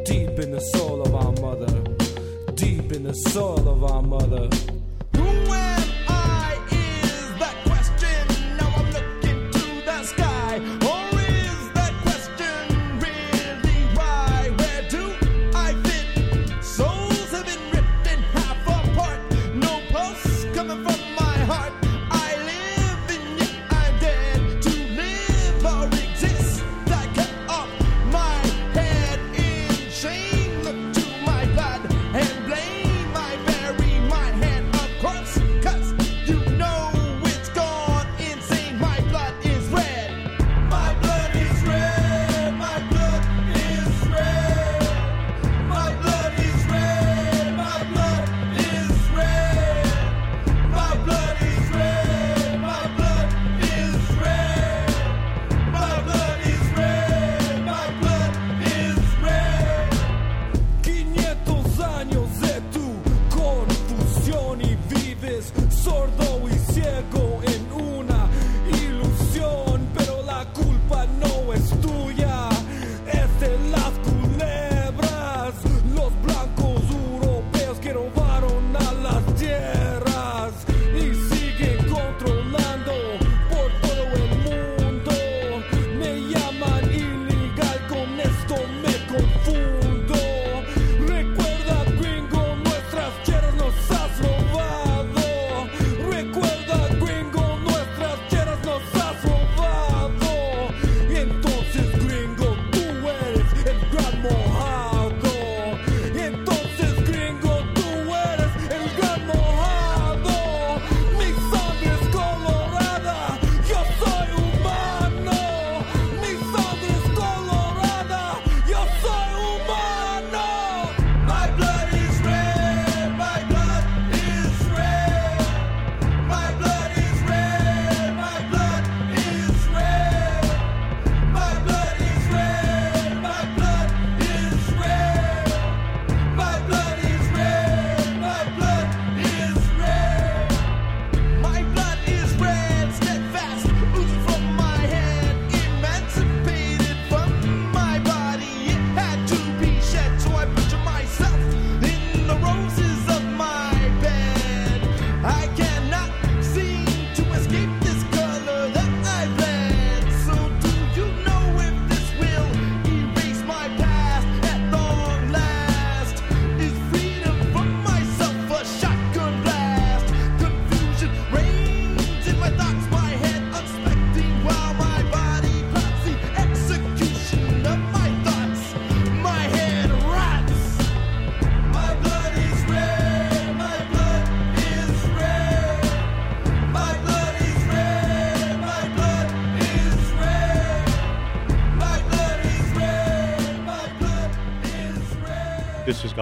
deep 0.05 0.39
in 0.39 0.51
the 0.51 0.61
soul 0.73 1.01
of 1.03 1.13
our 1.13 1.31
mother, 1.33 1.83
deep 2.55 2.91
in 2.91 3.03
the 3.03 3.13
soul 3.13 3.69
of 3.69 3.83
our 3.83 4.01
mother. 4.01 4.49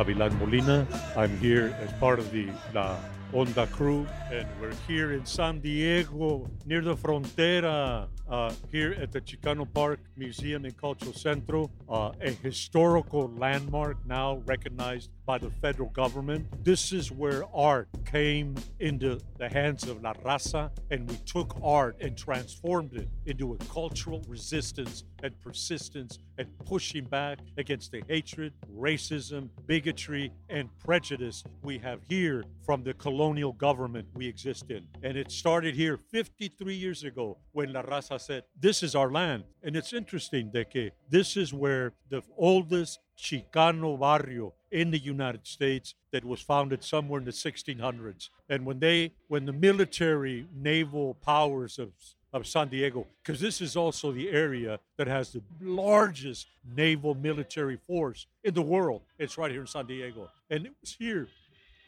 Red. 0.07 0.17
Gavilan 0.17 0.39
Molina. 0.39 0.87
I'm 1.15 1.37
here 1.39 1.75
as 1.81 1.91
part 1.93 2.19
of 2.19 2.31
the 2.31 2.47
La 2.73 2.97
Onda 3.33 3.69
crew, 3.71 4.07
and 4.31 4.47
we're 4.61 4.73
here 4.87 5.13
in 5.13 5.25
San 5.25 5.59
Diego, 5.59 6.49
near 6.65 6.81
the 6.81 6.95
frontera, 6.95 8.07
uh, 8.29 8.53
here 8.71 8.95
at 9.01 9.11
the 9.11 9.21
Chicano 9.21 9.67
Park 9.71 9.99
Museum 10.17 10.65
and 10.65 10.75
Cultural 10.77 11.13
Centro, 11.13 11.69
uh, 11.89 12.11
a 12.21 12.31
historical 12.31 13.31
landmark 13.37 13.97
now 14.05 14.41
recognized 14.45 15.09
by 15.25 15.37
the 15.37 15.49
federal 15.49 15.89
government. 15.89 16.45
This 16.63 16.91
is 16.93 17.11
where 17.11 17.43
art 17.53 17.89
came 18.05 18.55
into 18.79 19.19
the 19.37 19.49
hands 19.49 19.83
of 19.87 20.01
La 20.01 20.13
Raza, 20.13 20.71
and 20.91 21.09
we 21.09 21.17
took 21.25 21.57
art 21.63 21.97
and 21.99 22.17
transformed 22.17 22.93
it 22.93 23.09
into 23.25 23.53
a 23.53 23.57
cultural 23.65 24.23
resistance 24.27 25.03
and 25.23 25.39
persistence 25.41 26.19
and 26.37 26.47
pushing 26.65 27.03
back 27.05 27.39
against 27.57 27.91
the 27.91 28.03
hatred, 28.07 28.53
racism, 28.77 29.49
bigotry, 29.65 30.31
and 30.49 30.69
prejudice 30.79 31.43
we 31.63 31.77
have 31.79 31.99
here 32.07 32.43
from 32.65 32.83
the 32.83 32.93
colonial 32.93 33.53
government 33.53 34.07
we 34.13 34.27
exist 34.27 34.69
in. 34.69 34.87
And 35.03 35.17
it 35.17 35.31
started 35.31 35.75
here 35.75 35.97
53 35.97 36.73
years 36.73 37.03
ago 37.03 37.37
when 37.51 37.73
La 37.73 37.81
Raza 37.81 38.19
said, 38.19 38.43
This 38.59 38.83
is 38.83 38.95
our 38.95 39.11
land. 39.11 39.43
And 39.63 39.75
it's 39.75 39.93
interesting 39.93 40.04
that 40.53 40.67
que 40.71 40.91
this 41.09 41.37
is 41.37 41.53
where 41.53 41.93
the 42.09 42.21
oldest 42.37 42.99
Chicano 43.17 43.99
barrio 43.99 44.53
in 44.71 44.91
the 44.91 44.99
United 44.99 45.47
States 45.47 45.95
that 46.11 46.25
was 46.25 46.41
founded 46.41 46.83
somewhere 46.83 47.19
in 47.19 47.25
the 47.25 47.31
1600s. 47.31 48.29
And 48.49 48.65
when 48.65 48.79
they, 48.79 49.13
when 49.27 49.45
the 49.45 49.53
military 49.53 50.47
naval 50.53 51.15
powers 51.15 51.79
of 51.79 51.91
of 52.35 52.45
San 52.45 52.67
Diego, 52.67 53.07
because 53.23 53.39
this 53.39 53.61
is 53.61 53.77
also 53.77 54.11
the 54.11 54.29
area 54.29 54.77
that 54.97 55.07
has 55.07 55.31
the 55.31 55.41
largest 55.61 56.47
naval 56.75 57.15
military 57.15 57.77
force 57.87 58.27
in 58.43 58.53
the 58.53 58.61
world. 58.61 59.03
It's 59.17 59.37
right 59.37 59.49
here 59.49 59.61
in 59.61 59.67
San 59.67 59.85
Diego. 59.85 60.29
And 60.49 60.65
it 60.65 60.73
was 60.81 60.97
here 60.99 61.29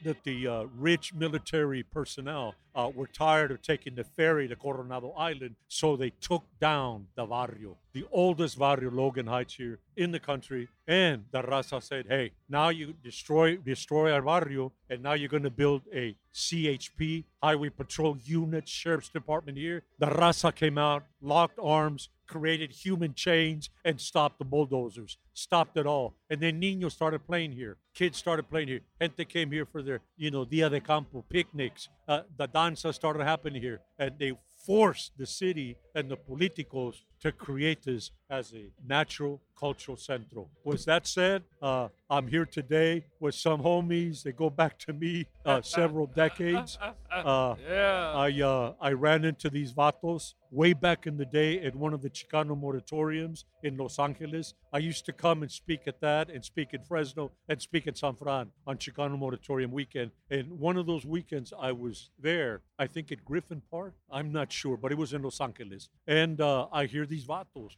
that 0.04 0.24
the 0.24 0.48
uh, 0.48 0.64
rich 0.78 1.14
military 1.14 1.84
personnel 1.84 2.56
uh, 2.76 2.92
were 2.94 3.08
tired 3.08 3.52
of 3.52 3.62
taking 3.62 3.96
the 3.96 4.04
ferry 4.04 4.48
to 4.48 4.56
Coronado 4.56 5.12
Island, 5.18 5.56
so 5.68 5.96
they 5.96 6.12
took 6.22 6.44
down 6.60 7.08
the 7.16 7.26
barrio, 7.26 7.78
the 7.94 8.06
oldest 8.12 8.60
barrio, 8.60 8.92
Logan 8.92 9.28
Heights 9.28 9.56
here 9.56 9.80
in 9.96 10.12
the 10.12 10.20
country. 10.20 10.68
And 10.88 11.26
the 11.32 11.42
Raza 11.42 11.82
said, 11.82 12.06
"Hey, 12.08 12.32
now 12.48 12.70
you 12.70 12.94
destroy 13.04 13.58
destroy 13.58 14.12
our 14.12 14.22
barrio, 14.22 14.72
and 14.90 15.02
now 15.02 15.14
you're 15.14 15.30
going 15.30 15.44
to 15.44 15.50
build 15.50 15.82
a 15.94 16.16
CHP 16.34 17.26
Highway 17.42 17.70
Patrol 17.70 18.18
Unit, 18.24 18.68
Sheriff's 18.68 19.10
Department 19.10 19.58
here." 19.58 19.84
The 19.98 20.08
Raza 20.08 20.54
came 20.54 20.78
out, 20.78 21.04
locked 21.22 21.60
arms, 21.60 22.10
created 22.28 22.72
human 22.72 23.14
chains, 23.14 23.70
and 23.86 24.00
stopped 24.00 24.40
the 24.40 24.46
bulldozers. 24.46 25.18
Stopped 25.34 25.78
it 25.78 25.86
all. 25.86 26.16
And 26.30 26.42
then 26.42 26.60
Nino 26.60 26.90
started 26.90 27.26
playing 27.26 27.52
here. 27.54 27.78
Kids 27.94 28.18
started 28.18 28.50
playing 28.50 28.68
here. 28.68 28.82
Gente 29.02 29.26
came 29.26 29.52
here 29.52 29.66
for 29.66 29.82
their, 29.82 30.02
you 30.16 30.32
know, 30.32 30.46
Dia 30.46 30.70
de 30.70 30.80
Campo 30.80 31.26
picnics. 31.30 31.90
Uh, 32.08 32.22
the 32.38 32.48
danza 32.48 32.94
started 32.94 33.24
happening 33.24 33.62
here. 33.62 33.82
And 33.98 34.12
they 34.20 34.34
forced 34.66 35.18
the 35.18 35.26
city 35.26 35.78
and 35.98 36.12
the 36.12 36.16
politicos 36.16 36.98
to 37.20 37.32
create 37.32 37.82
this 37.84 38.12
as 38.30 38.54
a 38.54 38.66
natural 38.88 39.42
cultural 39.60 39.98
centro. 39.98 40.48
With 40.64 40.86
that 40.86 41.08
said, 41.08 41.42
uh, 41.60 41.88
I'm 42.08 42.28
here 42.28 42.46
today 42.46 43.06
with 43.20 43.34
some 43.34 43.62
homies. 43.64 44.22
They 44.22 44.32
go 44.32 44.52
back 44.52 44.78
to 44.86 44.94
me 44.94 45.26
uh, 45.44 45.62
several 45.78 46.06
decades. 46.06 46.78
Uh, 47.10 47.56
Yeah. 47.68 48.12
I 48.16 48.42
uh, 48.42 48.74
I 48.80 48.92
ran 48.92 49.26
into 49.26 49.50
these 49.50 49.74
vatos 49.74 50.36
way 50.52 50.74
back 50.74 51.08
in 51.08 51.18
the 51.18 51.26
day 51.26 51.60
at 51.62 51.76
one 51.76 51.94
of 51.94 52.02
the 52.04 52.12
Chicano 52.12 52.56
moratoriums 52.56 53.46
in 53.64 53.76
Los 53.78 53.98
Angeles. 53.98 54.54
I 54.72 54.78
used 54.78 55.06
to 55.08 55.14
come 55.14 55.42
and 55.42 55.52
speak 55.52 55.82
at 55.88 56.00
that, 56.02 56.30
and 56.30 56.46
speak 56.46 56.74
in 56.74 56.84
Fresno, 56.84 57.32
and 57.50 57.60
speak 57.60 57.88
in 57.88 57.96
San 57.96 58.16
Fran 58.16 58.52
on 58.68 58.78
Chicano 58.78 59.18
moratorium 59.18 59.72
weekend. 59.72 60.12
And 60.30 60.60
one 60.60 60.78
of 60.78 60.86
those 60.86 61.06
weekends, 61.06 61.52
I 61.60 61.72
was 61.72 62.12
there. 62.20 62.62
I 62.78 62.86
think 62.86 63.12
at 63.12 63.26
Griffin 63.26 63.62
Park. 63.72 63.94
I'm 64.12 64.32
not 64.32 64.52
sure, 64.52 64.78
but 64.78 64.92
it 64.92 64.98
was 64.98 65.14
in 65.14 65.24
Los 65.24 65.42
Angeles 65.42 65.87
and 66.08 66.40
uh, 66.40 66.68
I 66.72 66.86
hear 66.86 67.06
these 67.06 67.26
vatos. 67.26 67.76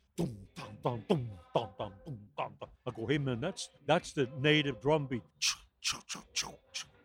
I 2.86 2.92
go, 2.96 3.06
hey 3.08 3.18
man, 3.18 3.42
that's 3.42 3.70
that's 3.86 4.14
the 4.14 4.30
native 4.40 4.82
drum 4.82 5.08
beat. 5.08 5.24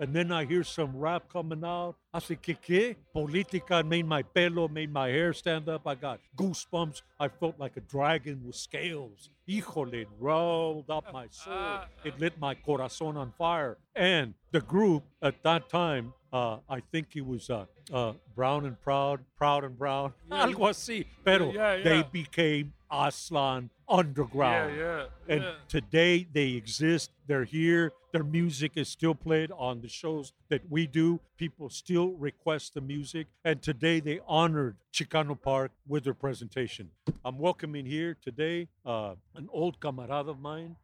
And 0.01 0.13
then 0.13 0.33
I 0.33 0.45
hear 0.45 0.65
some 0.65 0.97
rap 0.97 1.33
coming 1.33 1.65
out. 1.65 1.95
I 2.13 2.19
say, 2.19 2.37
¿qué 2.37 2.57
qué? 2.61 2.97
Politica 3.15 3.87
made 3.87 4.07
my 4.07 4.23
pelo, 4.23 4.67
made 4.67 4.93
my 4.93 5.09
hair 5.09 5.33
stand 5.33 5.69
up. 5.69 5.87
I 5.87 5.95
got 5.95 6.21
goosebumps. 6.37 7.03
I 7.19 7.29
felt 7.29 7.59
like 7.61 7.77
a 7.77 7.81
dragon 7.81 8.43
with 8.45 8.57
scales. 8.57 9.31
Híjole, 9.49 10.07
rolled 10.19 10.91
up 10.91 11.13
my 11.13 11.29
soul. 11.31 11.81
It 12.05 12.19
lit 12.19 12.39
my 12.41 12.55
corazón 12.55 13.17
on 13.17 13.33
fire. 13.39 13.79
And 13.95 14.35
the 14.51 14.61
group 14.61 15.05
at 15.23 15.43
that 15.45 15.69
time 15.69 16.13
uh, 16.35 16.59
I 16.69 16.81
think 16.81 17.07
he 17.11 17.21
was 17.21 17.49
uh, 17.49 17.67
uh, 17.93 18.15
Brown 18.35 18.67
and 18.67 18.81
Proud, 18.81 19.21
Proud 19.37 19.63
and 19.63 19.79
Brown, 19.79 20.13
Yeah, 20.31 20.47
algo 20.47 20.69
así. 20.69 21.07
Pero 21.25 21.53
yeah, 21.53 21.77
they 21.77 22.03
became 22.03 22.73
Aztlan 22.91 23.71
Underground. 23.89 24.77
Yeah, 24.77 24.83
yeah, 24.83 25.07
And 25.29 25.43
yeah. 25.43 25.53
today 25.69 26.27
they 26.33 26.51
exist. 26.53 27.11
They're 27.29 27.45
here. 27.45 27.93
Their 28.13 28.25
music 28.25 28.73
is 28.77 28.89
still 28.89 29.15
played 29.15 29.51
on 29.57 29.81
the 29.81 29.89
shows 29.89 30.33
that 30.49 30.63
we 30.69 30.87
do. 30.87 31.21
People 31.37 31.69
still 31.69 32.13
request 32.13 32.75
the 32.75 32.81
music. 32.81 33.27
And 33.45 33.63
today 33.63 34.01
they 34.01 34.21
honored 34.27 34.77
Chicano 34.93 35.41
Park 35.41 35.71
with 35.87 36.05
their 36.05 36.15
presentation. 36.15 36.91
I'm 37.25 37.39
welcoming 37.39 37.87
here 37.87 38.17
today 38.21 38.69
uh, 38.85 39.15
an 39.35 39.49
old 39.53 39.81
camarada 39.81 40.31
of 40.31 40.41
mine. 40.41 40.77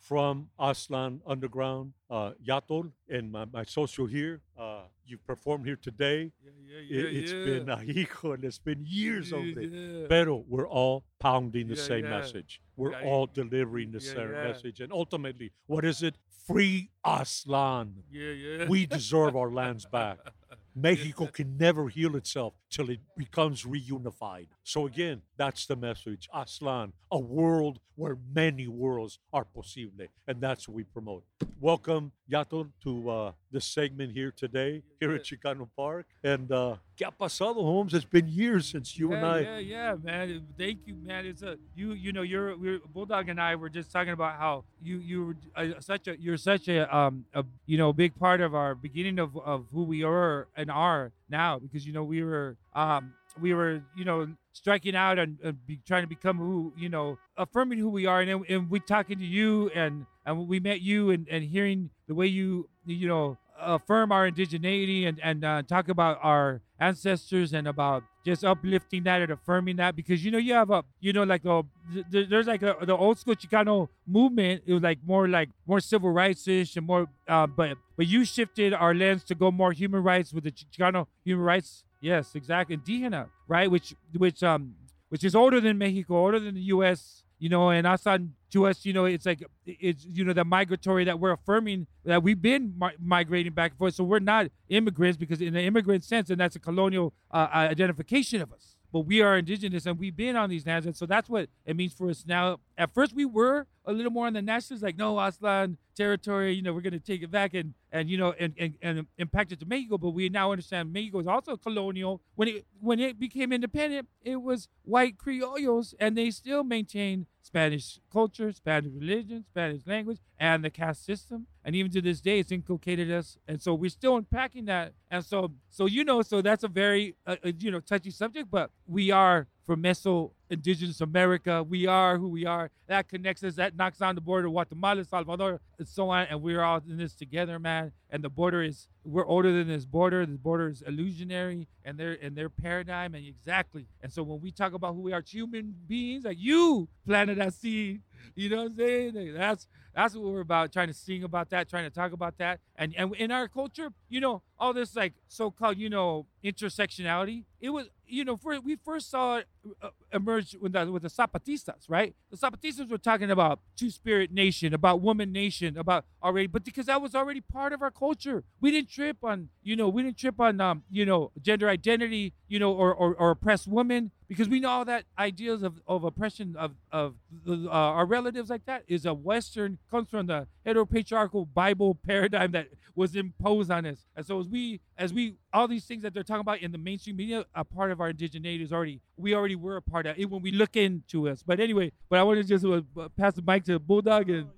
From 0.00 0.48
Aztlan 0.58 1.20
Underground, 1.26 1.92
uh, 2.08 2.32
Yaotl, 2.44 2.90
and 3.08 3.30
my, 3.30 3.44
my 3.44 3.64
social 3.64 4.06
here. 4.06 4.40
Uh, 4.58 4.80
you've 5.04 5.24
performed 5.26 5.66
here 5.66 5.76
today. 5.76 6.32
yeah, 6.42 6.98
It, 6.98 7.22
has 7.22 7.32
yeah. 7.32 7.44
been, 7.44 7.68
uh, 7.70 7.76
and 8.32 8.44
it's 8.44 8.58
been 8.58 8.84
years 8.86 9.30
of 9.32 9.44
Yeah, 9.44 9.62
it. 9.62 9.70
yeah. 9.72 10.06
Pero 10.08 10.42
we're 10.48 10.66
all 10.66 11.04
pounding 11.18 11.68
the 11.68 11.74
Yeah, 11.76 11.82
same 11.82 12.04
yeah. 12.04 12.18
message. 12.18 12.60
We're 12.76 12.92
Yeah, 12.92 13.08
all 13.08 13.26
delivering 13.26 13.92
the 13.92 14.00
yeah, 14.00 14.12
same 14.14 14.30
yeah. 14.32 14.42
message. 14.48 14.80
And 14.80 14.90
ultimately, 14.92 15.52
what 15.66 15.84
is 15.84 16.02
it? 16.02 16.16
Free 16.46 16.90
Aztlán. 17.04 17.92
Yeah, 18.10 18.30
yeah. 18.32 18.68
We 18.68 18.86
deserve 18.98 19.36
our 19.36 19.50
lands 19.50 19.84
back. 19.84 20.18
Mexico 20.74 21.26
can 21.26 21.56
never 21.58 21.88
heal 21.88 22.16
itself 22.16 22.54
till 22.70 22.88
it 22.88 23.00
becomes 23.16 23.64
reunified. 23.64 24.46
So 24.62 24.86
again, 24.86 25.22
that's 25.36 25.66
the 25.66 25.76
message. 25.76 26.28
Aztlán, 26.34 26.92
a 27.10 27.18
world 27.18 27.80
where 27.96 28.16
many 28.32 28.66
worlds 28.66 29.18
are 29.32 29.44
posible, 29.44 30.06
and 30.26 30.40
that's 30.40 30.68
what 30.68 30.76
we 30.76 30.84
promote. 30.84 31.24
Welcome, 31.60 32.12
Yato, 32.30 32.70
to 32.84 33.10
uh, 33.10 33.32
this 33.50 33.66
segment 33.66 34.12
here 34.12 34.32
today, 34.34 34.82
here 34.98 35.12
at 35.12 35.24
Chicano 35.24 35.68
Park. 35.76 36.06
And 36.24 36.50
uh, 36.50 36.76
¿qué 36.96 37.04
ha 37.04 37.10
pasado, 37.10 37.56
Holmes? 37.56 37.92
It's 37.92 38.06
been 38.06 38.28
years 38.28 38.66
since 38.66 38.96
you 38.96 39.12
and 39.12 39.26
I. 39.26 39.40
Yeah, 39.40 39.58
yeah, 39.58 39.96
man. 40.02 40.46
Thank 40.56 40.86
you, 40.86 40.94
man. 40.94 41.26
It's 41.26 41.42
a 41.42 41.58
you. 41.74 41.92
You 41.92 42.12
know, 42.12 42.22
you're 42.22 42.56
we're, 42.56 42.78
Bulldog 42.78 43.28
and 43.28 43.38
I 43.38 43.56
were 43.56 43.68
just 43.68 43.92
talking 43.92 44.12
about 44.12 44.38
how 44.38 44.64
you 44.82 44.98
you 44.98 45.26
were 45.26 45.36
uh, 45.54 45.80
such 45.80 46.08
a 46.08 46.18
you're 46.18 46.38
such 46.38 46.68
a 46.68 46.96
um 46.96 47.26
a 47.34 47.44
you 47.66 47.76
know 47.76 47.92
big 47.92 48.18
part 48.18 48.40
of 48.40 48.54
our 48.54 48.74
beginning 48.74 49.18
of 49.18 49.36
of 49.36 49.66
who 49.72 49.84
we 49.84 50.02
are 50.02 50.48
and 50.56 50.70
are 50.70 51.12
now 51.30 51.58
because 51.58 51.86
you 51.86 51.92
know 51.92 52.04
we 52.04 52.22
were 52.22 52.56
um 52.74 53.14
we 53.40 53.54
were 53.54 53.82
you 53.96 54.04
know 54.04 54.28
striking 54.52 54.96
out 54.96 55.18
and, 55.18 55.38
and 55.42 55.66
be, 55.66 55.80
trying 55.86 56.02
to 56.02 56.08
become 56.08 56.38
who 56.38 56.72
you 56.76 56.88
know 56.88 57.18
affirming 57.36 57.78
who 57.78 57.88
we 57.88 58.06
are. 58.06 58.20
And 58.20 58.44
and 58.48 58.70
we 58.70 58.80
talking 58.80 59.18
to 59.18 59.24
you 59.24 59.70
and 59.74 60.06
and 60.26 60.48
we 60.48 60.60
met 60.60 60.80
you 60.80 61.10
and 61.10 61.26
and 61.28 61.44
hearing 61.44 61.90
the 62.08 62.14
way 62.14 62.26
you 62.26 62.68
you 62.86 63.08
know 63.08 63.38
affirm 63.58 64.10
our 64.10 64.30
indigeneity 64.30 65.06
and 65.06 65.20
and 65.22 65.44
uh, 65.44 65.62
talk 65.62 65.88
about 65.88 66.18
our 66.22 66.62
ancestors 66.78 67.52
and 67.52 67.68
about 67.68 68.02
just 68.24 68.44
uplifting 68.44 69.02
that 69.04 69.22
and 69.22 69.32
affirming 69.32 69.76
that 69.76 69.96
because 69.96 70.24
you 70.24 70.30
know 70.30 70.38
you 70.38 70.52
have 70.52 70.70
a 70.70 70.84
you 71.00 71.12
know 71.12 71.22
like 71.22 71.44
a 71.44 71.62
there's 72.10 72.46
like 72.46 72.62
a, 72.62 72.76
the 72.82 72.96
old 72.96 73.18
school 73.18 73.34
Chicano 73.34 73.88
movement 74.06 74.62
it 74.66 74.72
was 74.72 74.82
like 74.82 74.98
more 75.04 75.28
like 75.28 75.48
more 75.66 75.80
civil 75.80 76.10
rights 76.10 76.46
ish 76.46 76.76
and 76.76 76.86
more 76.86 77.06
uh, 77.28 77.46
but 77.46 77.78
but 77.96 78.06
you 78.06 78.24
shifted 78.24 78.74
our 78.74 78.94
lens 78.94 79.24
to 79.24 79.34
go 79.34 79.50
more 79.50 79.72
human 79.72 80.02
rights 80.02 80.32
with 80.32 80.44
the 80.44 80.50
Ch- 80.50 80.66
Chicano 80.70 81.06
human 81.24 81.44
rights. 81.44 81.84
Yes 82.00 82.34
exactly. 82.34 82.76
Indígena 82.76 83.28
right 83.48 83.70
which 83.70 83.94
which 84.16 84.42
um 84.42 84.74
which 85.08 85.24
is 85.24 85.34
older 85.34 85.60
than 85.60 85.78
Mexico 85.78 86.16
older 86.16 86.38
than 86.38 86.54
the 86.54 86.62
U.S 86.74 87.24
you 87.40 87.48
know, 87.48 87.70
and 87.70 87.86
outside 87.86 88.28
to 88.50 88.66
us, 88.66 88.84
you 88.84 88.92
know, 88.92 89.06
it's 89.06 89.24
like 89.24 89.42
it's 89.64 90.04
you 90.04 90.24
know 90.24 90.34
the 90.34 90.44
migratory 90.44 91.04
that 91.04 91.18
we're 91.18 91.32
affirming 91.32 91.86
that 92.04 92.22
we've 92.22 92.40
been 92.40 92.74
mi- 92.78 92.96
migrating 93.00 93.52
back 93.52 93.72
and 93.72 93.78
forth. 93.78 93.94
So 93.94 94.04
we're 94.04 94.20
not 94.20 94.48
immigrants 94.68 95.16
because 95.16 95.40
in 95.40 95.54
the 95.54 95.62
immigrant 95.62 96.04
sense, 96.04 96.30
and 96.30 96.38
that's 96.38 96.54
a 96.54 96.60
colonial 96.60 97.14
uh, 97.32 97.48
uh, 97.52 97.56
identification 97.56 98.42
of 98.42 98.52
us. 98.52 98.76
But 98.92 99.00
we 99.00 99.22
are 99.22 99.38
indigenous 99.38 99.86
and 99.86 99.98
we've 99.98 100.16
been 100.16 100.36
on 100.36 100.50
these 100.50 100.66
lands, 100.66 100.84
and 100.84 100.94
so 100.94 101.06
that's 101.06 101.30
what 101.30 101.48
it 101.64 101.76
means 101.76 101.94
for 101.94 102.10
us 102.10 102.24
now. 102.26 102.58
At 102.80 102.94
first, 102.94 103.14
we 103.14 103.26
were 103.26 103.66
a 103.84 103.92
little 103.92 104.10
more 104.10 104.26
on 104.26 104.32
the 104.32 104.40
nationalists, 104.40 104.82
like 104.82 104.96
no 104.96 105.16
Aztlán 105.16 105.76
territory, 105.94 106.54
you 106.54 106.62
know, 106.62 106.72
we're 106.72 106.80
going 106.80 106.94
to 106.94 106.98
take 106.98 107.22
it 107.22 107.30
back 107.30 107.52
and 107.52 107.74
and 107.92 108.08
you 108.08 108.16
know 108.16 108.32
and, 108.38 108.54
and 108.58 108.74
and 108.80 109.06
impact 109.18 109.52
it 109.52 109.60
to 109.60 109.66
Mexico. 109.66 109.98
But 109.98 110.10
we 110.10 110.30
now 110.30 110.50
understand 110.50 110.90
Mexico 110.90 111.18
is 111.18 111.26
also 111.26 111.58
colonial. 111.58 112.22
When 112.36 112.48
it 112.48 112.66
when 112.80 112.98
it 112.98 113.20
became 113.20 113.52
independent, 113.52 114.08
it 114.22 114.36
was 114.36 114.68
white 114.82 115.18
criollos, 115.18 115.92
and 116.00 116.16
they 116.16 116.30
still 116.30 116.64
maintain 116.64 117.26
Spanish 117.42 118.00
culture, 118.10 118.50
Spanish 118.50 118.92
religion, 118.94 119.44
Spanish 119.44 119.86
language, 119.86 120.20
and 120.38 120.64
the 120.64 120.70
caste 120.70 121.04
system. 121.04 121.46
And 121.62 121.76
even 121.76 121.90
to 121.92 122.00
this 122.00 122.22
day, 122.22 122.38
it's 122.38 122.50
inculcated 122.50 123.10
us, 123.10 123.36
and 123.46 123.60
so 123.60 123.74
we're 123.74 123.90
still 123.90 124.16
unpacking 124.16 124.64
that. 124.66 124.94
And 125.10 125.22
so, 125.22 125.52
so 125.68 125.84
you 125.84 126.04
know, 126.04 126.22
so 126.22 126.40
that's 126.40 126.64
a 126.64 126.68
very 126.68 127.14
uh, 127.26 127.36
uh, 127.44 127.52
you 127.58 127.70
know 127.70 127.80
touchy 127.80 128.10
subject, 128.10 128.50
but 128.50 128.70
we 128.86 129.10
are 129.10 129.48
from 129.66 129.82
Meso 129.82 130.32
Indigenous 130.48 131.00
America. 131.00 131.62
We 131.62 131.86
are 131.86 132.18
who 132.18 132.28
we 132.28 132.44
are. 132.44 132.70
That 132.88 133.08
connects 133.08 133.42
us. 133.44 133.54
That 133.54 133.76
knocks 133.76 134.00
on 134.00 134.14
the 134.14 134.20
border 134.20 134.48
of 134.48 134.52
Guatemala, 134.52 135.04
Salvador, 135.04 135.60
and 135.78 135.88
so 135.88 136.10
on. 136.10 136.26
And 136.28 136.42
we're 136.42 136.62
all 136.62 136.80
in 136.88 136.96
this 136.96 137.14
together, 137.14 137.58
man. 137.58 137.92
And 138.10 138.24
the 138.24 138.28
border 138.28 138.62
is 138.62 138.88
we're 139.04 139.26
older 139.26 139.52
than 139.52 139.68
this 139.68 139.84
border. 139.84 140.26
The 140.26 140.32
border 140.38 140.68
is 140.68 140.82
illusionary, 140.82 141.68
and 141.84 141.98
their 141.98 142.18
and 142.20 142.36
their 142.36 142.48
paradigm, 142.48 143.14
and 143.14 143.24
exactly. 143.24 143.86
And 144.02 144.12
so 144.12 144.22
when 144.22 144.40
we 144.40 144.50
talk 144.50 144.72
about 144.72 144.94
who 144.94 145.02
we 145.02 145.12
are, 145.12 145.22
human 145.26 145.74
beings, 145.86 146.24
like 146.24 146.38
you 146.38 146.88
planted 147.06 147.38
that 147.38 147.54
seed. 147.54 148.02
You 148.34 148.48
know 148.50 148.56
what 148.58 148.66
I'm 148.66 148.76
saying? 148.76 149.34
That's 149.34 149.66
that's 149.94 150.14
what 150.14 150.32
we're 150.32 150.40
about, 150.40 150.72
trying 150.72 150.88
to 150.88 150.94
sing 150.94 151.24
about 151.24 151.50
that, 151.50 151.68
trying 151.68 151.84
to 151.84 151.90
talk 151.90 152.12
about 152.12 152.38
that. 152.38 152.60
And 152.76 152.94
and 152.96 153.14
in 153.16 153.30
our 153.30 153.48
culture, 153.48 153.90
you 154.08 154.20
know, 154.20 154.42
all 154.58 154.72
this 154.72 154.94
like 154.94 155.14
so-called, 155.28 155.78
you 155.78 155.90
know, 155.90 156.26
intersectionality. 156.44 157.44
It 157.60 157.70
was, 157.70 157.88
you 158.06 158.24
know, 158.24 158.36
for, 158.36 158.58
we 158.60 158.76
first 158.76 159.10
saw 159.10 159.36
it 159.36 159.48
uh, 159.82 159.90
emerge 160.12 160.56
with 160.60 160.72
the, 160.72 160.90
with 160.90 161.02
the 161.02 161.08
Zapatistas, 161.08 161.88
right? 161.88 162.14
The 162.30 162.36
Zapatistas 162.36 162.90
were 162.90 162.98
talking 162.98 163.30
about 163.30 163.60
two-spirit 163.76 164.32
nation, 164.32 164.72
about 164.72 165.00
woman 165.00 165.32
nation, 165.32 165.76
about 165.76 166.04
already, 166.22 166.46
but 166.46 166.64
because 166.64 166.86
that 166.86 167.02
was 167.02 167.14
already 167.14 167.40
part 167.40 167.72
of 167.72 167.82
our 167.82 167.90
culture, 167.90 168.44
we 168.60 168.70
didn't 168.70 168.90
trip 168.90 169.18
on, 169.22 169.48
you 169.62 169.76
know, 169.76 169.88
we 169.88 170.02
didn't 170.02 170.18
trip 170.18 170.40
on, 170.40 170.60
um, 170.60 170.84
you 170.90 171.04
know, 171.04 171.32
gender 171.40 171.68
identity, 171.68 172.32
you 172.50 172.58
know, 172.58 172.72
or 172.72 172.92
or, 172.92 173.14
or 173.14 173.30
oppressed 173.30 173.68
women, 173.68 174.10
because 174.28 174.48
we 174.48 174.58
know 174.58 174.68
all 174.68 174.84
that 174.84 175.04
ideas 175.16 175.62
of, 175.62 175.80
of 175.86 176.02
oppression 176.02 176.56
of 176.58 176.72
of 176.90 177.14
the, 177.46 177.68
uh, 177.68 177.72
our 177.72 178.04
relatives 178.04 178.50
like 178.50 178.66
that 178.66 178.82
is 178.88 179.06
a 179.06 179.14
Western 179.14 179.78
comes 179.88 180.10
from 180.10 180.26
the 180.26 180.48
heteropatriarchal 180.66 181.54
Bible 181.54 181.94
paradigm 181.94 182.50
that 182.50 182.68
was 182.96 183.14
imposed 183.14 183.70
on 183.70 183.86
us. 183.86 184.04
And 184.16 184.26
so 184.26 184.40
as 184.40 184.48
we 184.48 184.80
as 184.98 185.14
we 185.14 185.36
all 185.52 185.68
these 185.68 185.84
things 185.84 186.02
that 186.02 186.12
they're 186.12 186.24
talking 186.24 186.40
about 186.40 186.58
in 186.58 186.72
the 186.72 186.78
mainstream 186.78 187.16
media, 187.16 187.46
a 187.54 187.64
part 187.64 187.92
of 187.92 188.00
our 188.00 188.12
indigeneity 188.12 188.62
is 188.62 188.72
already 188.72 189.00
we 189.16 189.32
already 189.32 189.54
were 189.56 189.76
a 189.76 189.82
part 189.82 190.06
of 190.06 190.18
it 190.18 190.28
when 190.28 190.42
we 190.42 190.50
look 190.50 190.76
into 190.76 191.28
us. 191.28 191.44
But 191.46 191.60
anyway, 191.60 191.92
but 192.08 192.18
I 192.18 192.24
want 192.24 192.38
to 192.38 192.44
just 192.44 192.64
uh, 192.64 193.08
pass 193.16 193.34
the 193.34 193.42
mic 193.42 193.64
to 193.66 193.78
Bulldog 193.78 194.28
and. 194.28 194.48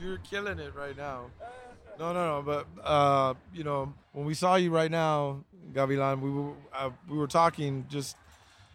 You're 0.00 0.18
killing 0.18 0.58
it 0.58 0.74
right 0.74 0.96
now. 0.96 1.26
No, 2.00 2.14
no, 2.14 2.40
no. 2.40 2.42
But 2.42 2.66
uh, 2.84 3.34
you 3.54 3.64
know, 3.64 3.92
when 4.14 4.26
we 4.26 4.34
saw 4.34 4.56
you 4.56 4.70
right 4.70 4.90
now, 4.90 5.44
Gavilan, 5.74 6.20
we 6.22 6.30
were 6.30 6.52
uh, 6.74 6.90
we 7.10 7.18
were 7.18 7.28
talking. 7.28 7.86
Just, 7.90 8.16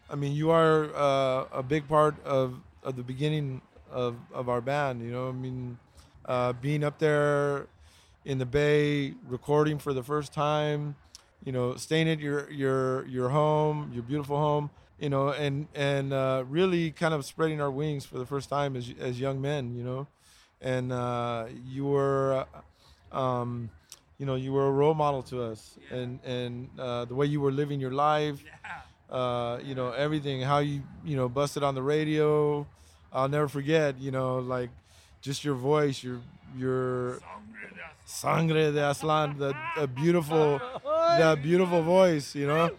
I 0.09 0.15
mean, 0.15 0.33
you 0.33 0.51
are 0.51 0.91
uh, 0.95 1.45
a 1.51 1.63
big 1.63 1.87
part 1.87 2.23
of 2.25 2.61
of 2.83 2.97
the 2.97 3.03
beginning 3.03 3.61
of 3.91 4.17
of 4.33 4.49
our 4.49 4.61
band. 4.61 5.01
You 5.03 5.11
know, 5.11 5.29
I 5.29 5.33
mean, 5.33 5.79
uh, 6.25 6.53
being 6.53 6.83
up 6.83 6.99
there 6.99 7.67
in 8.25 8.39
the 8.39 8.47
Bay, 8.47 9.15
recording 9.27 9.79
for 9.79 9.93
the 9.93 10.03
first 10.03 10.33
time. 10.33 10.95
You 11.45 11.53
know, 11.53 11.77
staying 11.77 12.09
at 12.09 12.19
your 12.19 12.51
your 12.51 13.07
your 13.07 13.29
home, 13.29 13.91
your 13.93 14.03
beautiful 14.03 14.37
home. 14.37 14.71
You 14.99 15.09
know, 15.11 15.29
and 15.29 15.67
and 15.75 16.13
uh, 16.13 16.45
really 16.49 16.91
kind 16.91 17.13
of 17.15 17.25
spreading 17.25 17.61
our 17.61 17.71
wings 17.71 18.05
for 18.05 18.19
the 18.19 18.27
first 18.27 18.49
time 18.49 18.75
as 18.77 18.93
as 18.99 19.19
young 19.19 19.41
men. 19.41 19.75
You 19.75 19.83
know, 19.83 20.07
and 20.61 20.93
uh, 20.93 21.47
you 21.67 21.85
were. 21.87 22.45
Um, 23.11 23.69
you 24.17 24.25
know, 24.25 24.35
you 24.35 24.53
were 24.53 24.67
a 24.67 24.71
role 24.71 24.93
model 24.93 25.23
to 25.23 25.43
us, 25.43 25.77
and 25.91 26.19
and 26.25 26.69
uh, 26.79 27.05
the 27.05 27.15
way 27.15 27.25
you 27.25 27.41
were 27.41 27.51
living 27.51 27.79
your 27.79 27.91
life, 27.91 28.43
uh, 29.09 29.59
you 29.63 29.75
know, 29.75 29.91
everything, 29.91 30.41
how 30.41 30.59
you 30.59 30.81
you 31.03 31.15
know 31.15 31.27
busted 31.29 31.63
on 31.63 31.75
the 31.75 31.83
radio. 31.83 32.65
I'll 33.11 33.29
never 33.29 33.47
forget, 33.47 33.97
you 33.99 34.11
know, 34.11 34.39
like 34.39 34.69
just 35.21 35.43
your 35.43 35.55
voice, 35.55 36.03
your 36.03 36.19
your 36.57 37.19
sangre 38.05 38.71
de 38.71 38.79
Aztlán, 38.79 39.37
the, 39.37 39.53
the 39.79 39.87
beautiful, 39.87 40.59
the 40.83 41.37
beautiful 41.41 41.81
voice, 41.81 42.35
you 42.35 42.47
know, 42.47 42.69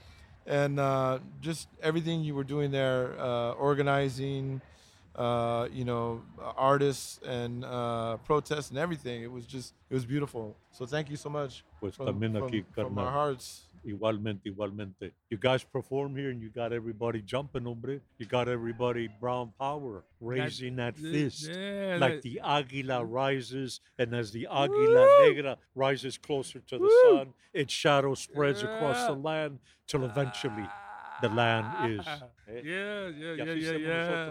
and 0.46 0.78
uh, 0.78 1.18
just 1.40 1.68
everything 1.82 2.22
you 2.22 2.34
were 2.34 2.44
doing 2.44 2.70
there, 2.70 3.14
uh, 3.18 3.52
organizing, 3.52 4.60
uh, 5.16 5.68
you 5.72 5.84
know, 5.84 6.22
artists 6.56 7.18
and 7.26 7.64
uh, 7.64 8.16
protests 8.18 8.70
and 8.70 8.78
everything. 8.78 9.22
It 9.22 9.30
was 9.32 9.46
just, 9.46 9.74
it 9.90 9.94
was 9.94 10.04
beautiful. 10.04 10.56
So 10.72 10.86
thank 10.86 11.08
you 11.10 11.16
so 11.16 11.28
much 11.30 11.64
Pues 11.80 11.94
from, 11.94 12.06
también 12.06 12.32
from- 12.38 12.48
aquí, 12.50 12.64
from 12.74 12.94
carnal. 12.94 13.04
our 13.04 13.10
hearts. 13.12 13.62
Igualmente, 13.86 14.40
igualmente. 14.46 15.12
You 15.30 15.36
guys 15.38 15.62
perform 15.62 16.16
here 16.16 16.30
and 16.30 16.42
you 16.42 16.50
got 16.50 16.72
everybody 16.72 17.22
jumping, 17.22 17.62
hombre. 17.64 18.00
You 18.18 18.26
got 18.26 18.48
everybody 18.48 19.08
brown 19.20 19.52
power, 19.60 20.02
raising 20.20 20.74
that, 20.76 20.96
th- 20.96 21.12
fist. 21.14 21.48
yeah, 21.54 21.96
like 22.00 22.14
that- 22.14 22.22
the 22.22 22.40
águila 22.44 23.04
rises, 23.08 23.80
and 23.96 24.12
as 24.12 24.32
the 24.32 24.48
águila 24.50 25.28
negra 25.28 25.56
rises 25.76 26.18
closer 26.18 26.58
to 26.58 26.78
the 26.78 26.82
Woo! 26.82 27.16
sun, 27.18 27.32
its 27.54 27.72
shadow 27.72 28.14
spreads 28.14 28.64
across 28.64 29.06
the 29.06 29.12
land 29.14 29.60
till 29.86 30.04
eventually 30.04 30.66
the 31.22 31.28
land 31.28 31.92
is. 31.92 32.04
eh? 32.08 32.60
Yeah, 32.64 33.08
yeah, 33.08 33.34
yeah, 33.34 33.44
yeah, 33.44 33.72
somos 33.72 33.80
yeah. 33.82 34.30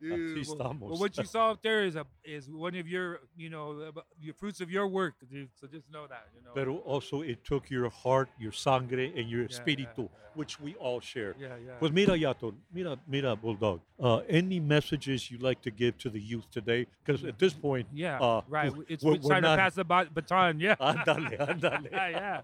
Dude, 0.00 0.46
well- 0.48 0.76
well, 0.80 0.98
what 0.98 1.16
you 1.16 1.24
saw 1.24 1.52
up 1.52 1.62
there 1.62 1.84
is 1.84 1.96
a 1.96 2.04
is 2.22 2.50
one 2.50 2.74
of 2.76 2.86
your 2.86 3.20
you 3.36 3.48
know 3.48 3.90
your 4.20 4.34
fruits 4.34 4.60
of 4.60 4.70
your 4.70 4.86
work, 4.86 5.14
dude. 5.30 5.48
So 5.58 5.66
just 5.66 5.90
know 5.90 6.06
that 6.06 6.26
you 6.34 6.42
know. 6.44 6.50
Pero 6.54 6.76
also 6.84 7.22
it 7.22 7.42
took 7.44 7.70
your 7.70 7.88
heart, 7.88 8.28
your 8.38 8.52
sangre, 8.52 9.10
and 9.16 9.28
your 9.30 9.42
Yeah, 9.42 9.48
espíritu, 9.48 10.08
which 10.34 10.60
we 10.60 10.74
all 10.74 11.00
share. 11.00 11.34
Yeah, 11.40 11.56
yeah. 11.56 11.78
Pues 11.78 11.92
mira, 11.92 12.12
Yato, 12.14 12.54
mira, 12.72 12.98
mira, 13.08 13.34
Bulldog. 13.34 13.80
Uh, 13.98 14.18
any 14.28 14.60
messages 14.60 15.30
you 15.30 15.38
like 15.38 15.62
to 15.62 15.70
give 15.70 15.96
to 15.98 16.10
the 16.10 16.20
youth 16.20 16.44
today? 16.50 16.86
Because 17.02 17.24
at 17.24 17.38
this 17.38 17.54
point, 17.54 17.86
Yeah, 17.92 18.20
uh, 18.20 18.42
right. 18.48 18.70
we're- 18.70 18.84
It's 18.90 19.02
we're, 19.02 19.12
we're 19.12 19.18
trying 19.30 19.44
we're 19.44 19.56
to 19.56 19.62
pass 19.62 19.74
the 19.76 19.84
ba- 19.84 20.10
baton. 20.12 20.60
Yeah. 20.60 20.76
Ándale, 20.76 21.38
ándale. 21.48 21.90
yeah. 21.90 22.08
yeah. 22.10 22.40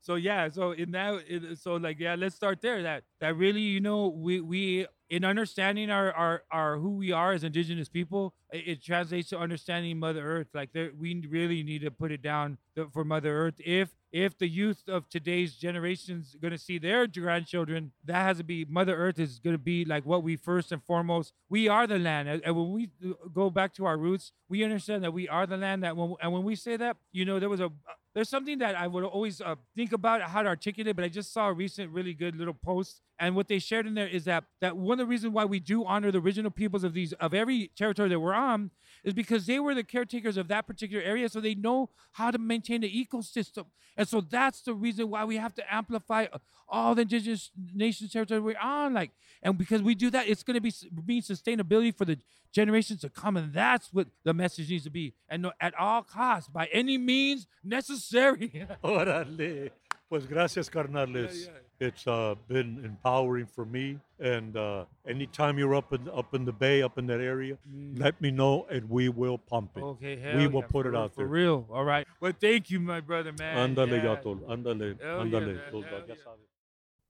So 0.00 0.16
yeah, 0.16 0.48
so 0.48 0.72
in 0.72 0.90
that, 0.90 1.22
so 1.62 1.76
like 1.76 2.00
yeah, 2.00 2.16
let's 2.18 2.34
start 2.34 2.60
there. 2.60 2.82
That 2.82 3.04
that 3.20 3.36
really, 3.36 3.60
you 3.62 3.78
know, 3.80 4.08
we 4.08 4.40
we 4.40 4.86
in 5.12 5.26
understanding 5.26 5.90
our 5.90 6.10
our, 6.12 6.42
our 6.50 6.78
who 6.78 6.96
we 6.96 7.12
are 7.12 7.32
as 7.32 7.44
indigenous 7.44 7.88
people, 7.90 8.32
it, 8.50 8.62
it 8.66 8.82
translates 8.82 9.28
to 9.28 9.38
understanding 9.38 9.98
Mother 9.98 10.24
Earth. 10.26 10.48
Like 10.54 10.72
there, 10.72 10.90
we 10.98 11.22
really 11.28 11.62
need 11.62 11.82
to 11.82 11.90
put 11.90 12.10
it 12.10 12.22
down 12.22 12.56
th- 12.74 12.88
for 12.94 13.04
Mother 13.04 13.30
Earth. 13.36 13.56
If 13.58 13.90
if 14.10 14.38
the 14.38 14.48
youth 14.48 14.88
of 14.88 15.08
today's 15.10 15.54
generations 15.54 16.34
going 16.40 16.52
to 16.52 16.58
see 16.58 16.78
their 16.78 17.06
grandchildren, 17.06 17.92
that 18.04 18.22
has 18.22 18.38
to 18.38 18.44
be 18.44 18.64
Mother 18.64 18.96
Earth 18.96 19.18
is 19.18 19.38
going 19.38 19.54
to 19.54 19.62
be 19.62 19.84
like 19.84 20.06
what 20.06 20.22
we 20.22 20.36
first 20.36 20.72
and 20.72 20.82
foremost. 20.82 21.34
We 21.50 21.68
are 21.68 21.86
the 21.86 21.98
land, 21.98 22.28
and, 22.28 22.56
when 22.56 22.72
we 22.72 22.88
go 23.34 23.50
back 23.50 23.74
to 23.74 23.84
our 23.84 23.98
roots, 23.98 24.32
we 24.48 24.64
understand 24.64 25.04
that 25.04 25.12
we 25.12 25.28
are 25.28 25.46
the 25.46 25.58
land. 25.58 25.82
That 25.82 25.94
when 25.94 26.14
and 26.22 26.32
when 26.32 26.42
we 26.42 26.56
say 26.56 26.78
that, 26.78 26.96
you 27.12 27.26
know, 27.26 27.38
there 27.38 27.50
was 27.50 27.60
a 27.60 27.70
there's 28.14 28.28
something 28.28 28.58
that 28.58 28.74
I 28.74 28.86
would 28.86 29.04
always 29.04 29.40
uh, 29.40 29.54
think 29.74 29.92
about 29.92 30.20
how 30.22 30.42
to 30.42 30.48
articulate, 30.48 30.94
but 30.96 31.04
I 31.04 31.08
just 31.08 31.32
saw 31.32 31.48
a 31.48 31.52
recent 31.52 31.90
really 31.90 32.12
good 32.12 32.36
little 32.36 32.54
post, 32.54 33.00
and 33.18 33.34
what 33.34 33.48
they 33.48 33.58
shared 33.58 33.86
in 33.86 33.94
there 33.94 34.08
is 34.08 34.24
that 34.24 34.44
that 34.60 34.76
one 34.76 35.00
the 35.02 35.06
reasons 35.06 35.34
why 35.34 35.44
we 35.44 35.58
do 35.58 35.84
honor 35.84 36.10
the 36.10 36.18
original 36.18 36.50
peoples 36.50 36.84
of 36.84 36.94
these 36.94 37.12
of 37.14 37.34
every 37.34 37.70
territory 37.76 38.08
that 38.08 38.20
we're 38.20 38.34
on 38.34 38.70
is 39.02 39.12
because 39.12 39.46
they 39.46 39.58
were 39.58 39.74
the 39.74 39.82
caretakers 39.82 40.36
of 40.36 40.46
that 40.48 40.66
particular 40.66 41.02
area, 41.02 41.28
so 41.28 41.40
they 41.40 41.54
know 41.54 41.90
how 42.12 42.30
to 42.30 42.38
maintain 42.38 42.80
the 42.82 43.06
ecosystem, 43.06 43.66
and 43.96 44.06
so 44.06 44.20
that's 44.20 44.62
the 44.62 44.74
reason 44.74 45.10
why 45.10 45.24
we 45.24 45.36
have 45.36 45.54
to 45.54 45.74
amplify 45.74 46.26
all 46.68 46.94
the 46.94 47.02
indigenous 47.02 47.50
nations 47.74 48.12
territory 48.12 48.40
we're 48.40 48.58
on, 48.58 48.94
like, 48.94 49.10
and 49.42 49.58
because 49.58 49.82
we 49.82 49.94
do 49.94 50.08
that, 50.10 50.28
it's 50.28 50.44
going 50.44 50.54
to 50.54 50.60
be 50.60 50.72
mean 51.04 51.20
sustainability 51.20 51.94
for 51.94 52.04
the 52.04 52.16
generations 52.52 53.00
to 53.00 53.10
come, 53.10 53.36
and 53.36 53.52
that's 53.52 53.92
what 53.92 54.06
the 54.24 54.32
message 54.32 54.70
needs 54.70 54.84
to 54.84 54.90
be, 54.90 55.14
and 55.28 55.42
no, 55.42 55.52
at 55.60 55.74
all 55.78 56.02
costs, 56.02 56.48
by 56.48 56.66
any 56.72 56.96
means 56.96 57.48
necessary. 57.64 58.66
Órale. 58.84 59.72
Pues 60.08 60.26
gracias, 60.26 60.68
carnales. 60.68 61.48
It's 61.82 62.06
uh, 62.06 62.36
been 62.46 62.80
empowering 62.84 63.46
for 63.46 63.64
me. 63.64 63.98
And 64.20 64.56
uh, 64.56 64.84
anytime 65.06 65.58
you're 65.58 65.74
up 65.74 65.92
in 65.92 66.08
up 66.08 66.32
in 66.32 66.44
the 66.44 66.52
bay, 66.52 66.80
up 66.80 66.96
in 66.96 67.06
that 67.08 67.20
area, 67.20 67.58
let 67.96 68.20
me 68.20 68.30
know, 68.30 68.66
and 68.70 68.88
we 68.88 69.08
will 69.08 69.38
pump 69.38 69.70
it. 69.76 69.82
Okay, 69.82 70.16
hell 70.16 70.36
we 70.36 70.46
will 70.46 70.60
yeah, 70.60 70.66
put 70.68 70.86
it 70.86 70.90
real, 70.90 71.00
out 71.00 71.16
there 71.16 71.26
for 71.26 71.30
real. 71.30 71.66
All 71.72 71.84
right. 71.84 72.06
Well, 72.20 72.32
thank 72.40 72.70
you, 72.70 72.78
my 72.78 73.00
brother, 73.00 73.32
man. 73.36 73.74
Ándale, 73.74 74.02
Yeah. 74.04 74.14
Ándale. 74.14 74.96
Hell 75.00 75.26
yeah, 75.26 75.40
Ándale. 75.40 75.58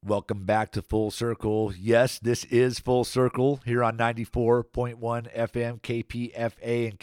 Welcome 0.04 0.46
back 0.46 0.72
to 0.72 0.82
Full 0.82 1.12
Circle. 1.12 1.74
Yes, 1.78 2.18
this 2.18 2.42
is 2.46 2.80
Full 2.80 3.04
Circle 3.04 3.60
here 3.64 3.84
on 3.84 3.96
94.1 3.96 4.98
FM, 4.98 5.80
KPFA, 5.80 6.88
and 6.88 6.98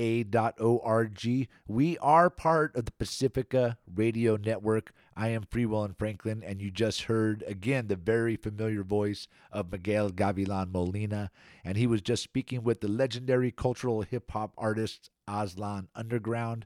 KPFA.org. 0.00 1.48
We 1.68 1.98
are 1.98 2.30
part 2.30 2.74
of 2.74 2.86
the 2.86 2.92
Pacifica 2.92 3.76
Radio 3.94 4.36
Network. 4.36 4.94
I 5.14 5.28
am 5.28 5.44
Freewell 5.44 5.84
and 5.84 5.94
Franklin, 5.94 6.42
and 6.42 6.62
you 6.62 6.70
just 6.70 7.02
heard 7.02 7.44
again 7.46 7.88
the 7.88 7.96
very 7.96 8.36
familiar 8.36 8.82
voice 8.82 9.28
of 9.52 9.70
Miguel 9.70 10.08
Gavilan 10.08 10.72
Molina, 10.72 11.30
and 11.62 11.76
he 11.76 11.86
was 11.86 12.00
just 12.00 12.22
speaking 12.22 12.64
with 12.64 12.80
the 12.80 12.88
legendary 12.88 13.50
cultural 13.50 14.00
hip 14.00 14.30
hop 14.30 14.54
artist 14.56 15.10
Aztlan 15.28 15.88
Underground. 15.94 16.64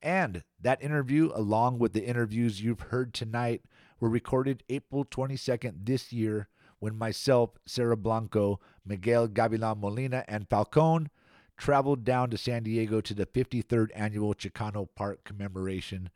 And 0.00 0.44
that 0.62 0.82
interview, 0.82 1.30
along 1.34 1.78
with 1.78 1.92
the 1.92 2.06
interviews 2.06 2.62
you've 2.62 2.80
heard 2.80 3.12
tonight, 3.12 3.60
were 4.00 4.08
recorded 4.08 4.62
April 4.68 5.04
22nd 5.04 5.84
this 5.84 6.12
year 6.12 6.48
when 6.78 6.96
myself, 6.96 7.50
Sarah 7.66 7.96
Blanco, 7.96 8.60
Miguel 8.84 9.28
Gavilan 9.28 9.80
Molina, 9.80 10.24
and 10.28 10.48
Falcone 10.48 11.08
traveled 11.56 12.04
down 12.04 12.30
to 12.30 12.36
San 12.36 12.62
Diego 12.62 13.00
to 13.00 13.14
the 13.14 13.26
53rd 13.26 13.88
annual 13.94 14.34
Chicano 14.34 14.88
Park 14.94 15.24
commemoration. 15.24 16.10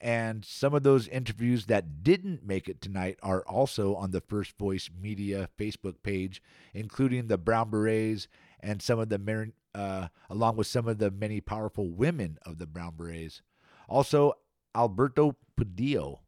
And 0.00 0.44
some 0.44 0.74
of 0.74 0.82
those 0.82 1.06
interviews 1.08 1.66
that 1.66 2.02
didn't 2.02 2.44
make 2.44 2.68
it 2.68 2.80
tonight 2.80 3.18
are 3.22 3.42
also 3.42 3.94
on 3.94 4.10
the 4.10 4.22
First 4.22 4.56
Voice 4.56 4.88
Media 5.00 5.48
Facebook 5.58 6.02
page, 6.02 6.42
including 6.72 7.26
the 7.26 7.36
Brown 7.38 7.70
Berets 7.70 8.26
and 8.60 8.80
some 8.80 8.98
of 8.98 9.10
the 9.10 9.52
uh, 9.74 10.08
along 10.28 10.56
with 10.56 10.66
some 10.66 10.88
of 10.88 10.98
the 10.98 11.10
many 11.10 11.40
powerful 11.40 11.90
women 11.90 12.38
of 12.44 12.58
the 12.58 12.66
Brown 12.66 12.94
Berets. 12.96 13.42
Also, 13.88 14.32
Alberto 14.74 15.36
Padillo 15.58 16.20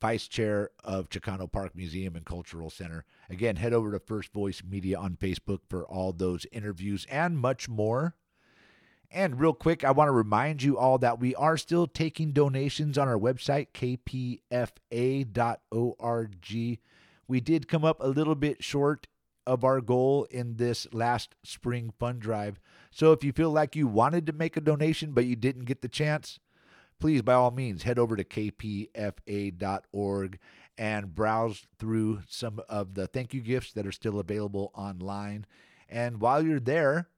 vice 0.00 0.28
chair 0.28 0.70
of 0.84 1.08
Chicano 1.08 1.50
Park 1.50 1.74
Museum 1.74 2.16
and 2.16 2.24
Cultural 2.24 2.70
Center. 2.70 3.04
Again, 3.30 3.56
head 3.56 3.72
over 3.72 3.92
to 3.92 3.98
First 3.98 4.32
Voice 4.32 4.62
Media 4.68 4.98
on 4.98 5.16
Facebook 5.16 5.60
for 5.68 5.86
all 5.86 6.12
those 6.12 6.46
interviews 6.52 7.06
and 7.10 7.38
much 7.38 7.68
more. 7.68 8.14
And 9.10 9.40
real 9.40 9.52
quick, 9.54 9.84
I 9.84 9.92
want 9.92 10.08
to 10.08 10.12
remind 10.12 10.62
you 10.62 10.78
all 10.78 10.98
that 10.98 11.20
we 11.20 11.34
are 11.36 11.56
still 11.56 11.86
taking 11.86 12.32
donations 12.32 12.98
on 12.98 13.08
our 13.08 13.18
website, 13.18 13.68
kpfa.org. 13.72 14.40
We 17.28 17.40
did 17.40 17.68
come 17.68 17.84
up 17.84 18.00
a 18.00 18.08
little 18.08 18.34
bit 18.34 18.62
short 18.62 19.06
of 19.46 19.64
our 19.64 19.80
goal 19.80 20.26
in 20.30 20.56
this 20.56 20.86
last 20.92 21.36
spring 21.44 21.92
fund 21.98 22.20
drive. 22.20 22.60
So 22.90 23.12
if 23.12 23.22
you 23.22 23.32
feel 23.32 23.50
like 23.50 23.76
you 23.76 23.86
wanted 23.86 24.26
to 24.26 24.32
make 24.32 24.56
a 24.56 24.60
donation 24.60 25.12
but 25.12 25.24
you 25.24 25.36
didn't 25.36 25.66
get 25.66 25.82
the 25.82 25.88
chance, 25.88 26.40
please, 26.98 27.22
by 27.22 27.34
all 27.34 27.50
means, 27.50 27.82
head 27.82 27.98
over 27.98 28.16
to 28.16 28.24
kpfa.org 28.24 28.88
and 30.78 31.14
browse 31.14 31.66
through 31.78 32.20
some 32.28 32.60
of 32.68 32.94
the 32.94 33.06
thank 33.06 33.32
you 33.32 33.40
gifts 33.40 33.72
that 33.72 33.86
are 33.86 33.92
still 33.92 34.18
available 34.18 34.70
online. 34.74 35.46
And 35.88 36.20
while 36.20 36.44
you're 36.44 36.60
there, 36.60 37.08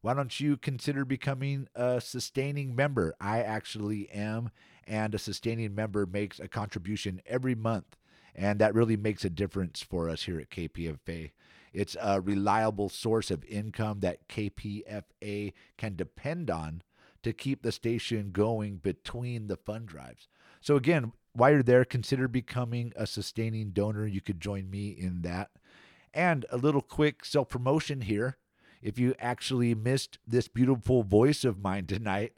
why 0.00 0.14
don't 0.14 0.38
you 0.38 0.56
consider 0.56 1.04
becoming 1.04 1.68
a 1.74 2.00
sustaining 2.00 2.76
member? 2.76 3.14
I 3.20 3.40
actually 3.40 4.10
am, 4.10 4.50
and 4.86 5.14
a 5.14 5.18
sustaining 5.18 5.74
member 5.74 6.06
makes 6.06 6.38
a 6.38 6.48
contribution 6.48 7.22
every 7.26 7.54
month, 7.54 7.96
and 8.34 8.58
that 8.58 8.74
really 8.74 8.96
makes 8.96 9.24
a 9.24 9.30
difference 9.30 9.82
for 9.82 10.08
us 10.10 10.24
here 10.24 10.38
at 10.38 10.50
KPFA. 10.50 11.30
It's 11.72 11.96
a 12.00 12.20
reliable 12.20 12.88
source 12.88 13.30
of 13.30 13.44
income 13.46 14.00
that 14.00 14.28
KPFA 14.28 15.52
can 15.76 15.96
depend 15.96 16.50
on 16.50 16.82
to 17.24 17.32
keep 17.32 17.62
the 17.62 17.72
station 17.72 18.30
going 18.32 18.76
between 18.76 19.48
the 19.48 19.56
fund 19.56 19.86
drives. 19.86 20.28
So, 20.60 20.76
again, 20.76 21.12
while 21.32 21.50
you're 21.50 21.62
there, 21.62 21.84
consider 21.84 22.28
becoming 22.28 22.92
a 22.96 23.06
sustaining 23.06 23.70
donor. 23.70 24.06
You 24.06 24.20
could 24.20 24.40
join 24.40 24.70
me 24.70 24.90
in 24.90 25.22
that. 25.22 25.50
And 26.12 26.46
a 26.50 26.56
little 26.56 26.80
quick 26.80 27.24
self 27.24 27.48
promotion 27.48 28.02
here. 28.02 28.38
If 28.80 28.98
you 28.98 29.14
actually 29.18 29.74
missed 29.74 30.18
this 30.26 30.46
beautiful 30.46 31.02
voice 31.02 31.44
of 31.44 31.62
mine 31.62 31.86
tonight, 31.88 32.34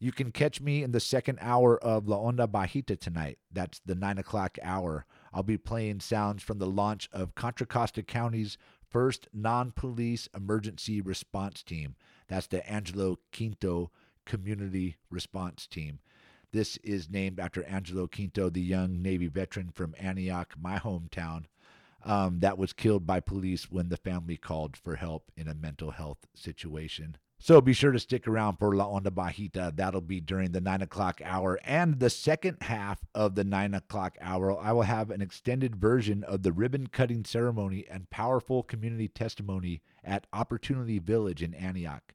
you 0.00 0.12
can 0.12 0.30
catch 0.30 0.60
me 0.60 0.82
in 0.82 0.92
the 0.92 1.00
second 1.00 1.38
hour 1.40 1.76
of 1.82 2.08
La 2.08 2.16
Onda 2.18 2.46
Bajita 2.46 2.98
tonight. 2.98 3.38
That's 3.52 3.80
the 3.84 3.96
nine 3.96 4.16
o'clock 4.16 4.56
hour. 4.62 5.04
I'll 5.32 5.42
be 5.42 5.58
playing 5.58 6.00
sounds 6.00 6.42
from 6.42 6.58
the 6.58 6.66
launch 6.66 7.08
of 7.12 7.34
Contra 7.34 7.66
Costa 7.66 8.02
County's 8.02 8.56
first 8.88 9.28
non 9.32 9.72
police 9.72 10.28
emergency 10.34 11.00
response 11.00 11.62
team. 11.62 11.96
That's 12.28 12.46
the 12.46 12.68
Angelo 12.70 13.18
Quinto 13.32 13.90
Community 14.28 14.96
Response 15.10 15.66
Team. 15.66 15.98
This 16.52 16.76
is 16.78 17.10
named 17.10 17.40
after 17.40 17.64
Angelo 17.64 18.06
Quinto, 18.06 18.50
the 18.50 18.60
young 18.60 19.02
Navy 19.02 19.26
veteran 19.26 19.70
from 19.70 19.94
Antioch, 19.98 20.54
my 20.60 20.78
hometown, 20.78 21.44
um, 22.04 22.40
that 22.40 22.58
was 22.58 22.72
killed 22.72 23.06
by 23.06 23.20
police 23.20 23.70
when 23.70 23.88
the 23.88 23.96
family 23.96 24.36
called 24.36 24.76
for 24.76 24.96
help 24.96 25.32
in 25.36 25.48
a 25.48 25.54
mental 25.54 25.90
health 25.90 26.26
situation. 26.34 27.16
So 27.40 27.60
be 27.60 27.72
sure 27.72 27.92
to 27.92 28.00
stick 28.00 28.26
around 28.26 28.56
for 28.56 28.74
La 28.74 28.86
Onda 28.86 29.10
Bajita. 29.10 29.76
That'll 29.76 30.00
be 30.00 30.20
during 30.20 30.50
the 30.50 30.60
nine 30.60 30.82
o'clock 30.82 31.20
hour. 31.24 31.58
And 31.64 32.00
the 32.00 32.10
second 32.10 32.58
half 32.62 32.98
of 33.14 33.36
the 33.36 33.44
nine 33.44 33.74
o'clock 33.74 34.18
hour, 34.20 34.58
I 34.58 34.72
will 34.72 34.82
have 34.82 35.10
an 35.10 35.22
extended 35.22 35.76
version 35.76 36.24
of 36.24 36.42
the 36.42 36.52
ribbon 36.52 36.88
cutting 36.88 37.24
ceremony 37.24 37.86
and 37.88 38.10
powerful 38.10 38.64
community 38.64 39.06
testimony 39.06 39.82
at 40.02 40.26
Opportunity 40.32 40.98
Village 40.98 41.42
in 41.42 41.54
Antioch. 41.54 42.12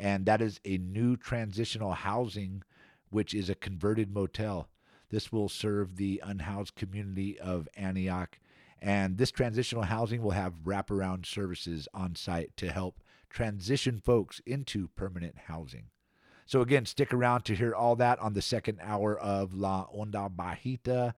And 0.00 0.24
that 0.24 0.40
is 0.40 0.58
a 0.64 0.78
new 0.78 1.14
transitional 1.18 1.92
housing, 1.92 2.62
which 3.10 3.34
is 3.34 3.50
a 3.50 3.54
converted 3.54 4.10
motel. 4.12 4.70
This 5.10 5.30
will 5.30 5.50
serve 5.50 5.96
the 5.96 6.22
unhoused 6.24 6.74
community 6.74 7.38
of 7.38 7.68
Antioch. 7.76 8.38
And 8.80 9.18
this 9.18 9.30
transitional 9.30 9.84
housing 9.84 10.22
will 10.22 10.30
have 10.30 10.64
wraparound 10.64 11.26
services 11.26 11.86
on 11.92 12.14
site 12.14 12.56
to 12.56 12.72
help 12.72 13.02
transition 13.28 14.00
folks 14.02 14.40
into 14.46 14.88
permanent 14.96 15.36
housing. 15.48 15.90
So, 16.46 16.62
again, 16.62 16.86
stick 16.86 17.12
around 17.12 17.44
to 17.44 17.54
hear 17.54 17.74
all 17.74 17.94
that 17.96 18.18
on 18.20 18.32
the 18.32 18.40
second 18.40 18.78
hour 18.82 19.18
of 19.18 19.52
La 19.52 19.86
Onda 19.94 20.34
Bajita. 20.34 21.12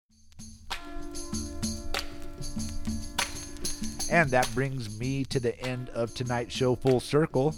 And 4.11 4.31
that 4.31 4.49
brings 4.55 4.99
me 4.99 5.25
to 5.25 5.39
the 5.39 5.61
end 5.61 5.91
of 5.91 6.15
tonight's 6.15 6.55
show, 6.55 6.75
Full 6.75 6.99
Circle. 6.99 7.55